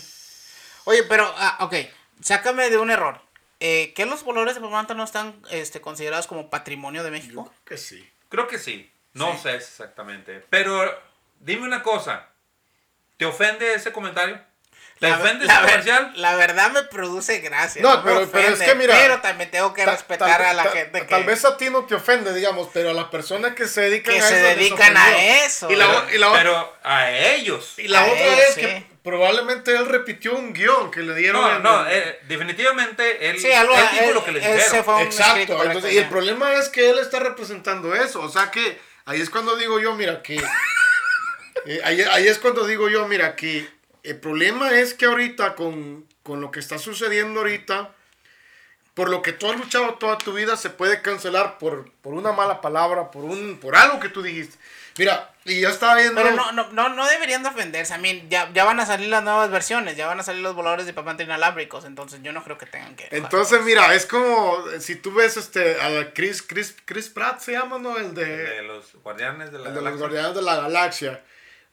Oye, 0.85 1.03
pero, 1.05 1.25
ah, 1.37 1.57
ok, 1.61 1.75
sácame 2.21 2.71
de 2.71 2.79
un 2.79 2.91
error. 2.91 3.21
Eh, 3.61 3.93
¿Que 3.95 4.07
los 4.07 4.23
voladores 4.25 4.55
de 4.55 4.61
Papantla 4.61 4.95
no 4.95 5.05
están 5.05 5.43
este, 5.51 5.81
considerados 5.81 6.27
como 6.27 6.49
patrimonio 6.51 7.03
de 7.03 7.11
México? 7.11 7.53
Que 7.65 7.77
sí. 7.77 8.09
Creo 8.29 8.47
que 8.47 8.59
sí. 8.59 8.91
No 9.15 9.33
Sí. 9.33 9.39
sé 9.45 9.55
exactamente. 9.57 10.45
Pero 10.51 10.97
dime 11.41 11.63
una 11.67 11.83
cosa. 11.83 12.28
¿Te 13.19 13.27
ofende 13.27 13.75
ese 13.75 13.93
comentario? 13.93 14.41
¿Te 14.99 15.09
La, 15.09 15.17
ofende 15.19 15.45
la 15.45 15.53
ese 15.55 15.63
comercial? 15.63 16.13
la 16.17 16.35
verdad 16.35 16.71
me 16.73 16.83
produce 16.85 17.39
gracia. 17.39 17.81
No, 17.83 18.03
pero- 18.03 18.29
pero 18.33 18.49
es 18.55 18.61
que 18.61 18.75
mira, 18.75 18.97
Pero 18.97 19.21
también 19.21 19.49
tengo 19.51 19.73
que 19.73 19.85
Ta- 19.85 19.93
respetar 19.93 20.43
a 20.43 20.53
la 20.55 20.65
ta- 20.65 20.71
gente 20.71 21.01
que, 21.03 21.07
Tal 21.07 21.23
vez 21.25 21.45
a 21.45 21.57
ti 21.57 21.71
no 21.71 21.85
te 21.85 21.95
ofende, 21.95 22.35
digamos, 22.35 22.69
pero 22.73 22.91
a 22.91 22.95
las 22.95 23.05
personas 23.07 23.55
que 23.55 23.69
se 23.69 23.83
dedican 23.83 24.15
que 24.15 24.21
a 24.21 24.25
se 24.25 24.35
eso. 24.39 24.47
les 24.49 24.57
dedican 24.57 24.97
a 24.97 25.23
eso. 25.45 25.71
Y 25.71 25.77
la, 25.77 25.87
Pero, 25.87 26.15
y 26.15 26.19
la 26.19 26.33
pero 26.33 26.77
a 26.83 27.11
ellos. 27.13 27.75
y 27.79 27.87
la 27.87 28.01
a 28.01 28.05
otra 28.07 28.19
él, 28.25 28.39
es 28.41 28.55
sí. 28.55 28.61
que 28.61 28.87
probablemente 29.05 29.71
él 29.71 29.87
repitió 29.87 30.35
un 30.35 30.53
guion 30.53 30.91
que 30.91 31.01
le 31.01 31.15
dieron. 31.15 31.43
No, 31.43 31.57
en- 31.57 31.63
no, 31.63 31.89
eh, 31.89 32.19
definitivamente 32.27 33.31
él, 33.31 33.39
Sí, 33.41 33.53
algo, 33.53 33.75
él 33.77 33.85
dijo 33.93 34.05
él- 34.05 34.15
lo 34.15 34.25
que 34.25 34.33
le 34.33 34.41
dijeron. 34.41 34.61
se 34.69 34.79
Exacto, 35.05 35.63
entonces, 35.65 35.93
y 35.93 35.99
el 35.99 36.09
problema 36.09 36.55
es 36.55 36.69
que 36.71 36.91
él 36.91 36.99
está 36.99 37.21
representando 37.21 37.95
eso, 37.95 38.21
o 38.21 38.29
sea 38.29 38.51
que 38.51 38.81
ahí 39.05 39.21
es 39.21 39.31
cuando 39.31 39.55
digo 39.57 39.79
yo, 39.79 39.95
mira, 39.95 40.23
que 40.23 40.37
eh, 41.67 41.81
ahí, 41.85 42.01
ahí 42.03 42.27
es 42.27 42.39
cuando 42.39 42.67
digo 42.67 42.89
yo, 42.89 43.07
mira, 43.09 43.37
que 43.37 43.69
el 44.03 44.17
problema 44.17 44.71
es 44.73 44.95
que 44.95 45.07
ahorita 45.07 45.55
con, 45.55 46.07
con 46.23 46.41
lo 46.41 46.51
que 46.51 46.61
está 46.61 46.79
sucediendo 46.79 47.41
ahorita, 47.41 47.91
por 48.95 49.11
lo 49.11 49.23
que 49.23 49.33
tú 49.33 49.51
has 49.51 49.59
luchado 49.59 49.95
toda 49.95 50.19
tu 50.19 50.33
vida, 50.33 50.57
se 50.57 50.71
puede 50.71 51.03
cancelar 51.03 51.59
por, 51.59 51.93
por 52.03 52.15
una 52.15 52.33
mala 52.33 52.61
palabra, 52.61 53.11
por, 53.11 53.25
un, 53.25 53.59
por 53.61 53.77
algo 53.77 54.01
que 54.01 54.09
tú 54.09 54.23
dijiste. 54.23 54.59
Mira, 54.99 55.33
y 55.45 55.61
ya 55.61 55.69
estaba 55.69 55.95
viendo... 55.95 56.21
Pero 56.21 56.35
no, 56.35 56.51
no, 56.51 56.73
no, 56.73 56.89
no 56.89 57.07
deberían 57.07 57.45
de 57.45 57.51
ofenderse. 57.51 57.95
A 57.95 57.99
mí 57.99 58.27
ya, 58.29 58.51
ya 58.53 58.65
van 58.65 58.81
a 58.81 58.87
salir 58.87 59.09
las 59.09 59.23
nuevas 59.23 59.49
versiones, 59.49 59.97
ya 59.97 60.09
van 60.09 60.19
a 60.19 60.25
salir 60.25 60.43
los 60.43 60.57
voladores 60.57 60.87
de 60.87 60.93
Papantla 60.93 61.25
inalámbricos, 61.25 61.85
entonces 61.85 62.19
yo 62.25 62.33
no 62.33 62.43
creo 62.43 62.59
que 62.59 62.67
tengan 62.67 62.97
que... 62.97 63.07
Entonces, 63.13 63.63
mira, 63.63 63.95
es 63.95 64.07
como 64.07 64.59
si 64.81 64.97
tú 64.97 65.15
ves 65.15 65.37
este, 65.37 65.81
a 65.81 66.13
Chris, 66.13 66.43
Chris, 66.43 66.75
Chris 66.85 67.09
Pratt, 67.09 67.39
se 67.39 67.53
llama, 67.53 67.79
¿no? 67.79 67.97
El 67.97 68.13
de... 68.15 68.27
De 68.27 68.63
los 68.63 68.93
guardianes 69.05 69.53
de 69.53 69.61
la 69.61 69.69
El 69.69 69.75
de 69.77 69.83
los 69.83 69.85
Galaxia. 69.85 70.01
Guardianes 70.01 70.35
de 70.35 70.43
la 70.43 70.57
Galaxia. 70.57 71.23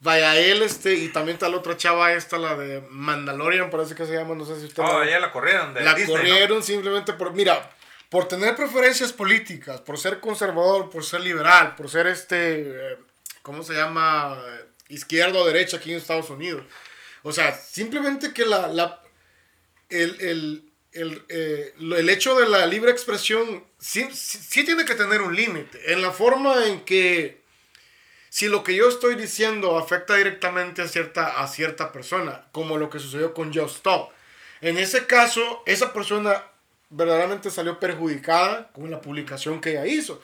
Vaya, 0.02 0.38
él, 0.38 0.62
este, 0.62 0.94
y 0.94 1.08
también 1.10 1.36
está 1.36 1.50
la 1.50 1.58
otra 1.58 1.78
chava 1.78 2.14
esta, 2.14 2.38
la 2.38 2.56
de 2.56 2.82
Mandalorian, 2.90 3.70
parece 3.70 3.96
que 3.96 4.06
se 4.06 4.14
llama, 4.14 4.36
no 4.36 4.46
sé 4.46 4.60
si 4.60 4.66
usted 4.66 4.84
Oh, 4.86 5.00
la, 5.00 5.06
ella 5.08 5.20
la 5.20 5.32
corrieron 5.32 5.74
de 5.74 5.82
la 5.82 5.94
Disney, 5.94 6.16
¿no? 6.16 6.22
corrieron 6.22 6.64
simplemente 6.64 7.14
por, 7.14 7.34
mira, 7.34 7.72
por 8.10 8.28
tener 8.28 8.56
preferencias 8.56 9.12
políticas, 9.14 9.82
por 9.82 9.98
ser 9.98 10.20
conservador, 10.20 10.90
por 10.90 11.04
ser 11.04 11.22
liberal, 11.22 11.76
por 11.76 11.90
ser 11.90 12.08
este, 12.08 12.62
eh, 12.94 12.98
¿cómo 13.42 13.64
se 13.64 13.74
llama? 13.74 14.38
Izquierda 14.90 15.40
o 15.40 15.46
derecha 15.48 15.78
aquí 15.78 15.92
en 15.92 15.98
Estados 15.98 16.30
Unidos. 16.30 16.64
O 17.24 17.32
sea, 17.32 17.56
simplemente 17.56 18.32
que 18.34 18.46
la, 18.46 18.68
la 18.68 19.02
el, 19.90 20.16
el, 20.22 20.72
el, 20.92 21.24
eh, 21.30 21.74
el 21.80 22.10
hecho 22.10 22.36
de 22.36 22.48
la 22.48 22.66
libre 22.68 22.92
expresión 22.92 23.64
sí, 23.80 24.08
sí- 24.14 24.38
sí 24.40 24.64
tiene 24.64 24.86
que 24.86 24.94
tener 24.96 25.22
un 25.22 25.36
límite. 25.36 25.92
En 25.92 26.02
la 26.04 26.12
forma 26.12 26.66
en 26.68 26.82
que 26.86 27.44
si 28.36 28.50
lo 28.50 28.66
que 28.66 28.76
yo 28.76 28.90
estoy 28.90 29.16
diciendo 29.16 29.78
afecta 29.78 30.16
directamente 30.16 30.82
a 30.82 30.90
cierta, 30.90 31.42
a 31.42 31.48
cierta 31.48 31.94
persona, 31.94 32.44
como 32.52 32.78
lo 32.78 32.90
que 32.90 33.00
sucedió 33.00 33.34
con 33.34 33.54
Just 33.54 33.78
Stop. 33.78 34.12
En 34.60 34.78
ese 34.78 35.08
caso, 35.08 35.64
esa 35.66 35.94
persona 35.94 36.44
verdaderamente 36.90 37.50
salió 37.50 37.80
perjudicada 37.80 38.74
con 38.74 38.92
la 38.92 39.00
publicación 39.00 39.62
que 39.62 39.70
ella 39.72 39.86
hizo. 39.86 40.22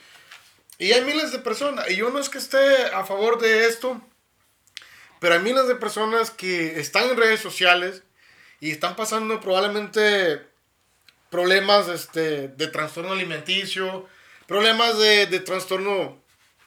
Y 0.78 0.92
hay 0.92 1.06
miles 1.06 1.32
de 1.32 1.40
personas, 1.40 1.90
y 1.90 1.96
yo 1.96 2.10
no 2.10 2.20
es 2.20 2.28
que 2.28 2.40
esté 2.40 2.88
a 2.88 3.06
favor 3.06 3.40
de 3.40 3.66
esto, 3.66 4.02
pero 5.22 5.36
hay 5.36 5.40
miles 5.40 5.70
de 5.70 5.76
personas 5.76 6.32
que 6.32 6.82
están 6.82 7.12
en 7.12 7.16
redes 7.16 7.40
sociales 7.40 8.04
y 8.60 8.72
están 8.72 8.98
pasando 8.98 9.40
probablemente 9.40 10.42
problemas 11.30 11.88
este, 11.88 12.50
de 12.50 12.68
trastorno 12.68 13.14
alimenticio, 13.14 14.06
problemas 14.48 15.00
de, 15.00 15.28
de 15.28 15.40
trastorno 15.40 16.21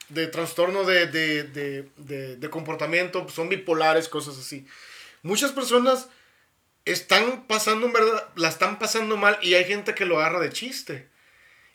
de 0.09 0.27
trastorno 0.27 0.85
de, 0.85 1.07
de, 1.07 1.43
de, 1.45 2.37
de- 2.37 2.51
comportamiento, 2.51 3.27
son 3.29 3.49
bipolares, 3.49 4.09
cosas 4.09 4.39
así. 4.39 4.67
Muchas 5.23 5.53
personas 5.53 6.09
están 6.85 7.47
pasando, 7.47 7.87
en 7.87 7.93
verdad, 7.93 8.29
la 8.37 8.49
están 8.49 8.79
pasando 8.79 9.17
mal 9.17 9.39
y 9.43 9.55
hay 9.55 9.65
gente 9.65 9.95
que 9.95 10.05
lo 10.05 10.19
agarra 10.19 10.41
de 10.41 10.51
chiste. 10.51 11.09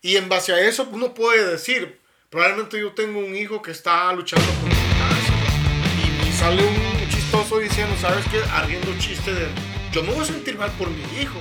Y 0.01 0.15
en 0.15 0.29
base 0.29 0.53
a 0.53 0.59
eso 0.59 0.87
uno 0.91 1.13
puede 1.13 1.45
decir, 1.45 1.99
probablemente 2.29 2.79
yo 2.79 2.93
tengo 2.93 3.19
un 3.19 3.35
hijo 3.35 3.61
que 3.61 3.71
está 3.71 4.13
luchando 4.13 4.47
con 4.61 4.69
cáncer 4.69 6.27
y 6.27 6.31
sale 6.31 6.63
un 6.65 7.09
chistoso 7.09 7.59
diciendo, 7.59 7.95
¿sabes 7.99 8.23
qué? 8.31 8.39
Haciendo 8.51 8.95
chiste 8.99 9.33
de, 9.33 9.47
yo 9.91 10.03
me 10.03 10.13
voy 10.13 10.21
a 10.21 10.25
sentir 10.25 10.57
mal 10.57 10.71
por 10.73 10.89
mi 10.89 11.01
hijo. 11.21 11.39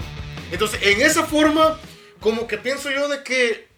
Entonces, 0.51 0.81
en 0.83 1.03
esa 1.03 1.25
forma, 1.27 1.79
como 2.21 2.47
que 2.47 2.57
pienso 2.59 2.91
yo 2.91 3.07
de 3.09 3.23
que 3.23 3.69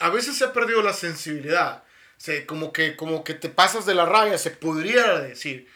a 0.00 0.10
veces 0.10 0.36
se 0.36 0.44
ha 0.44 0.52
perdido 0.52 0.82
la 0.82 0.92
sensibilidad. 0.92 1.84
Se, 2.20 2.44
como, 2.44 2.70
que, 2.70 2.96
como 2.96 3.24
que 3.24 3.32
te 3.32 3.48
pasas 3.48 3.86
de 3.86 3.94
la 3.94 4.04
raya, 4.04 4.36
se 4.36 4.50
podría 4.50 5.20
decir. 5.20 5.66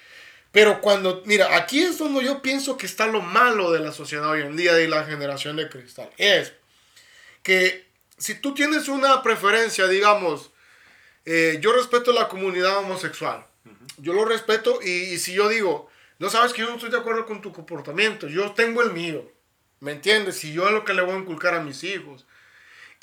Pero 0.52 0.82
cuando, 0.82 1.22
mira, 1.24 1.56
aquí 1.56 1.82
es 1.82 1.96
donde 1.96 2.22
yo 2.22 2.42
pienso 2.42 2.76
que 2.76 2.84
está 2.84 3.06
lo 3.06 3.22
malo 3.22 3.72
de 3.72 3.80
la 3.80 3.92
sociedad 3.92 4.28
hoy 4.28 4.42
en 4.42 4.54
día, 4.54 4.74
de 4.74 4.86
la 4.86 5.04
generación 5.04 5.56
de 5.56 5.70
cristal. 5.70 6.10
Es 6.18 6.52
que 7.42 7.88
si 8.18 8.34
tú 8.34 8.52
tienes 8.52 8.88
una 8.88 9.22
preferencia, 9.22 9.86
digamos, 9.86 10.50
eh, 11.24 11.56
yo 11.62 11.72
respeto 11.72 12.12
la 12.12 12.28
comunidad 12.28 12.76
homosexual. 12.76 13.46
Yo 13.96 14.12
lo 14.12 14.26
respeto 14.26 14.80
y, 14.82 14.90
y 14.90 15.18
si 15.18 15.32
yo 15.32 15.48
digo, 15.48 15.88
no 16.18 16.28
sabes 16.28 16.52
que 16.52 16.60
yo 16.60 16.68
no 16.68 16.74
estoy 16.74 16.90
de 16.90 16.98
acuerdo 16.98 17.24
con 17.24 17.40
tu 17.40 17.52
comportamiento, 17.52 18.28
yo 18.28 18.52
tengo 18.52 18.82
el 18.82 18.92
mío. 18.92 19.32
¿Me 19.80 19.92
entiendes? 19.92 20.44
Y 20.44 20.52
yo 20.52 20.66
es 20.66 20.72
lo 20.72 20.84
que 20.84 20.92
le 20.92 21.02
voy 21.02 21.14
a 21.14 21.18
inculcar 21.18 21.54
a 21.54 21.62
mis 21.62 21.84
hijos. 21.84 22.26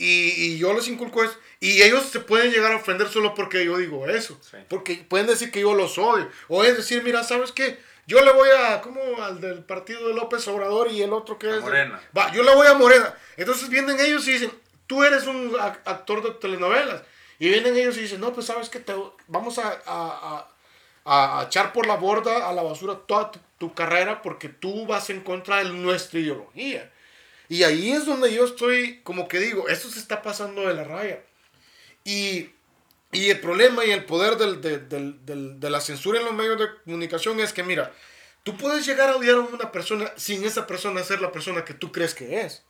Y, 0.03 0.31
y 0.53 0.57
yo 0.57 0.73
les 0.73 0.87
inculco 0.87 1.23
eso. 1.23 1.37
Y 1.59 1.81
ellos 1.83 2.05
se 2.05 2.19
pueden 2.21 2.51
llegar 2.51 2.71
a 2.71 2.77
ofender 2.77 3.07
solo 3.07 3.35
porque 3.35 3.63
yo 3.63 3.77
digo 3.77 4.07
eso. 4.07 4.39
Sí. 4.41 4.57
Porque 4.67 4.95
pueden 5.07 5.27
decir 5.27 5.51
que 5.51 5.61
yo 5.61 5.75
los 5.75 5.97
odio. 5.99 6.27
O 6.47 6.63
es 6.63 6.75
decir, 6.75 7.03
mira, 7.03 7.23
¿sabes 7.23 7.51
qué? 7.51 7.77
Yo 8.07 8.19
le 8.25 8.31
voy 8.33 8.49
a, 8.49 8.81
como 8.81 9.21
al 9.23 9.39
del 9.39 9.63
partido 9.63 10.07
de 10.07 10.15
López 10.15 10.47
Obrador 10.47 10.91
y 10.91 11.01
el 11.03 11.13
otro 11.13 11.37
que 11.37 11.47
A 11.47 11.55
es... 11.57 11.61
Morena. 11.61 12.01
Va, 12.17 12.31
yo 12.33 12.41
le 12.41 12.53
voy 12.55 12.65
a 12.67 12.73
Morena. 12.73 13.13
Entonces 13.37 13.69
vienen 13.69 13.99
ellos 13.99 14.27
y 14.27 14.31
dicen, 14.33 14.51
tú 14.87 15.03
eres 15.03 15.27
un 15.27 15.51
ac- 15.53 15.81
actor 15.85 16.23
de 16.23 16.31
telenovelas. 16.31 17.03
Y 17.37 17.49
vienen 17.49 17.75
ellos 17.77 17.95
y 17.97 18.01
dicen, 18.01 18.19
no, 18.21 18.33
pues 18.33 18.47
sabes 18.47 18.69
que 18.69 18.79
te 18.79 18.93
vamos 19.27 19.59
a, 19.59 19.79
a- 19.85 20.47
a- 21.05 21.39
a 21.39 21.43
echar 21.45 21.73
por 21.73 21.85
la 21.85 21.95
borda, 21.95 22.49
a 22.49 22.53
la 22.53 22.63
basura 22.63 22.95
toda 23.07 23.31
tu, 23.31 23.39
tu 23.59 23.73
carrera 23.73 24.21
porque 24.23 24.49
tú 24.49 24.85
vas 24.87 25.09
en 25.11 25.21
contra 25.21 25.57
de 25.63 25.69
nuestra 25.69 26.19
ideología. 26.19 26.91
Y 27.51 27.63
ahí 27.63 27.91
es 27.91 28.05
donde 28.05 28.33
yo 28.33 28.45
estoy, 28.45 29.01
como 29.03 29.27
que 29.27 29.37
digo, 29.39 29.67
esto 29.67 29.89
se 29.89 29.99
está 29.99 30.21
pasando 30.21 30.67
de 30.69 30.73
la 30.73 30.85
raya. 30.85 31.19
Y, 32.05 32.49
y 33.11 33.29
el 33.29 33.41
problema 33.41 33.83
y 33.83 33.91
el 33.91 34.05
poder 34.05 34.37
del- 34.37 34.61
de, 34.61 34.77
del- 34.79 35.25
del- 35.25 35.59
de 35.59 35.69
la 35.69 35.81
censura 35.81 36.19
en 36.19 36.25
los 36.25 36.33
medios 36.33 36.57
de 36.57 36.67
comunicación 36.85 37.41
es 37.41 37.51
que, 37.51 37.63
mira, 37.63 37.91
tú 38.43 38.55
puedes 38.55 38.85
llegar 38.85 39.09
a 39.09 39.17
odiar 39.17 39.35
a 39.35 39.39
una 39.41 39.69
persona 39.71 40.11
sin 40.15 40.45
esa 40.45 40.65
persona 40.65 41.03
ser 41.03 41.19
la 41.19 41.33
persona 41.33 41.65
que 41.65 41.73
tú 41.73 41.91
crees 41.91 42.15
que 42.15 42.39
es. 42.39 42.63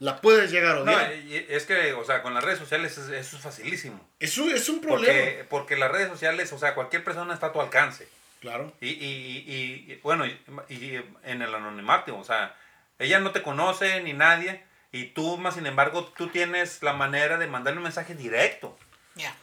La 0.00 0.20
puedes 0.20 0.50
llegar 0.50 0.78
a 0.78 0.80
No, 0.80 0.92
odiar. 0.92 1.14
y- 1.14 1.46
es 1.48 1.64
que, 1.64 1.92
o 1.92 2.04
sea, 2.04 2.20
con 2.22 2.34
las 2.34 2.42
redes 2.42 2.58
sociales 2.58 2.98
es- 2.98 3.08
eso 3.10 3.36
es 3.36 3.42
facilísimo. 3.42 4.04
es, 4.18 4.36
un, 4.36 4.50
es 4.50 4.68
un 4.68 4.80
problema. 4.80 5.14
Porque, 5.14 5.46
porque 5.48 5.76
las 5.76 5.92
redes 5.92 6.08
sociales, 6.08 6.52
o 6.52 6.58
sea, 6.58 6.74
cualquier 6.74 7.04
persona 7.04 7.34
está 7.34 7.46
a 7.46 7.52
tu 7.52 7.60
alcance. 7.60 8.08
Claro. 8.40 8.72
Y, 8.80 8.88
y, 8.88 9.44
y, 9.46 9.92
y, 9.92 10.00
bueno, 10.02 10.26
y 10.26 10.96
en 11.24 11.42
el 11.42 11.54
anonimato, 11.54 12.18
o 12.18 12.24
sea, 12.24 12.56
ella 12.98 13.20
no 13.20 13.30
te 13.30 13.42
conoce 13.42 14.00
ni 14.02 14.12
nadie, 14.12 14.64
y 14.90 15.06
tú, 15.06 15.36
más 15.36 15.54
sin 15.54 15.66
embargo, 15.66 16.04
tú 16.16 16.28
tienes 16.28 16.82
la 16.82 16.92
manera 16.94 17.36
de 17.36 17.46
mandarle 17.46 17.78
un 17.78 17.84
mensaje 17.84 18.14
directo. 18.14 18.78
Ya. 19.14 19.34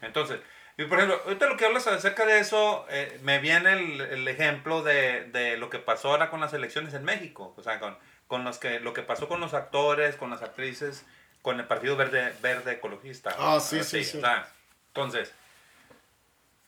Entonces, 0.00 0.40
Y 0.76 0.84
por 0.84 0.98
ejemplo, 0.98 1.20
ahorita 1.24 1.46
lo 1.46 1.56
que 1.56 1.66
hablas 1.66 1.86
acerca 1.88 2.24
de 2.24 2.38
eso, 2.38 2.86
eh, 2.88 3.18
me 3.22 3.40
viene 3.40 3.72
el, 3.72 4.00
el 4.00 4.28
ejemplo 4.28 4.82
de, 4.82 5.24
de, 5.24 5.56
lo 5.56 5.70
que 5.70 5.80
pasó 5.80 6.10
ahora 6.10 6.30
con 6.30 6.40
las 6.40 6.52
elecciones 6.52 6.94
en 6.94 7.04
México. 7.04 7.52
O 7.56 7.62
sea, 7.62 7.80
con, 7.80 7.98
con 8.28 8.44
los 8.44 8.58
que, 8.58 8.78
lo 8.78 8.92
que 8.92 9.02
pasó 9.02 9.26
con 9.26 9.40
los 9.40 9.54
actores, 9.54 10.14
con 10.14 10.30
las 10.30 10.42
actrices, 10.42 11.04
con 11.42 11.58
el 11.58 11.66
Partido 11.66 11.96
Verde, 11.96 12.32
Verde 12.42 12.74
Ecologista. 12.74 13.34
Ah, 13.38 13.58
sí, 13.58 13.82
sí, 13.82 14.04
sí. 14.04 14.18
O 14.18 14.20
sea, 14.20 14.48
entonces, 14.88 15.32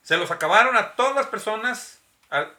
se 0.03 0.17
los 0.17 0.31
acabaron 0.33 0.77
a 0.77 0.97
todas 0.97 1.15
las 1.15 1.27
personas. 1.27 2.00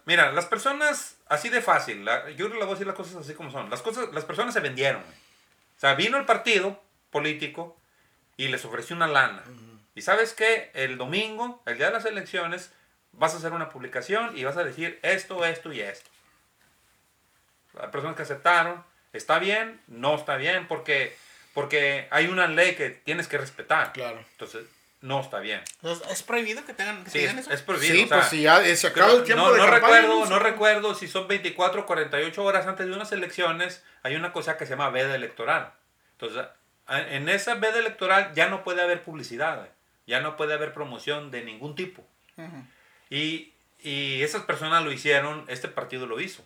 Mira, 0.05 0.31
las 0.33 0.45
personas, 0.45 1.17
así 1.27 1.49
de 1.49 1.61
fácil, 1.61 2.03
la, 2.03 2.29
yo 2.31 2.49
le 2.49 2.55
voy 2.55 2.63
a 2.63 2.71
decir 2.71 2.87
las 2.87 2.95
cosas 2.95 3.15
así 3.15 3.33
como 3.33 3.51
son. 3.51 3.69
Las, 3.69 3.81
cosas, 3.81 4.13
las 4.13 4.25
personas 4.25 4.53
se 4.53 4.59
vendieron. 4.59 5.01
O 5.01 5.79
sea, 5.79 5.95
vino 5.95 6.17
el 6.17 6.25
partido 6.25 6.81
político 7.09 7.77
y 8.35 8.49
les 8.49 8.65
ofreció 8.65 8.95
una 8.95 9.07
lana. 9.07 9.43
Uh 9.47 9.51
-huh. 9.51 9.79
Y 9.95 10.01
sabes 10.01 10.33
qué, 10.33 10.71
el 10.73 10.97
domingo, 10.97 11.61
el 11.65 11.77
día 11.77 11.87
de 11.87 11.93
las 11.93 12.05
elecciones, 12.05 12.71
vas 13.13 13.33
a 13.33 13.37
hacer 13.37 13.53
una 13.53 13.69
publicación 13.69 14.37
y 14.37 14.43
vas 14.43 14.57
a 14.57 14.63
decir 14.63 14.99
esto, 15.03 15.45
esto 15.45 15.71
y 15.71 15.81
esto. 15.81 16.09
Las 17.73 17.91
personas 17.91 18.15
que 18.15 18.23
aceptaron, 18.23 18.83
¿está 19.13 19.39
bien? 19.39 19.81
No 19.87 20.15
está 20.15 20.35
bien, 20.35 20.67
porque, 20.67 21.15
porque 21.53 22.07
hay 22.11 22.27
una 22.27 22.47
ley 22.47 22.75
que 22.75 22.89
tienes 22.89 23.27
que 23.27 23.37
respetar. 23.37 23.93
Claro. 23.93 24.23
Entonces, 24.31 24.65
no 25.01 25.19
está 25.19 25.39
bien. 25.39 25.61
¿Es 26.09 26.23
prohibido 26.23 26.63
que 26.63 26.73
tengan 26.73 27.03
que 27.03 27.09
sí, 27.09 27.19
digan 27.19 27.39
eso? 27.39 27.51
es 27.51 27.61
prohibido. 27.63 27.93
Sí, 27.93 28.03
o 28.03 28.07
sea, 28.07 28.17
pues 28.17 28.29
si 28.29 28.41
ya 28.43 28.75
se 28.75 28.87
acaba 28.87 29.13
el 29.13 29.23
tiempo 29.23 29.45
no, 29.45 29.51
de 29.51 29.57
no 29.57 29.65
campaña, 29.65 30.01
recuerdo, 30.01 30.25
¿no? 30.27 30.39
recuerdo 30.39 30.95
si 30.95 31.07
son 31.07 31.27
24 31.27 31.81
o 31.81 31.85
48 31.85 32.43
horas 32.43 32.67
antes 32.67 32.85
de 32.85 32.93
unas 32.93 33.11
elecciones, 33.11 33.83
hay 34.03 34.15
una 34.15 34.31
cosa 34.31 34.57
que 34.57 34.65
se 34.65 34.71
llama 34.71 34.89
veda 34.91 35.15
electoral. 35.15 35.73
Entonces, 36.13 36.45
en 36.87 37.29
esa 37.29 37.55
veda 37.55 37.79
electoral 37.79 38.31
ya 38.35 38.47
no 38.47 38.63
puede 38.63 38.81
haber 38.81 39.01
publicidad, 39.01 39.69
ya 40.05 40.19
no 40.19 40.37
puede 40.37 40.53
haber 40.53 40.73
promoción 40.73 41.31
de 41.31 41.43
ningún 41.43 41.75
tipo. 41.75 42.05
Ujú. 42.37 42.63
Y, 43.09 43.53
y 43.79 44.21
esas 44.21 44.43
personas 44.43 44.83
lo 44.83 44.91
hicieron, 44.91 45.45
este 45.47 45.67
partido 45.67 46.05
lo 46.05 46.19
hizo. 46.19 46.45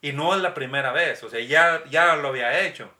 Y 0.00 0.12
no 0.12 0.34
es 0.34 0.42
la 0.42 0.54
primera 0.54 0.92
vez, 0.92 1.22
o 1.24 1.30
sea, 1.30 1.40
ya, 1.40 1.82
ya 1.90 2.14
lo 2.16 2.28
había 2.28 2.60
hecho. 2.60 2.92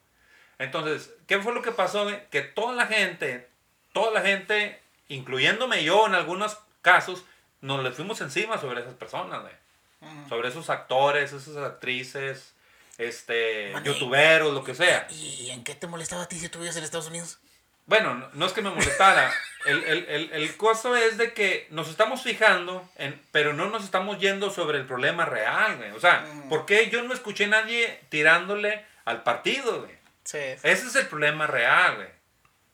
Entonces, 0.59 1.15
¿qué 1.27 1.39
fue 1.41 1.53
lo 1.53 1.63
que 1.63 1.73
pasó? 1.73 2.09
Que 2.31 2.43
toda 2.43 2.75
la 2.75 2.87
gente, 2.87 3.49
toda 3.93 4.11
la 4.13 4.21
gente, 4.23 4.81
incluyéndome 5.09 5.85
yo 5.85 6.07
en 6.07 6.15
algunos 6.15 6.59
casos, 6.83 7.25
nos 7.61 7.83
le 7.83 7.93
fuimos 7.93 8.21
encima 8.21 8.59
sobre 8.59 8.81
esas 8.81 8.95
personas, 8.95 9.41
güey. 9.43 9.55
Ujú. 10.03 10.29
sobre 10.29 10.49
esos 10.49 10.69
actores, 10.69 11.33
esas 11.33 11.57
actrices, 11.59 12.55
este, 12.99 13.71
Mané. 13.73 13.87
youtuberos, 13.87 14.53
lo 14.53 14.65
que 14.65 14.75
sea. 14.75 15.07
¿Y 15.11 15.51
en 15.51 15.63
qué 15.63 15.75
te 15.77 15.87
molestaba 15.87 16.23
a 16.25 16.29
ti 16.29 16.39
si 16.41 16.49
tú 16.49 16.59
vivías 16.59 16.77
en 16.77 16.83
Estados 16.85 17.07
Unidos? 17.07 17.39
Bueno, 17.87 18.15
no, 18.15 18.29
no 18.33 18.47
es 18.47 18.53
que 18.53 18.63
me 18.63 18.71
molestara. 18.71 19.33
El, 19.65 19.83
el, 19.85 20.05
el, 20.09 20.33
el 20.33 20.57
costo 20.57 20.97
es 20.97 21.19
de 21.19 21.33
que 21.35 21.69
nos 21.71 21.89
estamos 21.89 22.23
fijando, 22.23 22.89
en, 22.97 23.21
pero 23.31 23.53
no 23.53 23.67
nos 23.71 23.85
estamos 23.85 24.19
yendo 24.19 24.51
sobre 24.51 24.79
el 24.79 24.87
problema 24.87 25.25
real, 25.25 25.77
güey. 25.77 25.91
O 25.93 26.01
sea, 26.01 26.21
Mm. 26.33 26.49
¿por 26.49 26.67
qué 26.67 26.91
yo 26.91 27.03
no 27.03 27.15
escuché 27.15 27.45
a 27.45 27.49
nadie 27.49 28.01
tirándole 28.09 28.85
al 29.05 29.23
partido, 29.23 29.81
güey? 29.83 29.93
Sí. 30.25 30.39
Ese 30.39 30.87
es 30.87 30.97
el 30.97 31.07
problema 31.07 31.47
real, 31.47 31.95
güey. 31.97 32.09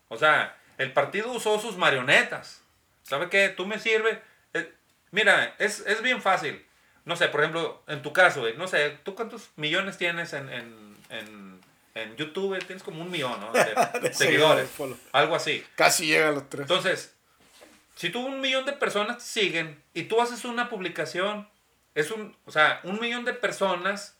O 0.09 0.17
sea, 0.17 0.57
el 0.79 0.93
partido 0.93 1.31
usó 1.33 1.61
sus 1.61 1.77
marionetas. 1.77 2.63
¿Sabe 3.03 3.29
qué? 3.29 3.49
Tú 3.49 3.67
me 3.67 3.79
sirves. 3.79 4.19
Eh, 4.55 4.73
mira, 5.11 5.55
es, 5.59 5.81
es 5.81 6.03
bien 6.03 6.23
fácil. 6.23 6.65
No 7.05 7.17
sé, 7.17 7.29
por 7.29 7.41
ejemplo, 7.41 7.83
en 7.87 8.03
tu 8.03 8.13
caso, 8.13 8.45
no 8.57 8.69
sé, 8.69 8.99
¿tú 9.03 9.15
cuántos 9.15 9.51
millones 9.57 9.97
tienes 9.97 10.35
en, 10.35 10.49
en, 10.51 10.97
en, 11.09 11.61
en 11.95 12.17
YouTube? 12.17 12.49
güey? 12.49 12.61
Tienes 12.61 12.83
como 12.83 13.01
un 13.01 13.11
millón, 13.11 13.41
¿no? 13.41 13.53
De, 13.53 14.01
De 14.01 14.13
seguidores. 14.13 14.71
Algo 15.13 15.35
así. 15.35 15.65
Casi 15.75 16.07
llega 16.07 16.29
a 16.29 16.33
los 16.33 16.49
tres. 16.51 16.63
Entonces, 16.63 17.15
si 17.97 18.11
tú 18.11 18.21
un 18.21 18.41
millón 18.41 18.67
de 18.67 18.73
personas 18.75 19.19
te 19.19 19.25
siguen 19.25 19.83
y 19.95 20.05
tú 20.05 20.21
haces 20.21 20.45
una 20.45 20.69
publicación, 20.69 21.49
es 21.95 22.11
un, 22.11 22.37
o 22.45 22.53
sea, 22.53 22.81
un 22.85 23.01
millón 23.01 23.25
de 23.25 23.33
personas 23.33 24.18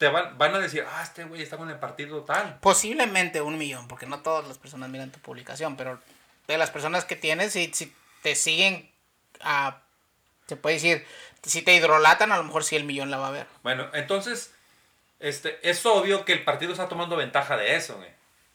te 0.00 0.08
van, 0.08 0.38
van 0.38 0.54
a 0.54 0.58
decir, 0.60 0.82
ah, 0.90 1.02
este 1.02 1.24
güey 1.24 1.42
está 1.42 1.58
con 1.58 1.68
el 1.68 1.78
partido 1.78 2.22
tal. 2.22 2.58
Posiblemente 2.60 3.42
un 3.42 3.58
millón, 3.58 3.86
porque 3.86 4.06
no 4.06 4.20
todas 4.20 4.48
las 4.48 4.56
personas 4.56 4.88
miran 4.88 5.12
tu 5.12 5.18
publicación, 5.18 5.76
pero 5.76 6.00
de 6.48 6.56
las 6.56 6.70
personas 6.70 7.04
que 7.04 7.16
tienes, 7.16 7.52
si, 7.52 7.70
si 7.74 7.94
te 8.22 8.34
siguen, 8.34 8.90
a, 9.42 9.82
se 10.46 10.56
puede 10.56 10.76
decir, 10.76 11.06
si 11.42 11.60
te 11.60 11.74
hidrolatan, 11.74 12.32
a 12.32 12.38
lo 12.38 12.44
mejor 12.44 12.64
sí 12.64 12.76
el 12.76 12.84
millón 12.84 13.10
la 13.10 13.18
va 13.18 13.28
a 13.28 13.32
ver. 13.32 13.46
Bueno, 13.62 13.90
entonces, 13.92 14.54
este, 15.18 15.58
es 15.68 15.84
obvio 15.84 16.24
que 16.24 16.32
el 16.32 16.44
partido 16.44 16.72
está 16.72 16.88
tomando 16.88 17.16
ventaja 17.16 17.58
de 17.58 17.76
eso, 17.76 17.98
güey. 17.98 18.08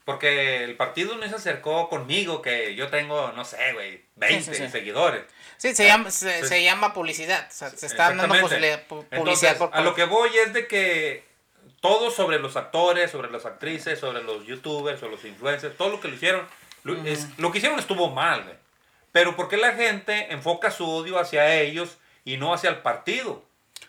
Porque 0.03 0.63
el 0.63 0.75
partido 0.75 1.15
no 1.15 1.29
se 1.29 1.35
acercó 1.35 1.89
conmigo, 1.89 2.41
que 2.41 2.73
yo 2.73 2.87
tengo, 2.87 3.33
no 3.33 3.45
sé, 3.45 3.73
güey, 3.73 4.03
20 4.15 4.45
Sí, 4.45 4.55
sí, 4.57 4.63
sí. 4.65 4.71
seguidores. 4.71 5.23
Sí, 5.57 5.75
se 5.75 5.85
llama, 5.85 6.09
se, 6.09 6.41
Sí. 6.41 6.47
se 6.47 6.63
llama 6.63 6.91
publicidad, 6.91 7.47
o 7.51 7.53
sea, 7.53 7.69
se 7.69 7.85
está 7.85 8.09
dando 8.09 8.23
Entonces, 8.23 8.79
publicidad 9.11 9.57
por 9.59 9.69
a 9.71 9.81
lo 9.81 9.93
que 9.93 10.05
voy 10.05 10.35
es 10.37 10.51
de 10.51 10.65
que 10.65 11.34
todo 11.88 12.09
sobre 12.11 12.39
los 12.39 12.55
actores, 12.55 13.11
sobre 13.11 13.29
las 13.31 13.45
actrices, 13.45 13.99
sobre 13.99 14.23
los 14.23 14.45
youtubers 14.45 15.01
o 15.03 15.07
los 15.09 15.23
influencers, 15.25 15.77
todo 15.77 15.89
lo 15.89 15.99
que 16.01 16.07
lo 16.07 16.15
hicieron, 16.15 16.47
lo, 16.83 16.93
es- 17.05 17.27
lo 17.38 17.51
que 17.51 17.59
hicieron 17.59 17.77
estuvo 17.79 18.09
mal, 18.09 18.43
güey. 18.43 18.55
Pero 19.11 19.36
¿por 19.36 19.47
qué 19.47 19.57
la 19.57 19.73
gente 19.73 20.33
enfoca 20.33 20.71
su 20.71 20.89
odio 20.89 21.19
hacia 21.19 21.55
ellos 21.61 21.97
y 22.25 22.38
no 22.38 22.53
hacia 22.53 22.69
el 22.69 22.77
partido? 22.79 23.43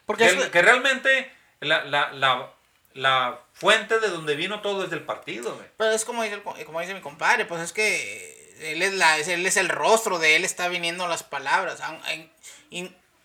Porque 0.05 0.29
que, 0.29 0.35
es- 0.39 0.49
que 0.51 0.63
realmente 0.63 1.31
la, 1.61 1.85
la, 1.85 2.13
la, 2.13 2.51
la 2.95 3.41
fuente 3.53 3.99
de 3.99 4.09
donde 4.09 4.37
vino 4.37 4.61
todo 4.61 4.85
es 4.85 4.91
del 4.91 5.01
partido, 5.03 5.55
güey. 5.55 5.67
Pero 5.77 5.91
es 5.91 6.05
como 6.05 6.23
dice, 6.23 6.35
el 6.37 6.43
co- 6.43 6.55
como 6.65 6.81
dice 6.81 6.95
mi 6.95 7.01
compadre, 7.01 7.45
pues 7.47 7.61
es 7.63 7.73
que 7.73 8.55
él 8.73 8.83
es, 8.83 8.95
la, 8.95 9.19
él 9.19 9.45
es 9.47 9.57
el 9.57 9.69
rostro, 9.69 10.19
de 10.19 10.37
él 10.37 10.45
está 10.45 10.69
viniendo 10.69 11.09
las 11.09 11.23
palabras. 11.23 11.81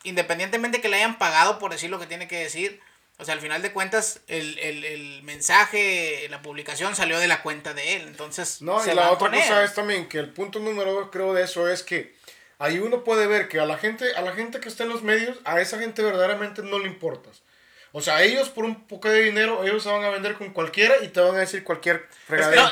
independientemente 0.04 0.82
que 0.82 0.90
le 0.90 0.98
hayan 0.98 1.18
pagado 1.18 1.60
por 1.60 1.72
decir 1.72 1.90
lo 1.90 2.00
que 2.00 2.08
tiene 2.08 2.28
que 2.28 2.40
decir, 2.40 2.80
o 3.22 3.26
sea, 3.26 3.36
al 3.36 3.40
final 3.40 3.62
de 3.62 3.72
cuentas, 3.72 4.20
el, 4.28 4.58
el, 4.60 4.84
el 4.84 5.24
mensaje, 5.24 6.28
la 6.30 6.42
publicación 6.42 6.96
salió 6.96 7.20
de 7.20 7.28
la 7.28 7.42
cuenta 7.44 7.74
de 7.74 7.96
él. 7.96 8.02
Entonces, 8.08 8.62
No, 8.62 8.84
se 8.84 8.92
y 8.92 8.96
la 8.96 9.12
otra 9.12 9.30
cosa 9.32 9.60
él. 9.60 9.66
es 9.66 9.74
también 9.76 10.10
que 10.10 10.18
el 10.20 10.30
punto 10.30 10.60
número 10.60 10.92
dos 10.94 11.10
creo 11.12 11.34
de 11.34 11.44
eso 11.44 11.70
es 11.70 11.84
que 11.84 12.16
ahí 12.60 12.80
uno 12.80 13.04
puede 13.04 13.28
ver 13.28 13.48
que 13.48 13.60
a 13.60 13.66
la 13.66 13.78
gente, 13.78 14.14
a 14.16 14.22
la 14.22 14.34
gente 14.34 14.60
que 14.60 14.68
está 14.70 14.84
en 14.84 14.90
los 14.90 15.04
medios, 15.04 15.38
a 15.46 15.62
esa 15.62 15.80
gente 15.80 16.02
verdaderamente 16.04 16.62
no 16.64 16.80
le 16.80 16.88
importas. 16.88 17.42
O 17.94 18.02
sea, 18.02 18.24
ellos 18.24 18.50
por 18.50 18.64
un 18.66 18.88
poco 18.88 19.10
de 19.10 19.22
dinero, 19.22 19.64
ellos 19.64 19.84
se 19.84 19.90
van 19.90 20.04
a 20.04 20.10
vender 20.10 20.36
con 20.36 20.52
cualquiera 20.54 20.96
y 21.04 21.10
te 21.10 21.20
van 21.20 21.36
a 21.36 21.40
decir 21.40 21.64
cualquier 21.64 22.08
fregadera. 22.26 22.72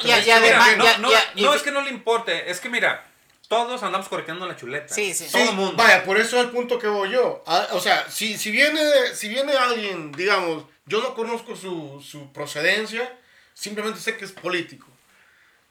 no, 0.77 0.85
no, 0.97 0.97
no- 0.99 1.09
no 1.35 1.53
es 1.53 1.61
que 1.61 1.71
no 1.71 1.81
le 1.81 1.89
importe, 1.89 2.49
es 2.49 2.59
que 2.59 2.69
mira, 2.69 3.05
todos 3.49 3.83
andamos 3.83 4.07
corriendo 4.07 4.47
la 4.47 4.55
chuleta. 4.55 4.93
Sí, 4.93 5.13
sí. 5.13 5.25
Todo 5.29 5.41
Sí, 5.41 5.49
el 5.49 5.55
mundo. 5.55 5.73
Vaya, 5.75 6.05
por 6.05 6.17
eso 6.17 6.37
es 6.39 6.45
el 6.45 6.51
punto 6.51 6.79
que 6.79 6.87
voy 6.87 7.09
yo. 7.11 7.43
Ah, 7.45 7.67
o 7.71 7.81
sea, 7.81 8.09
si, 8.09 8.37
si, 8.37 8.51
viene, 8.51 8.81
si 9.13 9.27
viene 9.27 9.51
alguien, 9.53 10.13
digamos, 10.13 10.63
yo 10.85 11.01
no 11.01 11.13
conozco 11.15 11.55
su, 11.55 12.01
su 12.01 12.31
procedencia, 12.31 13.19
simplemente 13.53 13.99
sé 13.99 14.15
que 14.15 14.23
es 14.23 14.31
político. 14.31 14.87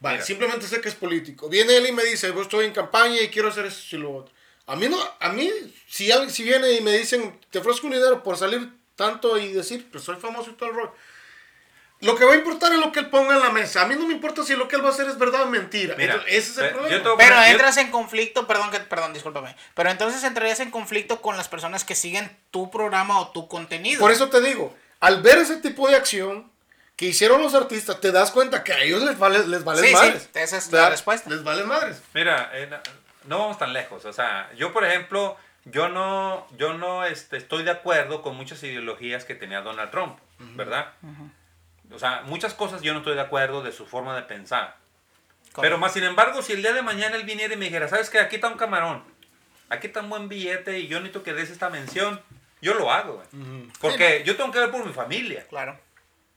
Vale, 0.01 0.17
Mira. 0.17 0.27
simplemente 0.27 0.67
sé 0.67 0.81
que 0.81 0.89
es 0.91 0.95
político. 0.95 1.49
Viene 1.49 1.77
él 1.77 1.87
y 1.87 1.93
me 1.93 2.05
dice, 2.05 2.29
yo 2.29 2.43
estoy 2.43 2.67
en 2.67 2.73
campaña 2.73 3.21
y 3.23 3.29
quiero 3.29 3.49
hacer 3.49 3.65
eso 3.67 3.97
y 3.97 3.99
lo 4.01 4.15
otro. 4.15 4.35
A 4.67 4.77
mí 4.77 4.89
no, 4.89 4.99
a 5.21 5.29
mí, 5.31 5.51
si 5.89 6.13
alguien 6.13 6.31
si 6.31 6.43
viene 6.43 6.73
y 6.73 6.81
me 6.83 6.93
dicen, 6.99 7.41
te 7.51 7.59
ofrezco 7.61 7.87
un 7.87 7.95
dinero 7.95 8.23
por 8.23 8.37
salir 8.37 8.71
tanto 8.97 9.39
y 9.39 9.53
decir, 9.53 9.89
pues 9.91 10.05
soy 10.05 10.17
famoso 10.17 10.51
y 10.51 10.55
todo 10.55 10.69
el 10.69 10.75
rollo. 10.75 10.95
Lo 12.01 12.15
que 12.17 12.25
va 12.25 12.33
a 12.35 12.37
importar 12.37 12.73
es 12.73 12.79
lo 12.79 12.93
que 12.93 13.01
él 13.01 13.11
ponga 13.11 13.35
en 13.35 13.41
la 13.41 13.51
mesa. 13.51 13.83
A 13.83 13.87
mí 13.87 13.97
no 13.97 14.07
me 14.07 14.13
importa 14.15 14.45
si 14.45 14.55
lo 14.55 14.69
que 14.69 14.77
él 14.77 14.85
va 14.85 14.89
a 14.89 14.93
hacer 14.93 15.09
es 15.09 15.19
verdad 15.19 15.43
o 15.43 15.47
mentira. 15.47 15.95
Mira, 15.99 16.15
Entonces, 16.15 16.37
ese 16.39 16.51
es 16.53 16.59
el 16.59 16.65
eh, 16.67 16.69
problema. 16.69 16.97
yo 16.97 17.03
te 17.03 17.09
voy 17.09 17.15
a 17.15 17.19
Pero 17.19 17.35
poner- 17.37 17.47
yo- 17.49 17.53
entras 17.53 17.77
en 17.79 17.91
conflicto, 17.91 18.47
perdón, 18.47 18.71
que, 18.71 18.79
perdón, 18.81 19.13
discúlpame. 19.13 19.57
Pero 19.75 19.91
entonces 19.91 20.23
entrarías 20.23 20.61
en 20.61 20.71
conflicto 20.71 21.21
con 21.21 21.37
las 21.37 21.49
personas 21.49 21.83
que 21.85 21.95
siguen 21.97 22.31
tu 22.53 22.71
programa 22.71 23.19
o 23.21 23.29
tu 23.33 23.49
contenido. 23.49 23.99
Por 24.01 24.13
eso 24.13 24.29
te 24.29 24.41
digo, 24.41 24.77
al 25.01 25.23
ver 25.23 25.39
ese 25.39 25.57
tipo 25.57 25.89
de 25.89 25.97
acción 25.97 26.49
que 26.95 27.07
hicieron 27.07 27.43
los 27.43 27.55
artistas, 27.55 28.01
te 28.01 28.13
das 28.13 28.31
cuenta 28.31 28.63
que 28.63 28.73
a 28.73 28.81
ellos 28.83 29.03
les 29.03 29.19
vale, 29.19 29.47
les 29.49 29.65
vale 29.65 29.81
Sí, 29.83 29.89
sí, 29.89 29.95
madres. 29.95 30.29
esa 30.35 30.57
es 30.57 30.71
¿Verdad? 30.71 30.85
la 30.87 30.91
respuesta. 30.91 31.31
Les 31.31 31.43
vale 31.43 31.65
madres. 31.65 32.01
Mira, 32.15 32.51
eh, 32.55 32.71
no, 33.25 33.39
vamos 33.41 33.59
tan 33.59 33.73
lejos. 33.73 34.05
O 34.05 34.13
sea, 34.13 34.51
yo, 34.57 34.73
por 34.73 34.85
ejemplo, 34.85 35.37
yo 35.65 35.89
no, 35.89 36.47
yo 36.57 36.75
no 36.75 37.05
este, 37.05 37.37
estoy 37.37 37.63
de 37.65 37.71
acuerdo 37.73 38.23
con 38.23 38.37
muchas 38.37 38.63
ideologías 38.63 39.25
que 39.25 39.35
tenía 39.35 39.61
Donald 39.63 39.91
Trump, 39.91 40.19
¿verdad? 40.39 40.93
O 41.93 41.99
sea, 41.99 42.23
muchas 42.27 42.55
cosas 42.55 42.83
yo 42.83 42.93
no 42.93 42.99
estoy 42.99 43.15
de 43.15 43.21
acuerdo 43.21 43.63
de 43.63 43.73
su 43.73 43.87
forma 43.87 44.15
de 44.17 44.23
pensar. 44.23 44.77
Pero 45.61 45.79
más 45.79 45.93
sin 45.93 46.05
embargo, 46.05 46.43
si 46.43 46.53
el 46.53 46.63
día 46.63 46.73
de 46.73 46.83
mañana 46.83 47.17
él 47.17 47.25
viniera 47.25 47.55
y 47.55 47.57
me 47.57 47.67
dijera, 47.67 47.89
¿sabes 47.89 48.11
qué? 48.11 48.19
Aquí 48.19 48.37
está 48.37 48.49
un 48.49 48.59
camarón. 48.59 49.03
Aquí 49.71 49.89
está 49.89 50.01
un 50.01 50.11
buen 50.11 50.29
billete 50.29 50.79
y 50.79 50.87
yo 50.87 50.99
necesito 51.01 51.23
que 51.23 51.33
des 51.35 51.51
esta 51.51 51.71
mención. 51.71 52.21
Yo 52.61 52.75
lo 52.75 52.91
hago, 52.93 53.15
güey. 53.15 53.69
Porque 53.81 54.23
yo 54.25 54.37
tengo 54.37 54.51
que 54.51 54.59
ver 54.61 54.71
por 54.71 54.85
mi 54.85 54.93
familia. 54.93 55.47
Claro. 55.49 55.79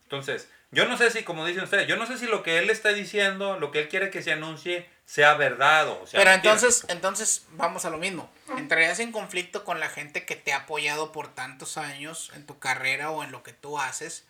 Entonces, 0.03 0.49
yo 0.71 0.85
no 0.87 0.97
sé 0.97 1.09
si, 1.11 1.23
como 1.23 1.45
dicen 1.45 1.63
ustedes, 1.63 1.87
yo 1.87 1.97
no 1.97 2.05
sé 2.05 2.17
si 2.17 2.25
lo 2.27 2.43
que 2.43 2.57
él 2.57 2.69
está 2.69 2.89
diciendo, 2.89 3.59
lo 3.59 3.71
que 3.71 3.81
él 3.81 3.89
quiere 3.89 4.09
que 4.09 4.21
se 4.21 4.31
anuncie, 4.31 4.89
sea 5.05 5.33
verdad 5.33 5.89
o 5.89 6.07
sea 6.07 6.19
Pero 6.19 6.31
mentira. 6.31 6.53
entonces, 6.53 6.85
entonces 6.89 7.45
vamos 7.51 7.85
a 7.85 7.89
lo 7.89 7.97
mismo. 7.97 8.31
Entrarías 8.57 8.99
en 8.99 9.11
conflicto 9.11 9.63
con 9.63 9.79
la 9.79 9.89
gente 9.89 10.25
que 10.25 10.35
te 10.35 10.53
ha 10.53 10.57
apoyado 10.57 11.11
por 11.11 11.33
tantos 11.33 11.77
años 11.77 12.31
en 12.35 12.45
tu 12.45 12.59
carrera 12.59 13.11
o 13.11 13.23
en 13.23 13.31
lo 13.31 13.43
que 13.43 13.53
tú 13.53 13.79
haces, 13.79 14.25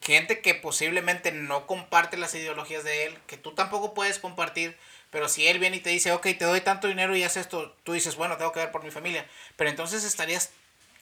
gente 0.00 0.40
que 0.40 0.54
posiblemente 0.54 1.32
no 1.32 1.66
comparte 1.66 2.16
las 2.16 2.34
ideologías 2.34 2.84
de 2.84 3.06
él, 3.06 3.18
que 3.26 3.36
tú 3.36 3.52
tampoco 3.52 3.94
puedes 3.94 4.18
compartir, 4.18 4.76
pero 5.10 5.28
si 5.28 5.46
él 5.46 5.58
viene 5.58 5.78
y 5.78 5.80
te 5.80 5.90
dice, 5.90 6.12
ok, 6.12 6.22
te 6.38 6.44
doy 6.44 6.60
tanto 6.60 6.88
dinero 6.88 7.16
y 7.16 7.24
haces 7.24 7.46
esto, 7.46 7.74
tú 7.82 7.92
dices, 7.92 8.16
bueno, 8.16 8.36
tengo 8.36 8.52
que 8.52 8.60
ver 8.60 8.70
por 8.70 8.84
mi 8.84 8.90
familia, 8.90 9.26
pero 9.56 9.70
entonces 9.70 10.04
estarías 10.04 10.52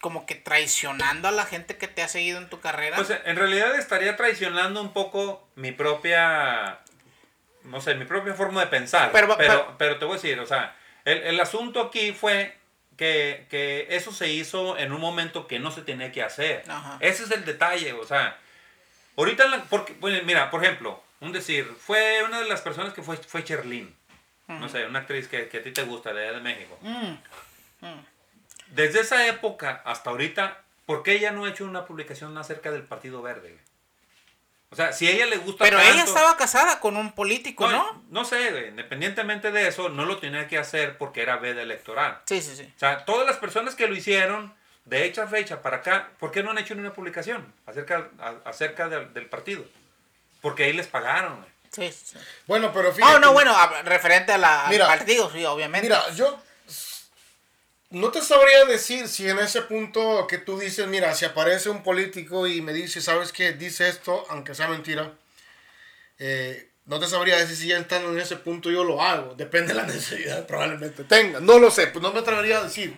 como 0.00 0.26
que 0.26 0.34
traicionando 0.34 1.28
a 1.28 1.32
la 1.32 1.46
gente 1.46 1.76
que 1.76 1.88
te 1.88 2.02
ha 2.02 2.08
seguido 2.08 2.38
en 2.38 2.48
tu 2.48 2.60
carrera. 2.60 2.96
Pues 2.96 3.12
en 3.24 3.36
realidad 3.36 3.74
estaría 3.78 4.16
traicionando 4.16 4.80
un 4.80 4.92
poco 4.92 5.48
mi 5.56 5.72
propia, 5.72 6.80
no 7.64 7.80
sé, 7.80 7.94
mi 7.94 8.04
propia 8.04 8.34
forma 8.34 8.60
de 8.60 8.66
pensar. 8.68 9.10
Pero, 9.12 9.36
pero, 9.78 9.98
te 9.98 10.04
voy 10.04 10.14
a 10.14 10.20
decir, 10.20 10.38
o 10.38 10.46
sea, 10.46 10.76
el, 11.04 11.18
el 11.18 11.40
asunto 11.40 11.80
aquí 11.80 12.12
fue 12.12 12.56
que, 12.96 13.46
que, 13.50 13.86
eso 13.90 14.12
se 14.12 14.28
hizo 14.28 14.76
en 14.78 14.92
un 14.92 15.00
momento 15.00 15.46
que 15.46 15.58
no 15.58 15.70
se 15.70 15.82
tenía 15.82 16.12
que 16.12 16.22
hacer. 16.22 16.64
Ese 17.00 17.24
es 17.24 17.30
el 17.30 17.44
detalle, 17.44 17.92
o 17.92 18.04
sea, 18.04 18.38
ahorita, 19.16 19.64
porque, 19.70 19.96
mira, 20.24 20.50
por 20.50 20.64
ejemplo, 20.64 21.02
un 21.20 21.32
decir, 21.32 21.64
fue 21.78 22.22
una 22.24 22.40
de 22.40 22.48
las 22.48 22.60
personas 22.60 22.92
que 22.92 23.02
fue, 23.02 23.16
fue 23.16 23.44
Cherlin, 23.44 23.94
no 24.48 24.68
sé, 24.68 24.86
una 24.86 25.00
actriz 25.00 25.28
que, 25.28 25.48
que, 25.48 25.58
a 25.58 25.62
ti 25.62 25.72
te 25.72 25.82
gusta, 25.82 26.12
de, 26.12 26.32
de 26.32 26.40
México. 26.40 26.78
Mm, 26.82 27.86
mm. 27.86 28.06
Desde 28.68 29.00
esa 29.00 29.26
época 29.26 29.82
hasta 29.84 30.10
ahorita, 30.10 30.62
¿por 30.86 31.02
qué 31.02 31.12
ella 31.12 31.32
no 31.32 31.44
ha 31.44 31.50
hecho 31.50 31.64
una 31.64 31.86
publicación 31.86 32.36
acerca 32.38 32.70
del 32.70 32.82
Partido 32.82 33.22
Verde? 33.22 33.58
O 34.70 34.76
sea, 34.76 34.92
si 34.92 35.06
a 35.06 35.10
ella 35.12 35.26
le 35.26 35.36
gusta. 35.38 35.64
Pero 35.64 35.80
ella 35.80 36.02
estaba 36.02 36.36
casada 36.36 36.80
con 36.80 36.96
un 36.96 37.12
político, 37.12 37.68
¿no? 37.68 38.02
No, 38.10 38.24
sé, 38.24 38.68
independientemente 38.68 39.52
de 39.52 39.68
eso, 39.68 39.88
no 39.88 40.04
lo 40.04 40.18
tenía 40.18 40.48
que 40.48 40.58
hacer 40.58 40.98
porque 40.98 41.22
era 41.22 41.36
veda 41.36 41.62
electoral. 41.62 42.20
Sí, 42.26 42.42
sí, 42.42 42.56
sí. 42.56 42.72
O 42.76 42.78
sea, 42.78 43.04
todas 43.04 43.26
las 43.26 43.36
personas 43.36 43.76
que 43.76 43.86
lo 43.86 43.94
hicieron, 43.94 44.52
de 44.86 45.04
hecha 45.04 45.26
fecha 45.26 45.60
para 45.60 45.78
acá, 45.78 46.10
¿por 46.18 46.30
qué 46.30 46.42
no 46.42 46.52
han 46.52 46.58
hecho 46.58 46.74
una 46.74 46.92
publicación 46.92 47.52
acerca, 47.66 48.08
acerca 48.44 48.88
del, 48.88 49.26
partido? 49.26 49.64
Porque 50.40 50.64
ahí 50.64 50.72
les 50.72 50.86
pagaron. 50.86 51.44
Sí, 51.72 51.92
sí. 51.92 52.16
Bueno, 52.46 52.72
pero 52.72 52.92
fíjate. 52.92 53.16
Oh, 53.16 53.18
no, 53.18 53.32
bueno, 53.32 53.54
referente 53.84 54.32
a 54.32 54.38
la, 54.38 54.66
al 54.66 54.78
partido, 54.78 55.30
sí, 55.30 55.44
obviamente. 55.44 55.88
Mira, 55.88 56.08
yo 56.14 56.40
no 57.90 58.10
te 58.10 58.22
sabría 58.22 58.64
decir 58.64 59.08
si 59.08 59.28
en 59.28 59.40
ese 59.40 59.62
punto 59.62 60.26
que 60.28 60.38
tú 60.38 60.58
dices, 60.58 60.86
mira, 60.86 61.14
si 61.14 61.24
aparece 61.24 61.68
un 61.68 61.82
político 61.82 62.46
y 62.46 62.62
me 62.62 62.72
dice, 62.72 63.00
¿sabes 63.00 63.32
qué? 63.32 63.52
Dice 63.52 63.88
esto, 63.88 64.24
aunque 64.28 64.54
sea 64.54 64.68
mentira. 64.68 65.12
Eh, 66.20 66.70
no 66.86 67.00
te 67.00 67.08
sabría 67.08 67.36
decir 67.36 67.56
si 67.56 67.66
ya 67.68 67.78
estando 67.78 68.10
en 68.10 68.20
ese 68.20 68.36
punto 68.36 68.70
yo 68.70 68.84
lo 68.84 69.02
hago. 69.02 69.34
Depende 69.34 69.68
de 69.68 69.80
la 69.80 69.82
necesidad, 69.86 70.46
probablemente 70.46 71.02
tenga. 71.02 71.40
No 71.40 71.58
lo 71.58 71.72
sé, 71.72 71.88
pues 71.88 72.00
no 72.02 72.12
me 72.12 72.20
atrevería 72.20 72.58
a 72.58 72.64
decir. 72.64 72.96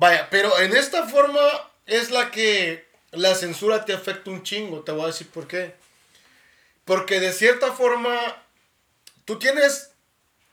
Vaya, 0.00 0.28
pero 0.30 0.58
en 0.60 0.74
esta 0.74 1.06
forma 1.06 1.42
es 1.84 2.10
la 2.10 2.30
que 2.30 2.88
la 3.10 3.34
censura 3.34 3.84
te 3.84 3.92
afecta 3.92 4.30
un 4.30 4.42
chingo. 4.42 4.80
Te 4.80 4.92
voy 4.92 5.02
a 5.02 5.08
decir 5.08 5.28
por 5.28 5.46
qué. 5.46 5.74
Porque 6.86 7.20
de 7.20 7.34
cierta 7.34 7.72
forma 7.72 8.18
tú 9.26 9.38
tienes 9.38 9.90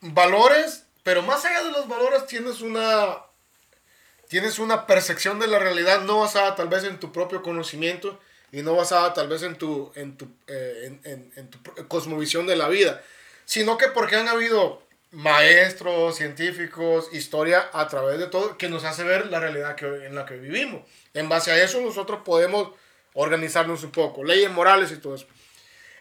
valores, 0.01 0.83
pero 1.03 1.21
más 1.21 1.45
allá 1.45 1.63
de 1.63 1.71
los 1.71 1.87
valores 1.87 2.25
tienes 2.25 2.59
una 2.59 3.19
tienes 4.27 4.59
una 4.59 4.85
percepción 4.85 5.39
de 5.39 5.47
la 5.47 5.59
realidad 5.59 6.01
no 6.01 6.19
basada 6.19 6.55
tal 6.55 6.67
vez 6.67 6.83
en 6.83 6.99
tu 6.99 7.13
propio 7.13 7.41
conocimiento 7.41 8.19
y 8.51 8.63
no 8.63 8.75
basada 8.75 9.13
tal 9.13 9.29
vez 9.29 9.43
en 9.43 9.57
tu, 9.57 9.93
en 9.95 10.17
tu, 10.17 10.27
eh, 10.47 10.99
en, 11.05 11.49
tu 11.49 11.87
cosmovisión 11.87 12.47
de 12.47 12.57
la 12.57 12.67
vida, 12.67 13.01
sino 13.45 13.77
que 13.77 13.87
porque 13.87 14.17
han 14.17 14.27
habido 14.27 14.83
maestros, 15.11 16.17
científicos, 16.17 17.09
historia 17.13 17.69
a 17.73 17.87
través 17.87 18.19
de 18.19 18.27
todo 18.27 18.57
que 18.57 18.69
nos 18.69 18.83
hace 18.83 19.03
ver 19.03 19.27
la 19.27 19.39
realidad 19.39 19.75
que, 19.75 19.85
en 19.85 20.15
la 20.15 20.25
que 20.25 20.37
vivimos. 20.37 20.81
En 21.13 21.29
base 21.29 21.51
a 21.51 21.63
eso 21.63 21.81
nosotros 21.81 22.21
podemos 22.25 22.71
organizarnos 23.13 23.83
un 23.83 23.91
poco, 23.91 24.23
leyes 24.23 24.51
morales 24.51 24.91
y 24.91 24.97
todo 24.97 25.15
eso. 25.15 25.27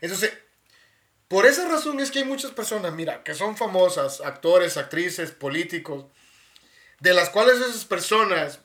Entonces, 0.00 0.32
por 1.28 1.46
esa 1.46 1.68
razón 1.68 1.98
es 2.00 2.10
que 2.10 2.20
hay 2.20 2.24
muchas 2.24 2.52
personas, 2.52 2.92
mira, 2.92 3.24
que 3.24 3.34
son 3.34 3.56
famosas, 3.56 4.20
actores, 4.20 4.76
actrices, 4.76 5.32
políticos, 5.32 6.06
de 7.00 7.14
las 7.14 7.30
cuales 7.30 7.56
esas 7.56 7.84
personas 7.84 8.60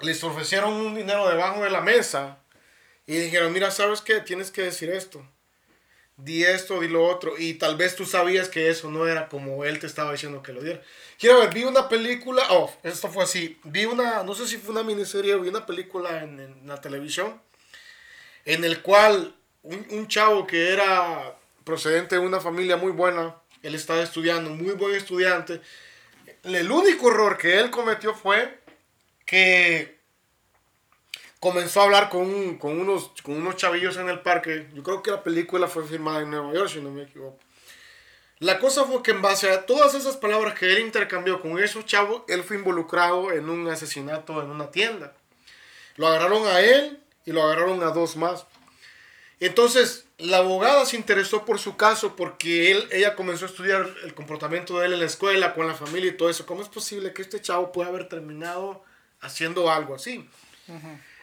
les 0.00 0.22
ofrecieron 0.24 0.72
un 0.72 0.94
dinero 0.94 1.28
debajo 1.28 1.62
de 1.62 1.70
la 1.70 1.80
mesa 1.80 2.38
y 3.06 3.16
dijeron, 3.16 3.52
mira, 3.52 3.70
¿sabes 3.70 4.00
qué? 4.00 4.20
Tienes 4.20 4.50
que 4.50 4.62
decir 4.62 4.90
esto. 4.90 5.26
Di 6.16 6.44
esto, 6.44 6.80
di 6.80 6.88
lo 6.88 7.04
otro. 7.06 7.34
Y 7.38 7.54
tal 7.54 7.76
vez 7.76 7.96
tú 7.96 8.04
sabías 8.04 8.48
que 8.48 8.68
eso 8.68 8.90
no 8.90 9.06
era 9.06 9.28
como 9.28 9.64
él 9.64 9.78
te 9.78 9.86
estaba 9.86 10.12
diciendo 10.12 10.42
que 10.42 10.52
lo 10.52 10.62
diera. 10.62 10.82
Quiero 11.18 11.40
ver, 11.40 11.52
vi 11.52 11.64
una 11.64 11.88
película, 11.88 12.42
oh, 12.50 12.72
esto 12.82 13.08
fue 13.08 13.24
así. 13.24 13.58
Vi 13.64 13.84
una, 13.86 14.22
no 14.22 14.34
sé 14.34 14.46
si 14.46 14.58
fue 14.58 14.72
una 14.72 14.82
miniserie 14.82 15.36
vi 15.36 15.48
una 15.48 15.66
película 15.66 16.22
en, 16.22 16.66
la 16.66 16.80
televisión, 16.80 17.40
en 18.44 18.64
el 18.64 18.82
cual 18.82 19.34
un, 19.62 19.86
un 19.90 20.08
chavo 20.08 20.46
que 20.46 20.72
era 20.72 21.36
procedente 21.64 22.16
de 22.16 22.20
una 22.20 22.40
familia 22.40 22.76
muy 22.76 22.92
buena, 22.92 23.36
él 23.62 23.74
estaba 23.74 24.02
estudiando, 24.02 24.50
muy 24.50 24.72
buen 24.72 24.94
estudiante, 24.94 25.60
el 26.44 26.70
único 26.70 27.10
error 27.10 27.38
que 27.38 27.58
él 27.58 27.70
cometió 27.70 28.14
fue 28.14 28.58
que 29.24 29.91
comenzó 31.42 31.80
a 31.80 31.84
hablar 31.86 32.08
con, 32.08 32.22
unos, 32.22 33.10
con 33.20 33.34
unos 33.34 33.56
chavillos 33.56 33.96
en 33.96 34.08
el 34.08 34.20
parque. 34.20 34.68
Yo 34.74 34.84
creo 34.84 35.02
que 35.02 35.10
la 35.10 35.24
película 35.24 35.66
fue 35.66 35.84
filmada 35.84 36.20
en 36.20 36.30
Nueva 36.30 36.52
York, 36.52 36.70
si 36.70 36.80
no 36.80 36.92
me 36.92 37.02
equivoco. 37.02 37.36
La 38.38 38.60
cosa 38.60 38.84
fue 38.84 39.02
que 39.02 39.10
en 39.10 39.22
base 39.22 39.50
a 39.50 39.66
todas 39.66 39.94
esas 39.94 40.16
palabras 40.16 40.56
que 40.56 40.70
él 40.70 40.78
intercambió 40.78 41.40
con 41.40 41.58
esos 41.58 41.84
chavos, 41.84 42.22
él 42.28 42.44
fue 42.44 42.58
involucrado 42.58 43.32
en 43.32 43.50
un 43.50 43.66
asesinato 43.66 44.40
en 44.40 44.50
una 44.50 44.70
tienda. 44.70 45.14
Lo 45.96 46.06
agarraron 46.06 46.46
a 46.46 46.60
él 46.60 47.00
y 47.26 47.32
lo 47.32 47.42
agarraron 47.42 47.82
a 47.82 47.86
dos 47.86 48.16
más. 48.16 48.46
Entonces, 49.40 50.06
la 50.18 50.36
abogada 50.36 50.86
se 50.86 50.96
interesó 50.96 51.44
por 51.44 51.58
su 51.58 51.76
caso 51.76 52.14
porque 52.14 52.70
él, 52.70 52.88
ella 52.92 53.16
comenzó 53.16 53.46
a 53.46 53.48
estudiar 53.48 53.92
el 54.04 54.14
comportamiento 54.14 54.78
de 54.78 54.86
él 54.86 54.92
en 54.92 55.00
la 55.00 55.06
escuela, 55.06 55.54
con 55.54 55.66
la 55.66 55.74
familia 55.74 56.12
y 56.12 56.16
todo 56.16 56.30
eso. 56.30 56.46
¿Cómo 56.46 56.62
es 56.62 56.68
posible 56.68 57.12
que 57.12 57.22
este 57.22 57.40
chavo 57.40 57.72
pueda 57.72 57.88
haber 57.88 58.08
terminado 58.08 58.84
haciendo 59.20 59.72
algo 59.72 59.96
así? 59.96 60.24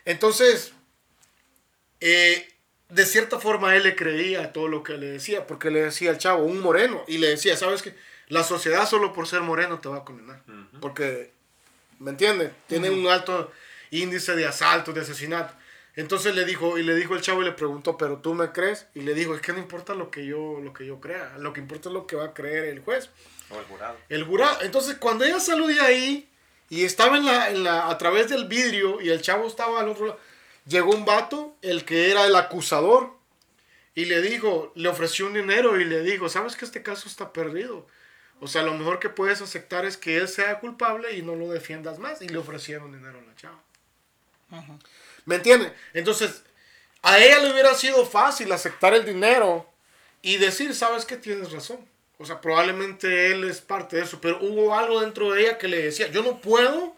Entonces, 0.05 0.73
eh, 1.99 2.47
de 2.89 3.05
cierta 3.05 3.39
forma 3.39 3.75
él 3.75 3.83
le 3.83 3.95
creía 3.95 4.51
todo 4.51 4.67
lo 4.67 4.83
que 4.83 4.97
le 4.97 5.07
decía, 5.07 5.45
porque 5.47 5.69
le 5.69 5.83
decía 5.83 6.09
al 6.11 6.17
chavo, 6.17 6.43
un 6.43 6.59
moreno, 6.59 7.03
y 7.07 7.17
le 7.17 7.27
decía, 7.27 7.55
¿sabes 7.55 7.81
qué? 7.81 7.95
La 8.27 8.43
sociedad 8.43 8.87
solo 8.87 9.13
por 9.13 9.27
ser 9.27 9.41
moreno 9.41 9.79
te 9.79 9.89
va 9.89 9.97
a 9.97 10.05
condenar. 10.05 10.41
Porque, 10.81 11.31
¿me 11.99 12.11
entiendes? 12.11 12.51
Tiene 12.67 12.89
un 12.89 13.07
alto 13.07 13.51
índice 13.91 14.35
de 14.35 14.45
asalto, 14.45 14.93
de 14.93 15.01
asesinato. 15.01 15.53
Entonces 15.95 16.35
le 16.35 16.45
dijo, 16.45 16.77
y 16.77 16.83
le 16.83 16.95
dijo 16.95 17.15
el 17.15 17.21
chavo 17.21 17.41
y 17.41 17.45
le 17.45 17.51
preguntó, 17.51 17.97
¿pero 17.97 18.19
tú 18.19 18.33
me 18.33 18.51
crees? 18.51 18.85
Y 18.93 19.01
le 19.01 19.13
dijo, 19.13 19.35
es 19.35 19.41
que 19.41 19.51
no 19.51 19.59
importa 19.59 19.95
lo 19.95 20.11
que 20.11 20.25
yo, 20.25 20.59
lo 20.63 20.73
que 20.73 20.85
yo 20.85 20.99
crea, 20.99 21.35
lo 21.39 21.51
que 21.53 21.59
importa 21.59 21.89
es 21.89 21.93
lo 21.93 22.07
que 22.07 22.15
va 22.15 22.25
a 22.25 22.33
creer 22.33 22.65
el 22.65 22.79
juez. 22.79 23.09
O 23.49 23.59
el 23.59 23.65
jurado. 23.65 23.97
El 24.07 24.23
jurado. 24.23 24.61
Entonces 24.61 24.95
cuando 24.97 25.25
ella 25.25 25.39
salió 25.39 25.67
de 25.67 25.81
ahí 25.81 26.29
y 26.69 26.85
estaba 26.85 27.17
en 27.17 27.25
la, 27.25 27.49
en 27.49 27.63
la, 27.63 27.89
a 27.89 27.97
través 27.97 28.29
del 28.29 28.47
vidrio 28.47 29.01
y 29.01 29.09
el 29.09 29.21
chavo 29.21 29.47
estaba 29.47 29.79
al 29.79 29.89
otro 29.89 30.07
lado, 30.07 30.19
llegó 30.65 30.91
un 30.91 31.05
vato, 31.05 31.55
el 31.61 31.85
que 31.85 32.11
era 32.11 32.25
el 32.25 32.35
acusador, 32.35 33.17
y 33.95 34.05
le 34.05 34.21
dijo, 34.21 34.71
le 34.75 34.87
ofreció 34.87 35.27
un 35.27 35.33
dinero 35.33 35.79
y 35.79 35.85
le 35.85 36.01
dijo, 36.01 36.29
¿sabes 36.29 36.55
que 36.55 36.65
este 36.65 36.83
caso 36.83 37.09
está 37.09 37.33
perdido? 37.33 37.87
O 38.39 38.47
sea, 38.47 38.63
lo 38.63 38.73
mejor 38.73 38.99
que 38.99 39.09
puedes 39.09 39.41
aceptar 39.41 39.85
es 39.85 39.97
que 39.97 40.17
él 40.17 40.27
sea 40.27 40.59
culpable 40.59 41.15
y 41.17 41.21
no 41.21 41.35
lo 41.35 41.49
defiendas 41.49 41.99
más. 41.99 42.21
Y 42.21 42.29
le 42.29 42.37
ofrecieron 42.37 42.91
dinero 42.91 43.19
a 43.19 43.27
la 43.27 43.35
chava. 43.35 43.61
Ajá. 44.51 44.79
¿Me 45.25 45.35
entiendes? 45.35 45.73
Entonces, 45.93 46.43
a 47.01 47.19
ella 47.19 47.39
le 47.39 47.51
hubiera 47.51 47.73
sido 47.73 48.05
fácil 48.05 48.51
aceptar 48.51 48.93
el 48.93 49.05
dinero 49.05 49.69
y 50.21 50.37
decir, 50.37 50.73
sabes 50.73 51.05
que 51.05 51.17
tienes 51.17 51.51
razón. 51.51 51.79
O 52.19 52.25
sea, 52.25 52.41
probablemente 52.41 53.31
él 53.31 53.45
es 53.45 53.61
parte 53.61 53.95
de 53.95 54.03
eso, 54.03 54.19
pero 54.21 54.39
hubo 54.41 54.75
algo 54.75 55.01
dentro 55.01 55.31
de 55.31 55.41
ella 55.41 55.57
que 55.57 55.67
le 55.67 55.81
decía, 55.81 56.11
yo 56.11 56.21
no 56.21 56.39
puedo 56.41 56.95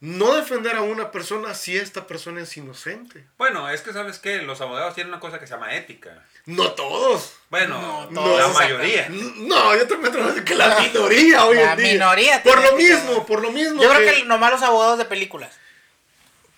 no 0.00 0.34
defender 0.34 0.76
a 0.76 0.82
una 0.82 1.10
persona 1.10 1.54
si 1.54 1.78
esta 1.78 2.06
persona 2.06 2.42
es 2.42 2.54
inocente. 2.58 3.24
Bueno, 3.38 3.70
es 3.70 3.80
que 3.80 3.92
sabes 3.92 4.18
que 4.18 4.42
los 4.42 4.60
abogados 4.60 4.94
tienen 4.94 5.12
una 5.12 5.20
cosa 5.20 5.40
que 5.40 5.46
se 5.46 5.54
llama 5.54 5.74
ética. 5.74 6.22
No 6.44 6.72
todos. 6.72 7.32
Bueno, 7.48 8.08
no, 8.10 8.38
la 8.38 8.48
mayoría. 8.48 9.08
No, 9.08 9.74
yo 9.74 9.86
te 9.86 9.96
meto 9.96 10.18
que 10.44 10.54
la 10.54 10.78
minoría 10.80 11.46
hoy 11.46 11.56
en 11.56 11.62
día. 11.62 11.68
La 11.68 11.76
minoría. 11.76 12.42
Por 12.42 12.62
lo 12.62 12.76
mismo, 12.76 13.24
por 13.24 13.40
lo 13.40 13.50
mismo. 13.50 13.82
Yo 13.82 13.88
creo 13.88 14.14
que 14.14 14.24
nomás 14.24 14.52
los 14.52 14.62
abogados 14.62 14.98
de 14.98 15.06
películas. 15.06 15.54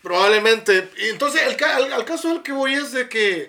Probablemente. 0.03 0.91
Entonces, 1.11 1.43
el, 1.43 1.93
al, 1.93 2.05
caso 2.05 2.31
al 2.31 2.43
que 2.43 2.51
voy 2.51 2.75
es 2.75 2.91
de 2.91 3.09
que, 3.09 3.43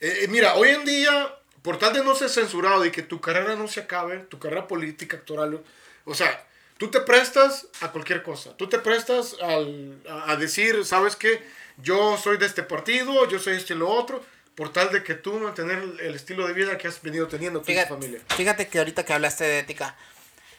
eh, 0.00 0.18
eh, 0.22 0.28
mira, 0.28 0.54
hoy 0.54 0.68
en 0.68 0.84
día, 0.84 1.34
por 1.64 1.78
tal 1.78 1.94
de 1.94 2.04
no 2.04 2.14
ser 2.14 2.28
censurado 2.28 2.84
y 2.84 2.90
que 2.90 3.00
tu 3.00 3.22
carrera 3.22 3.56
no 3.56 3.66
se 3.68 3.80
acabe, 3.80 4.18
tu 4.18 4.38
carrera 4.38 4.68
política, 4.68 5.16
actoral, 5.16 5.64
o 6.04 6.14
sea, 6.14 6.46
tú 6.76 6.90
te 6.90 7.00
prestas 7.00 7.68
a 7.80 7.90
cualquier 7.90 8.22
cosa. 8.22 8.54
Tú 8.58 8.68
te 8.68 8.78
prestas 8.78 9.34
al, 9.40 9.98
a, 10.06 10.36
decir, 10.36 10.84
¿sabes 10.84 11.16
qué? 11.16 11.42
Yo 11.78 12.18
soy 12.18 12.36
de 12.36 12.44
este 12.44 12.62
partido, 12.62 13.26
yo 13.30 13.38
soy 13.38 13.56
este 13.56 13.72
y 13.72 13.78
lo 13.78 13.88
otro, 13.88 14.22
por 14.54 14.74
tal 14.74 14.92
de 14.92 15.02
que 15.02 15.14
tú 15.14 15.32
mantener 15.38 15.82
el, 16.00 16.14
estilo 16.14 16.46
de 16.46 16.52
vida 16.52 16.76
que 16.76 16.86
has 16.86 17.00
venido 17.00 17.28
teniendo 17.28 17.62
tu 17.62 17.72
familia. 17.72 18.20
Fíjate 18.36 18.68
que 18.68 18.78
ahorita 18.78 19.06
que 19.06 19.14
hablaste 19.14 19.44
de 19.44 19.60
ética, 19.60 19.96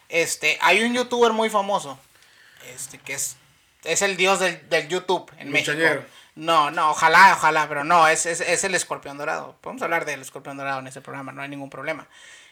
este, 0.10 0.58
hay 0.60 0.84
un 0.84 0.95
youtuber 0.95 1.34
muy 1.34 1.51
famoso, 1.51 1.99
este, 2.74 2.97
que 2.97 3.14
es 3.14 3.38
es 3.86 4.01
el 4.01 4.18
dios 4.18 4.39
del, 4.39 4.68
del 4.70 4.88
YouTube 4.88 5.32
en 5.38 5.51
México. 5.51 5.78
No, 6.36 6.69
no, 6.69 6.91
ojalá, 6.91 7.33
ojalá, 7.33 7.67
pero 7.69 7.83
no, 7.83 8.07
es, 8.07 8.25
es, 8.25 8.41
es, 8.41 8.63
el 8.65 8.75
escorpión 8.75 9.17
dorado. 9.17 9.57
Podemos 9.61 9.81
hablar 9.81 10.03
del 10.05 10.21
escorpión 10.21 10.57
dorado 10.57 10.79
en 10.79 10.88
ese 10.88 11.01
programa, 11.01 11.31
no 11.31 11.41
hay 11.41 11.49
ningún 11.49 11.69
problema. 11.69 12.07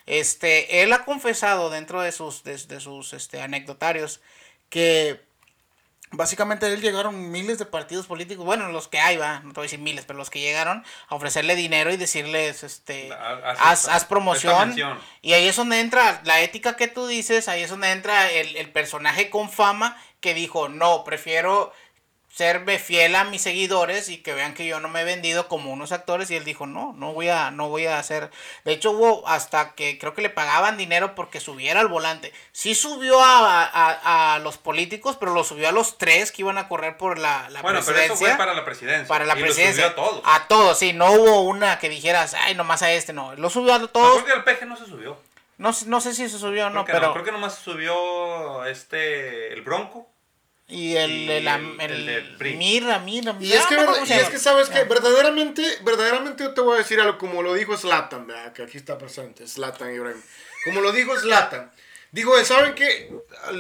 Este, 0.06 0.82
él 0.82 0.94
ha 0.94 1.06
confesado 1.06 1.70
dentro 1.70 2.02
de 2.02 2.12
sus, 2.12 2.44
de, 2.44 2.58
de 2.58 2.80
sus 2.80 3.14
este, 3.14 3.42
anecdotarios 3.42 4.22
que 4.70 5.22
básicamente 6.14 6.66
a 6.66 6.70
él 6.70 6.82
llegaron 6.82 7.32
miles 7.32 7.58
de 7.58 7.66
partidos 7.66 8.06
políticos, 8.06 8.46
bueno, 8.46 8.70
los 8.70 8.88
que 8.88 9.00
hay, 9.00 9.18
va, 9.18 9.40
no 9.40 9.52
te 9.52 9.56
voy 9.56 9.64
a 9.64 9.70
decir 9.70 9.80
miles, 9.80 10.06
pero 10.06 10.18
los 10.18 10.30
que 10.30 10.40
llegaron 10.40 10.84
a 11.10 11.16
ofrecerle 11.16 11.56
dinero 11.56 11.92
y 11.92 11.98
decirles, 11.98 12.64
este, 12.64 13.12
haz, 13.12 13.88
haz 13.88 14.06
promoción. 14.06 14.76
Y 15.22 15.34
ahí 15.34 15.48
es 15.48 15.56
donde 15.56 15.80
entra 15.80 16.22
la 16.24 16.42
ética 16.42 16.76
que 16.76 16.88
tú 16.88 17.08
dices, 17.08 17.48
ahí 17.48 17.64
es 17.64 17.70
donde 17.70 17.92
entra 17.92 18.32
el, 18.32 18.56
el 18.56 18.72
personaje 18.72 19.30
con 19.30 19.50
fama 19.50 19.98
que 20.22 20.34
dijo, 20.34 20.70
no, 20.70 21.04
prefiero 21.04 21.74
serme 22.34 22.80
fiel 22.80 23.16
a 23.16 23.26
mis 23.26 23.44
seguidores 23.44 24.10
y 24.10 24.18
que 24.18 24.34
vean 24.34 24.56
que 24.56 24.66
yo 24.66 24.80
no 24.80 24.90
me 24.90 25.02
he 25.02 25.04
vendido 25.04 25.48
como 25.48 25.72
unos 25.72 25.92
actores. 25.92 26.32
Y 26.32 26.36
él 26.36 26.44
dijo 26.44 26.66
no 26.66 26.94
no 26.98 27.14
voy 27.14 27.30
a 27.30 27.52
no 27.52 27.70
voy 27.70 27.86
a 27.86 28.00
hacer 28.00 28.32
de 28.66 28.74
hecho 28.74 28.92
hubo 28.92 29.28
hasta 29.28 29.76
que 29.76 30.00
creo 30.00 30.16
que 30.16 30.24
le 30.24 30.30
pagaban 30.30 30.78
dinero 30.78 31.14
porque 31.14 31.40
subiera 31.40 31.80
al 31.80 31.88
volante. 31.88 32.34
Sí 32.52 32.74
subió 32.74 33.22
a, 33.22 33.64
a, 33.64 34.36
a 34.36 34.40
los 34.40 34.58
políticos 34.58 35.18
pero 35.20 35.34
lo 35.34 35.44
subió 35.44 35.70
a 35.70 35.72
los 35.72 36.00
tres 36.00 36.32
que 36.32 36.42
iban 36.42 36.58
a 36.58 36.68
correr 36.68 36.98
por 36.98 37.20
la, 37.20 37.50
la 37.52 37.62
bueno, 37.62 37.80
presidencia 37.80 38.04
pero 38.04 38.14
eso 38.16 38.26
fue 38.26 38.38
para 38.38 38.54
la 38.56 38.66
presidencia. 38.66 39.08
Para 39.08 39.26
la 39.26 39.38
y 39.38 39.42
presidencia 39.42 39.84
lo 39.84 39.92
subió 39.92 40.04
a 40.04 40.10
todos. 40.10 40.22
A 40.26 40.48
todos 40.48 40.80
sí. 40.80 40.94
No 40.94 41.12
hubo 41.12 41.42
una 41.42 41.78
que 41.78 41.90
dijeras 41.90 42.34
ay 42.34 42.56
nomás 42.56 42.82
a 42.82 42.92
este 42.92 43.14
no. 43.14 43.36
Lo 43.36 43.52
subió 43.52 43.76
a 43.76 43.88
todos 43.88 44.18
no, 44.18 44.24
creo 44.24 44.26
que 44.26 44.40
el 44.40 44.44
peje 44.44 44.66
no 44.66 44.76
se 44.76 44.88
subió. 44.88 45.18
No, 45.60 45.72
no 45.86 46.02
sé 46.02 46.16
si 46.16 46.28
se 46.28 46.40
subió 46.40 46.66
o 46.66 46.70
no 46.72 46.84
pero 46.84 47.00
no, 47.00 47.14
creo 47.14 47.26
que 47.26 47.32
nomás 47.32 47.56
subió 47.56 48.66
este 48.66 49.54
el 49.54 49.62
bronco 49.62 50.08
y 50.74 50.98
el, 50.98 51.30
el, 51.30 51.48
el, 51.48 51.80
el, 51.80 52.10
el 52.10 52.58
Mira, 52.58 52.98
mira, 52.98 53.36
Y 53.40 53.54
es 53.54 53.64
que, 53.68 53.76
y 53.76 54.12
es 54.12 54.30
que 54.30 54.40
sabes 54.40 54.70
que 54.70 54.84
verdaderamente, 54.86 55.64
verdaderamente 55.84 56.44
yo 56.44 56.54
te 56.56 56.62
voy 56.62 56.76
a 56.76 56.78
decir 56.80 57.00
algo 57.00 57.20
como 57.20 57.44
lo 57.44 57.54
dijo 57.54 57.78
Slatan, 57.78 58.28
que 58.56 58.64
aquí 58.64 58.78
está 58.78 58.98
presente, 58.98 59.48
Slatan 59.48 59.94
Ibrahim. 59.94 60.20
Como 60.66 60.82
lo 60.82 60.92
dijo 60.92 61.16
Slatan. 61.16 61.72
Dijo, 62.12 62.44
¿saben 62.44 62.74
qué? 62.74 63.12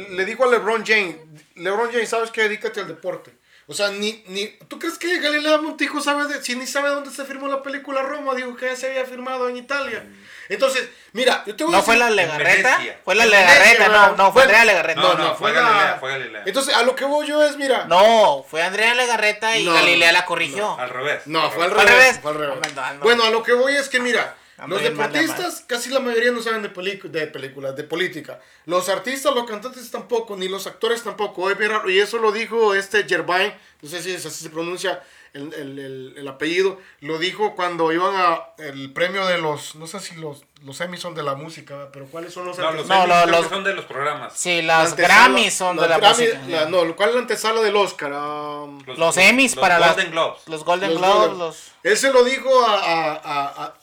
Le 0.09 0.25
dijo 0.25 0.43
a 0.43 0.47
LeBron 0.47 0.83
James, 0.85 1.17
LeBron 1.55 1.91
James, 1.91 2.09
¿sabes 2.09 2.31
qué? 2.31 2.43
Dedícate 2.43 2.79
al 2.79 2.87
deporte. 2.87 3.31
O 3.67 3.73
sea, 3.73 3.89
ni, 3.89 4.23
ni, 4.27 4.47
¿tú 4.67 4.79
crees 4.79 4.97
que 4.97 5.19
Galileo 5.19 5.61
Montijo 5.61 6.01
sabe 6.01 6.27
de, 6.27 6.43
si 6.43 6.55
ni 6.55 6.67
sabe 6.67 6.89
dónde 6.89 7.11
se 7.11 7.25
firmó 7.25 7.47
la 7.47 7.61
película 7.61 8.01
Roma? 8.01 8.35
Dijo 8.35 8.55
que 8.55 8.65
ya 8.65 8.75
se 8.75 8.87
había 8.87 9.05
firmado 9.05 9.47
en 9.49 9.57
Italia. 9.57 10.05
Entonces, 10.49 10.89
mira, 11.13 11.43
yo 11.45 11.55
te 11.55 11.63
voy 11.63 11.71
¿No 11.71 11.77
a 11.77 11.81
decir. 11.81 11.93
fue 11.93 11.97
la 11.97 12.09
Legarreta? 12.09 12.79
Fue 13.05 13.15
la 13.15 13.25
Legarreta, 13.25 13.87
no, 13.87 14.15
no, 14.15 14.31
fue 14.33 14.41
Andrea 14.43 14.65
Legarreta. 14.65 15.01
No, 15.01 15.13
no, 15.15 15.35
fue, 15.35 15.51
Galilea, 15.53 15.97
fue 15.99 16.09
Galilea. 16.11 16.43
Entonces, 16.45 16.75
a 16.75 16.83
lo 16.83 16.95
que 16.95 17.05
voy 17.05 17.27
yo 17.27 17.43
es, 17.43 17.55
mira. 17.57 17.85
No, 17.85 18.45
fue 18.49 18.61
Andrea 18.61 18.93
Legarreta 18.93 19.57
y 19.57 19.63
No, 19.63 19.73
Galilea 19.73 20.11
la 20.11 20.25
corrigió. 20.25 20.77
Al 20.79 20.89
revés. 20.89 21.21
No, 21.25 21.49
fue 21.51 21.65
al 21.65 21.71
¿Fue 21.71 21.81
al 21.81 21.87
revés. 21.87 22.03
revés? 22.05 22.19
Fue 22.21 22.31
al 22.31 22.37
revés. 22.37 22.99
Bueno, 23.01 23.23
a 23.23 23.29
lo 23.29 23.41
que 23.43 23.53
voy 23.53 23.75
es 23.75 23.87
que, 23.89 23.99
mira, 23.99 24.35
los 24.67 24.81
deportistas, 24.81 25.63
casi 25.67 25.89
la 25.89 25.99
mayoría 25.99 26.31
no 26.31 26.41
saben 26.41 26.61
de, 26.61 26.69
de 26.69 27.27
películas, 27.27 27.75
de 27.75 27.83
política. 27.83 28.39
Los 28.65 28.89
artistas, 28.89 29.33
los 29.33 29.45
cantantes 29.45 29.89
tampoco, 29.91 30.35
ni 30.35 30.47
los 30.47 30.67
actores 30.67 31.03
tampoco. 31.03 31.49
Es 31.49 31.57
bien 31.57 31.71
raro. 31.71 31.89
Y 31.89 31.99
eso 31.99 32.17
lo 32.17 32.31
dijo 32.31 32.73
este 32.73 33.03
Gervain, 33.07 33.53
no 33.81 33.89
sé 33.89 34.01
si 34.01 34.11
es 34.13 34.25
así 34.25 34.43
se 34.43 34.49
pronuncia 34.49 35.01
el, 35.33 35.51
el, 35.55 35.79
el, 35.79 36.13
el 36.17 36.27
apellido, 36.27 36.79
lo 36.99 37.17
dijo 37.17 37.55
cuando 37.55 37.91
iban 37.91 38.13
a 38.15 38.39
el 38.59 38.93
premio 38.93 39.25
de 39.25 39.39
los, 39.39 39.73
no 39.73 39.87
sé 39.87 39.99
si 39.99 40.13
los, 40.15 40.43
los 40.63 40.79
Emmys 40.79 40.99
son 40.99 41.15
de 41.15 41.23
la 41.23 41.33
música, 41.33 41.89
pero 41.91 42.05
¿cuáles 42.05 42.31
son 42.33 42.45
los 42.45 42.55
No, 42.59 42.71
los, 42.71 42.85
No, 42.87 43.07
los- 43.25 43.47
son 43.47 43.63
de 43.63 43.73
los 43.73 43.85
programas. 43.85 44.33
Sí, 44.37 44.61
La 44.61 44.83
las 44.83 44.91
antesala- 44.91 45.07
Grammys 45.07 45.53
son 45.55 45.75
de 45.75 45.81
los 45.81 45.89
la 45.89 45.97
Grammy- 45.99 46.35
música. 46.35 46.39
la- 46.49 46.65
no, 46.69 46.95
¿cuál 46.95 47.09
es 47.09 47.15
la 47.15 47.21
antesala 47.21 47.61
del 47.61 47.75
Oscar? 47.75 48.11
Ah, 48.13 48.67
Los 48.95 49.17
Emmys 49.17 49.55
para 49.55 49.79
las- 49.79 49.95
Golden 49.95 50.11
Globes. 50.11 50.41
Los 50.47 50.63
Golden 50.63 50.89
Los 50.91 50.99
Globes, 50.99 51.17
Golden- 51.29 51.37
los... 51.39 51.57
Él 51.81 51.97
se 51.97 52.13
lo 52.13 52.23
dijo 52.23 52.63
a, 52.67 52.75
a- 52.75 53.13
a- 53.15 53.63
a- 53.65 53.73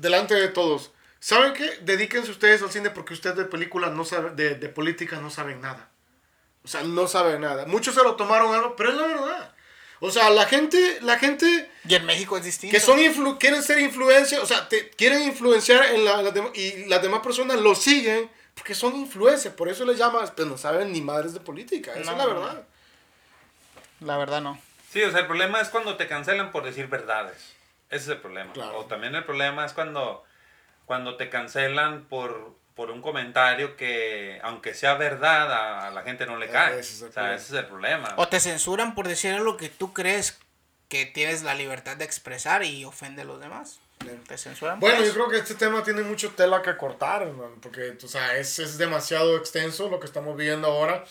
delante 0.00 0.34
de 0.34 0.48
todos. 0.48 0.90
¿Saben 1.20 1.52
qué? 1.52 1.78
Dedíquense 1.82 2.30
ustedes 2.30 2.62
al 2.62 2.70
cine 2.70 2.90
porque 2.90 3.12
ustedes 3.14 3.36
de 3.36 3.44
películas 3.44 3.92
no 3.92 4.04
saben, 4.04 4.36
de, 4.36 4.54
de 4.54 4.68
política 4.68 5.20
no 5.20 5.30
saben 5.30 5.60
nada. 5.60 5.88
O 6.64 6.68
sea, 6.68 6.82
no 6.82 7.08
saben 7.08 7.40
nada. 7.40 7.66
Muchos 7.66 7.94
se 7.94 8.02
lo 8.02 8.14
tomaron 8.16 8.54
algo, 8.54 8.76
pero 8.76 8.90
es 8.90 8.96
la 8.96 9.06
verdad. 9.06 9.54
O 10.00 10.10
sea, 10.12 10.30
la 10.30 10.46
gente, 10.46 10.98
la 11.02 11.18
gente 11.18 11.68
Y 11.88 11.94
en 11.96 12.06
México 12.06 12.36
es 12.36 12.44
distinto. 12.44 12.72
que 12.72 12.78
son 12.80 12.98
influ- 13.00 13.36
quieren 13.38 13.62
ser 13.64 13.80
influencia, 13.80 14.40
o 14.40 14.46
sea, 14.46 14.68
te, 14.68 14.90
quieren 14.90 15.22
influenciar 15.24 15.86
en 15.86 16.04
la, 16.04 16.22
dem- 16.32 16.52
y 16.54 16.84
las 16.86 17.02
demás 17.02 17.20
personas 17.20 17.58
lo 17.60 17.74
siguen 17.74 18.30
porque 18.54 18.76
son 18.76 18.94
influencers. 18.94 19.54
Por 19.56 19.68
eso 19.68 19.84
les 19.84 19.98
llaman, 19.98 20.30
pero 20.36 20.48
no 20.48 20.56
saben 20.58 20.92
ni 20.92 21.00
madres 21.00 21.34
de 21.34 21.40
política. 21.40 21.92
Esa 21.94 22.12
No, 22.12 22.12
es 22.12 22.18
la 22.18 22.24
no, 22.34 22.40
verdad. 22.40 22.62
La 24.00 24.16
verdad 24.16 24.40
no. 24.40 24.60
Sí, 24.92 25.02
o 25.02 25.10
sea, 25.10 25.20
el 25.20 25.26
problema 25.26 25.60
es 25.60 25.68
cuando 25.68 25.96
te 25.96 26.06
cancelan 26.06 26.52
por 26.52 26.64
decir 26.64 26.86
verdades. 26.86 27.36
Ese 27.90 28.04
es 28.04 28.08
el 28.08 28.18
problema. 28.18 28.52
Claro. 28.52 28.78
O 28.80 28.84
también 28.86 29.14
el 29.14 29.24
problema 29.24 29.64
es 29.64 29.72
cuando, 29.72 30.24
cuando 30.86 31.16
te 31.16 31.30
cancelan 31.30 32.04
por, 32.04 32.54
por 32.74 32.90
un 32.90 33.00
comentario 33.02 33.76
que, 33.76 34.38
aunque 34.42 34.74
sea 34.74 34.94
verdad, 34.94 35.52
a, 35.52 35.86
a 35.88 35.90
la 35.90 36.02
gente 36.02 36.26
no 36.26 36.36
le 36.36 36.46
Eh, 36.46 36.50
cae. 36.50 36.78
ese 36.80 36.94
es 36.94 37.02
el 37.02 37.08
o 37.08 37.12
sea, 37.12 37.22
problema. 37.22 37.36
ese 37.36 37.44
es 37.54 37.58
el 37.60 37.66
problema. 37.66 38.14
O 38.16 38.28
te 38.28 38.40
censuran 38.40 38.94
por 38.94 39.08
decir 39.08 39.32
algo 39.34 39.56
que 39.56 39.68
tú 39.68 39.92
crees 39.92 40.38
que 40.88 41.06
tienes 41.06 41.42
la 41.42 41.54
libertad 41.54 41.96
de 41.96 42.04
expresar 42.04 42.64
y 42.64 42.84
ofende 42.84 43.22
a 43.22 43.24
los 43.24 43.40
demás. 43.40 43.80
Te 44.28 44.38
censuran 44.38 44.78
por 44.78 44.88
Bueno, 44.90 45.04
yo 45.04 45.12
creo 45.12 45.28
que 45.28 45.38
este 45.38 45.54
tema 45.56 45.82
tiene 45.82 46.02
mucho 46.02 46.30
tela 46.30 46.62
que 46.62 46.76
cortar, 46.76 47.22
hermano, 47.22 47.56
porque, 47.60 47.98
o 48.02 48.08
sea, 48.08 48.36
es, 48.36 48.58
es 48.58 48.78
demasiado 48.78 49.36
extenso 49.36 49.88
lo 49.88 49.98
que 49.98 50.06
estamos 50.06 50.36
viendo 50.36 50.68
ahora. 50.68 51.04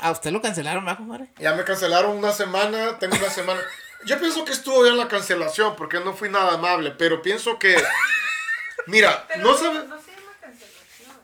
¿A 0.00 0.10
usted 0.10 0.30
lo 0.32 0.42
cancelaron, 0.42 0.84
¿verdad, 0.84 0.98
compadre? 0.98 1.28
Ya 1.38 1.54
me 1.54 1.64
cancelaron 1.64 2.16
una 2.16 2.32
semana, 2.32 2.98
tengo 2.98 3.16
una 3.16 3.30
semana. 3.30 3.60
Yo 4.06 4.18
pienso 4.18 4.44
que 4.44 4.52
estuvo 4.52 4.82
bien 4.82 4.96
la 4.96 5.08
cancelación, 5.08 5.76
porque 5.76 6.00
no 6.00 6.14
fui 6.14 6.28
nada 6.28 6.54
amable, 6.54 6.90
pero 6.92 7.22
pienso 7.22 7.58
que... 7.58 7.76
Mira, 8.86 9.26
Pero 9.28 9.40
no 9.42 9.56
sabes... 9.56 9.86
No 9.86 10.00
se 10.00 10.10
llama 10.12 10.32
cancelación. 10.40 11.16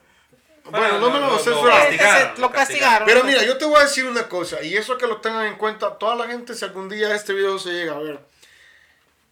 Bueno, 0.70 0.98
no 0.98 1.10
me 1.10 1.20
lo 1.20 1.38
sé, 1.38 1.50
lo 1.50 1.62
pero- 1.62 1.74
castigaron, 1.74 2.40
Lo 2.40 2.50
castigaron. 2.52 3.06
Pero 3.06 3.24
mira, 3.24 3.44
yo 3.44 3.58
te 3.58 3.64
voy 3.64 3.76
a 3.80 3.84
decir 3.84 4.06
una 4.06 4.28
cosa, 4.28 4.62
y 4.62 4.76
eso 4.76 4.96
que 4.98 5.06
lo 5.06 5.18
tengan 5.20 5.46
en 5.46 5.56
cuenta, 5.56 5.98
toda 5.98 6.14
la 6.16 6.26
gente, 6.26 6.54
si 6.54 6.64
algún 6.64 6.88
día 6.88 7.14
este 7.14 7.32
video 7.32 7.58
se 7.58 7.70
llega 7.72 7.94
a 7.94 7.98
ver, 7.98 8.20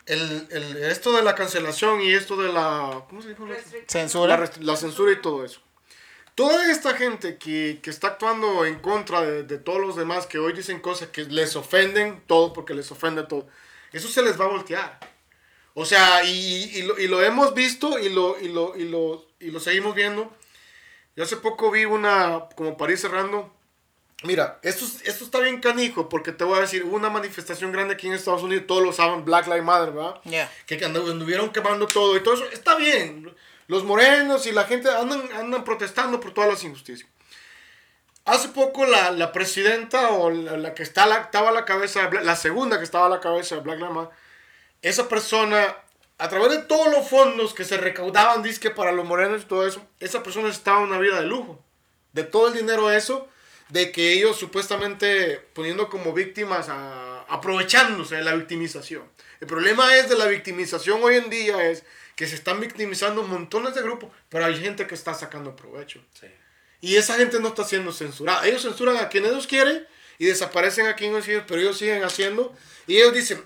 el, 0.07 0.46
el- 0.51 0.76
esto 0.84 1.12
de 1.12 1.22
la 1.22 1.34
cancelación 1.34 2.01
y 2.01 2.12
esto 2.14 2.36
de 2.36 2.53
la... 2.53 3.05
¿Cómo 3.09 3.22
se 3.22 3.28
dijo? 3.28 3.46
Censura. 3.86 4.51
la 4.61 4.76
censura 4.76 5.12
y 5.12 5.20
todo 5.20 5.44
eso. 5.44 5.61
Toda 6.39 6.70
esta 6.70 6.95
gente 6.95 7.36
que, 7.36 7.80
que 7.82 7.91
está 7.91 8.07
actuando 8.09 8.64
en 8.64 8.78
contra 8.78 9.22
de, 9.22 9.43
de 9.43 9.59
todos 9.59 9.80
los 9.80 9.97
demás, 9.97 10.26
que 10.26 10.39
hoy 10.39 10.53
dicen 10.53 10.78
cosas 10.80 11.09
que 11.09 11.24
les 11.24 11.57
ofenden 11.57 12.22
todo, 12.28 12.53
porque 12.53 12.74
les 12.74 12.91
ofende 12.93 13.24
todo, 13.24 13.49
eso 13.93 14.07
se 14.09 14.22
les 14.22 14.41
va 14.41 14.45
a 14.45 14.49
voltear. 14.49 15.01
O 15.74 15.84
sea, 15.84 16.22
y, 16.22 16.30
y 16.78 16.82
lo, 16.82 16.97
y 16.99 17.09
lo 17.09 17.20
hemos 17.22 17.55
visto 17.55 17.99
y 17.99 18.09
lo, 18.09 18.39
y, 18.41 18.49
lo, 18.53 18.76
y, 18.76 18.84
lo, 18.89 19.26
y 19.41 19.51
lo 19.51 19.59
seguimos 19.59 19.95
viendo. 19.97 20.32
Yo 21.16 21.24
hace 21.24 21.36
poco 21.39 21.72
vi 21.72 21.84
una, 21.86 22.45
como 22.57 22.76
para 22.76 22.93
ir 22.93 22.99
cerrando, 22.99 23.53
mira, 24.22 24.61
esto, 24.62 24.84
es- 24.84 25.03
esto 25.09 25.24
está 25.24 25.41
bien 25.41 25.61
canijo, 25.61 26.09
porque 26.09 26.30
te 26.30 26.45
voy 26.45 26.59
a 26.59 26.61
decir, 26.62 26.84
hubo 26.84 26.95
una 26.95 27.11
manifestación 27.11 27.72
grande 27.72 27.95
aquí 27.95 28.07
en 28.07 28.12
Estados 28.12 28.45
Unidos, 28.45 28.64
todos 28.68 28.82
lo 28.84 28.93
saben, 28.93 29.24
Black 29.24 29.47
Lives 29.49 29.64
Matter, 29.64 29.93
¿verdad? 29.93 30.20
Ya. 30.24 30.49
que 30.66 30.78
andu- 30.78 31.11
anduvieron 31.11 31.51
quemando 31.51 31.86
todo 31.89 32.16
y 32.16 32.22
todo 32.22 32.34
eso, 32.34 32.45
está 32.53 32.76
bien. 32.76 33.34
Los 33.69 33.85
morenos 33.85 34.47
y 34.47 34.53
la 34.53 34.64
gente 34.64 34.91
andan, 34.91 35.31
andan 35.33 35.62
protestando 35.62 36.19
por 36.19 36.35
todas 36.35 36.51
las 36.51 36.64
injusticias. 36.64 37.09
Hace 38.25 38.49
poco 38.49 38.85
la, 38.85 39.11
la 39.11 39.31
presidenta 39.31 40.11
o 40.11 40.31
la, 40.31 40.57
la 40.57 40.75
que 40.75 40.83
está 40.83 41.07
la, 41.07 41.19
estaba 41.19 41.51
a 41.51 41.53
la 41.53 41.64
cabeza, 41.64 42.11
la 42.11 42.35
segunda 42.35 42.79
que 42.79 42.85
estaba 42.85 43.07
a 43.07 43.11
la 43.11 43.21
cabeza 43.21 43.55
de 43.55 43.61
Black 43.61 43.79
Matter, 43.79 44.14
esa 44.83 45.09
persona, 45.09 45.77
a 46.19 46.29
través 46.29 46.51
de 46.51 46.59
todos 46.59 46.91
los 46.91 47.09
fondos 47.09 47.55
que 47.55 47.64
se 47.64 47.77
recaudaban, 47.77 48.43
disque 48.43 48.71
para 48.71 48.93
los 48.93 49.07
morenos 49.07 49.43
y 49.43 49.47
todo 49.47 49.66
eso, 49.66 49.87
esa 50.01 50.23
persona 50.23 50.49
estaba 50.49 50.81
en 50.81 50.89
una 50.89 50.99
vida 50.99 51.21
de 51.21 51.27
lujo. 51.27 51.62
De 52.12 52.25
todo 52.25 52.49
el 52.49 52.55
dinero 52.55 52.91
eso, 52.91 53.29
de 53.69 53.93
que 53.93 54.12
ellos 54.12 54.37
supuestamente 54.37 55.39
poniendo 55.53 55.89
como 55.89 56.12
víctimas, 56.12 56.69
a, 56.71 57.21
aprovechándose 57.29 58.16
de 58.16 58.25
la 58.25 58.35
victimización. 58.35 59.05
El 59.41 59.47
problema 59.47 59.95
es 59.97 60.09
de 60.09 60.16
la 60.16 60.27
victimización 60.27 61.03
hoy 61.03 61.16
en 61.16 61.29
día 61.29 61.71
es 61.71 61.85
que 62.19 62.27
se 62.27 62.35
están 62.35 62.59
victimizando 62.59 63.23
montones 63.23 63.77
de 63.77 63.83
grupos, 63.83 64.11
pero 64.29 64.45
hay 64.45 64.61
gente 64.61 64.89
que 64.89 64.97
está 64.97 65.14
sacando 65.14 65.55
provecho. 65.55 66.05
Sí. 66.19 66.27
Y 66.81 66.97
esa 66.97 67.14
gente 67.14 67.39
no 67.39 67.47
está 67.47 67.62
siendo 67.62 67.93
censurada. 67.93 68.45
Ellos 68.45 68.62
censuran 68.62 68.97
a 68.97 69.09
quien 69.09 69.25
ellos 69.25 69.47
quieren 69.47 69.87
y 70.19 70.27
desaparecen 70.27 70.89
a 70.89 70.97
quien 70.97 71.12
ellos 71.12 71.25
quieren, 71.27 71.45
pero 71.47 71.61
ellos 71.61 71.79
siguen 71.79 72.03
haciendo. 72.03 72.53
Y 72.89 72.97
ellos 72.97 73.14
dicen, 73.14 73.45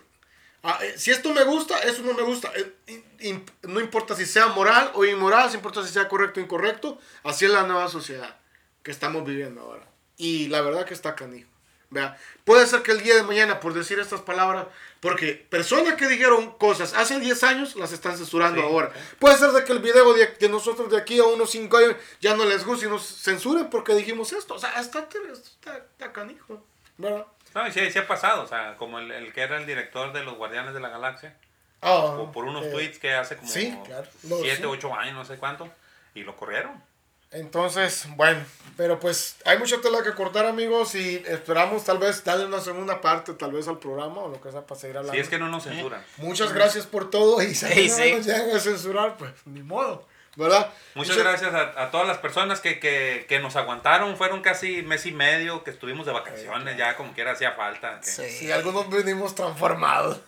"Ah, 0.63 0.79
eh, 0.81 0.95
si 0.97 1.11
esto 1.11 1.35
me 1.35 1.45
gusta, 1.45 1.81
eso 1.81 2.01
no 2.03 2.15
me 2.15 2.23
gusta. 2.23 2.51
Eh, 2.57 3.05
in- 3.21 3.45
no 3.61 3.79
importa 3.79 4.17
si 4.17 4.25
sea 4.25 4.47
moral 4.47 4.91
o 4.95 5.05
inmoral, 5.05 5.49
no 5.51 5.55
importa 5.57 5.85
si 5.87 5.93
sea 5.93 6.09
correcto 6.09 6.41
o 6.41 6.43
incorrecto. 6.43 6.99
Así 7.25 7.45
es 7.45 7.51
la 7.51 7.65
nueva 7.65 7.89
sociedad 7.91 8.39
que 8.83 8.91
estamos 8.91 9.23
viviendo 9.27 9.61
ahora. 9.61 9.87
Y 10.17 10.49
la 10.49 10.63
verdad 10.63 10.87
que 10.87 10.95
está 10.95 11.15
canijo. 11.15 11.51
Vea, 11.93 12.17
puede 12.45 12.67
ser 12.67 12.83
que 12.83 12.91
el 12.93 13.03
día 13.03 13.15
de 13.17 13.23
mañana, 13.23 13.61
por 13.61 13.75
decir 13.75 13.99
estas 13.99 14.23
palabras, 14.23 14.67
porque 15.01 15.35
personas 15.35 15.95
que 15.95 16.09
dijeron 16.09 16.53
cosas 16.53 16.95
hace 16.95 17.21
10 17.21 17.43
años 17.45 17.77
las 17.77 17.93
están 17.93 18.17
censurando 18.17 18.63
Sí, 18.63 18.67
ahora. 18.67 18.91
Puede 19.19 19.37
ser 19.37 19.51
de 19.51 19.63
que 19.63 19.73
el 19.73 19.81
video 19.81 20.15
de, 20.15 20.27
de 20.27 20.49
nosotros 20.49 20.91
de 20.91 20.97
aquí 20.97 21.19
a 21.19 21.25
unos 21.25 21.51
5 21.51 21.77
años 21.77 21.97
ya 22.21 22.35
no 22.35 22.47
les 22.47 22.65
guste 22.65 22.87
y 22.87 22.89
nos 22.89 23.05
censuren 23.07 23.69
porque 23.69 23.95
dijimos 23.95 24.33
esto. 24.33 24.55
O 24.55 24.59
sea, 24.59 24.81
está, 24.81 25.01
está, 25.01 25.77
está 25.77 26.13
canijo. 26.13 26.65
¿verdad? 26.97 27.27
No, 27.55 27.69
y 27.69 27.73
sí, 27.73 27.91
sí 27.91 27.99
ha 27.99 28.07
pasado, 28.07 28.43
o 28.43 28.47
sea, 28.47 28.77
como 28.79 28.99
el, 28.99 29.11
el 29.11 29.33
que 29.35 29.43
era 29.43 29.59
el 29.59 29.67
director 29.67 30.15
de 30.15 30.25
los 30.25 30.37
Guardianes 30.37 30.73
de 30.73 30.81
la 30.81 30.89
Galaxia, 30.89 31.37
Ah, 31.85 32.15
por, 32.17 32.33
por 32.33 32.45
unos 32.45 32.65
eh, 32.65 32.71
tweets 32.71 32.99
que 32.99 33.13
hace 33.13 33.37
como 33.37 33.51
sí, 33.51 33.77
claro. 33.85 34.07
No, 34.23 34.37
7, 34.41 34.57
sí. 34.57 34.63
8 34.65 34.95
años, 34.95 35.15
no 35.15 35.25
sé 35.25 35.37
cuánto, 35.37 35.69
y 36.15 36.23
lo 36.23 36.37
corrieron. 36.37 36.81
Entonces, 37.33 38.05
bueno, 38.17 38.41
pero 38.77 39.01
pues 39.01 39.37
hay 39.47 39.59
mucha 39.59 39.81
tela 39.81 40.03
que 40.03 40.13
cortar, 40.13 40.45
amigos, 40.47 40.95
y 40.95 41.23
esperamos 41.27 41.85
tal 41.85 41.99
vez 41.99 42.23
darle 42.25 42.45
una 42.47 42.61
segunda 42.61 43.01
parte, 43.01 43.33
tal 43.35 43.53
vez 43.53 43.67
al 43.69 43.79
programa 43.79 44.21
o 44.23 44.29
lo 44.29 44.41
que 44.41 44.51
sea 44.53 44.67
para 44.67 44.79
seguir 44.81 44.99
hablando. 44.99 45.15
Si 45.15 45.21
es 45.21 45.29
que 45.29 45.39
no 45.39 45.49
nos 45.49 45.65
censuran. 45.65 46.05
Muchas 46.19 46.53
gracias 46.53 46.87
por 46.87 47.11
todo 47.11 47.43
y 47.43 47.55
si 47.55 47.67
Sí, 47.67 47.89
no 47.89 47.97
sí. 47.97 48.13
nos 48.13 48.27
llegan 48.27 48.51
a 48.55 48.61
censurar, 48.61 49.17
pues 49.17 49.33
ni 49.47 49.63
modo, 49.63 50.07
¿verdad? 50.37 50.71
Muchas 50.95 51.17
gracias 51.17 51.55
a, 51.55 51.83
a 51.83 51.91
todas 51.91 52.07
las 52.07 52.19
personas 52.19 52.61
que, 52.61 52.79
que, 52.79 53.25
que 53.29 53.39
nos 53.41 53.57
aguantaron. 53.57 54.15
Fueron 54.19 54.43
casi 54.43 54.83
mes 54.83 55.07
y 55.07 55.13
medio 55.13 55.65
que 55.65 55.71
estuvimos 55.71 56.05
de 56.05 56.13
vacaciones, 56.13 56.77
ya 56.77 56.97
como 56.97 57.15
quiera 57.15 57.33
hacía 57.33 57.53
falta. 57.53 57.99
que 58.01 58.07
Sí. 58.11 58.29
Sí, 58.31 58.53
algunos 58.53 58.91
venimos 58.91 59.35
transformados 59.35 60.21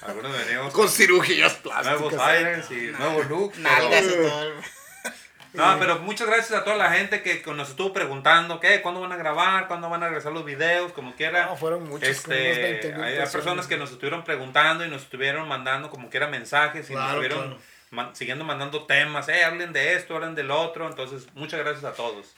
Algunos 0.00 0.32
venimos 0.46 0.72
con 0.72 0.88
cirugías 0.88 1.52
plásticas. 1.54 2.00
nuevos 2.00 2.14
¿eh? 2.14 2.22
aires 2.22 2.70
y 2.70 2.74
nuevos 2.98 3.26
looks. 3.28 3.58
pero- 3.58 3.68
Nalgas 3.70 4.04
y 4.04 4.08
todo. 4.16 4.42
el- 4.44 4.54
No, 5.58 5.78
pero 5.78 5.98
muchas 6.00 6.26
gracias 6.26 6.52
a 6.58 6.64
toda 6.64 6.76
la 6.76 6.90
gente 6.92 7.22
que 7.22 7.42
nos 7.54 7.70
estuvo 7.70 7.92
preguntando, 7.92 8.60
¿qué? 8.60 8.80
¿Cuándo 8.80 9.00
van 9.00 9.12
a 9.12 9.16
grabar? 9.16 9.66
¿Cuándo 9.68 9.90
van 9.90 10.02
a 10.02 10.06
regresar 10.06 10.32
los 10.32 10.44
videos? 10.44 10.92
Como 10.92 11.14
quiera. 11.14 11.46
No, 11.46 11.56
fueron 11.56 11.88
muchos, 11.88 12.08
Este, 12.08 12.30
20,000 12.34 12.94
hay 13.04 13.16
personas. 13.16 13.30
personas 13.32 13.66
que 13.66 13.76
nos 13.76 13.90
estuvieron 13.90 14.24
preguntando 14.24 14.84
y 14.84 14.88
nos 14.88 15.02
estuvieron 15.02 15.46
mandando 15.48 15.90
como 15.90 16.08
quiera 16.10 16.26
mensajes 16.28 16.88
y 16.90 16.94
nos 16.94 17.08
estuvieron 17.08 17.38
claro. 17.48 17.60
man- 17.90 18.16
siguiendo 18.16 18.44
mandando 18.44 18.86
temas, 18.86 19.28
eh, 19.28 19.44
hablen 19.44 19.72
de 19.72 19.94
esto, 19.94 20.14
hablen 20.16 20.34
del 20.34 20.50
otro. 20.50 20.86
Entonces, 20.88 21.26
muchas 21.34 21.60
gracias 21.60 21.84
a 21.84 21.92
todos. 21.92 22.34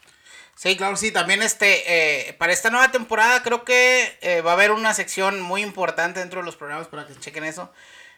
Sí, 0.54 0.76
claro, 0.76 0.96
sí. 0.96 1.10
También 1.10 1.42
este, 1.42 2.28
eh, 2.28 2.32
para 2.34 2.52
esta 2.52 2.68
nueva 2.70 2.90
temporada 2.90 3.42
creo 3.42 3.64
que 3.64 4.18
eh, 4.20 4.40
va 4.42 4.50
a 4.50 4.54
haber 4.54 4.72
una 4.72 4.92
sección 4.92 5.40
muy 5.40 5.62
importante 5.62 6.20
dentro 6.20 6.40
de 6.40 6.46
los 6.46 6.56
programas 6.56 6.86
para 6.88 7.06
que 7.06 7.14
chequen 7.18 7.44
eso. 7.44 7.72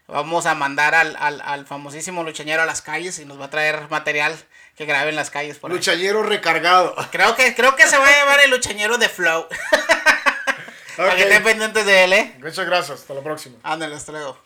Vamos 0.08 0.46
a 0.46 0.56
mandar 0.56 0.96
al, 0.96 1.14
al, 1.20 1.40
al 1.40 1.64
famosísimo 1.66 2.24
luchañero 2.24 2.60
a 2.62 2.66
las 2.66 2.82
calles 2.82 3.20
y 3.20 3.24
nos 3.24 3.40
va 3.40 3.44
a 3.44 3.50
traer 3.50 3.88
material 3.88 4.36
que 4.76 4.84
grabe 4.84 5.10
en 5.10 5.16
las 5.16 5.30
calles. 5.30 5.58
Por 5.58 5.70
ahí. 5.70 5.76
Luchallero 5.76 6.22
recargado. 6.22 6.94
Creo 7.10 7.34
que, 7.34 7.54
creo 7.54 7.76
que 7.76 7.86
se 7.86 7.98
va 7.98 8.06
a 8.06 8.10
llamar 8.10 8.40
el 8.44 8.50
luchañero 8.50 8.98
de 8.98 9.08
Flow. 9.08 9.46
Para 10.96 11.16
que 11.16 11.22
estén 11.22 11.42
pendientes 11.42 11.86
de 11.86 12.04
él, 12.04 12.12
¿eh? 12.12 12.34
Muchas 12.38 12.66
gracias, 12.66 13.00
hasta 13.00 13.14
la 13.14 13.22
próxima. 13.22 13.56
Ándale, 13.62 13.94
hasta 13.94 14.12
luego. 14.12 14.38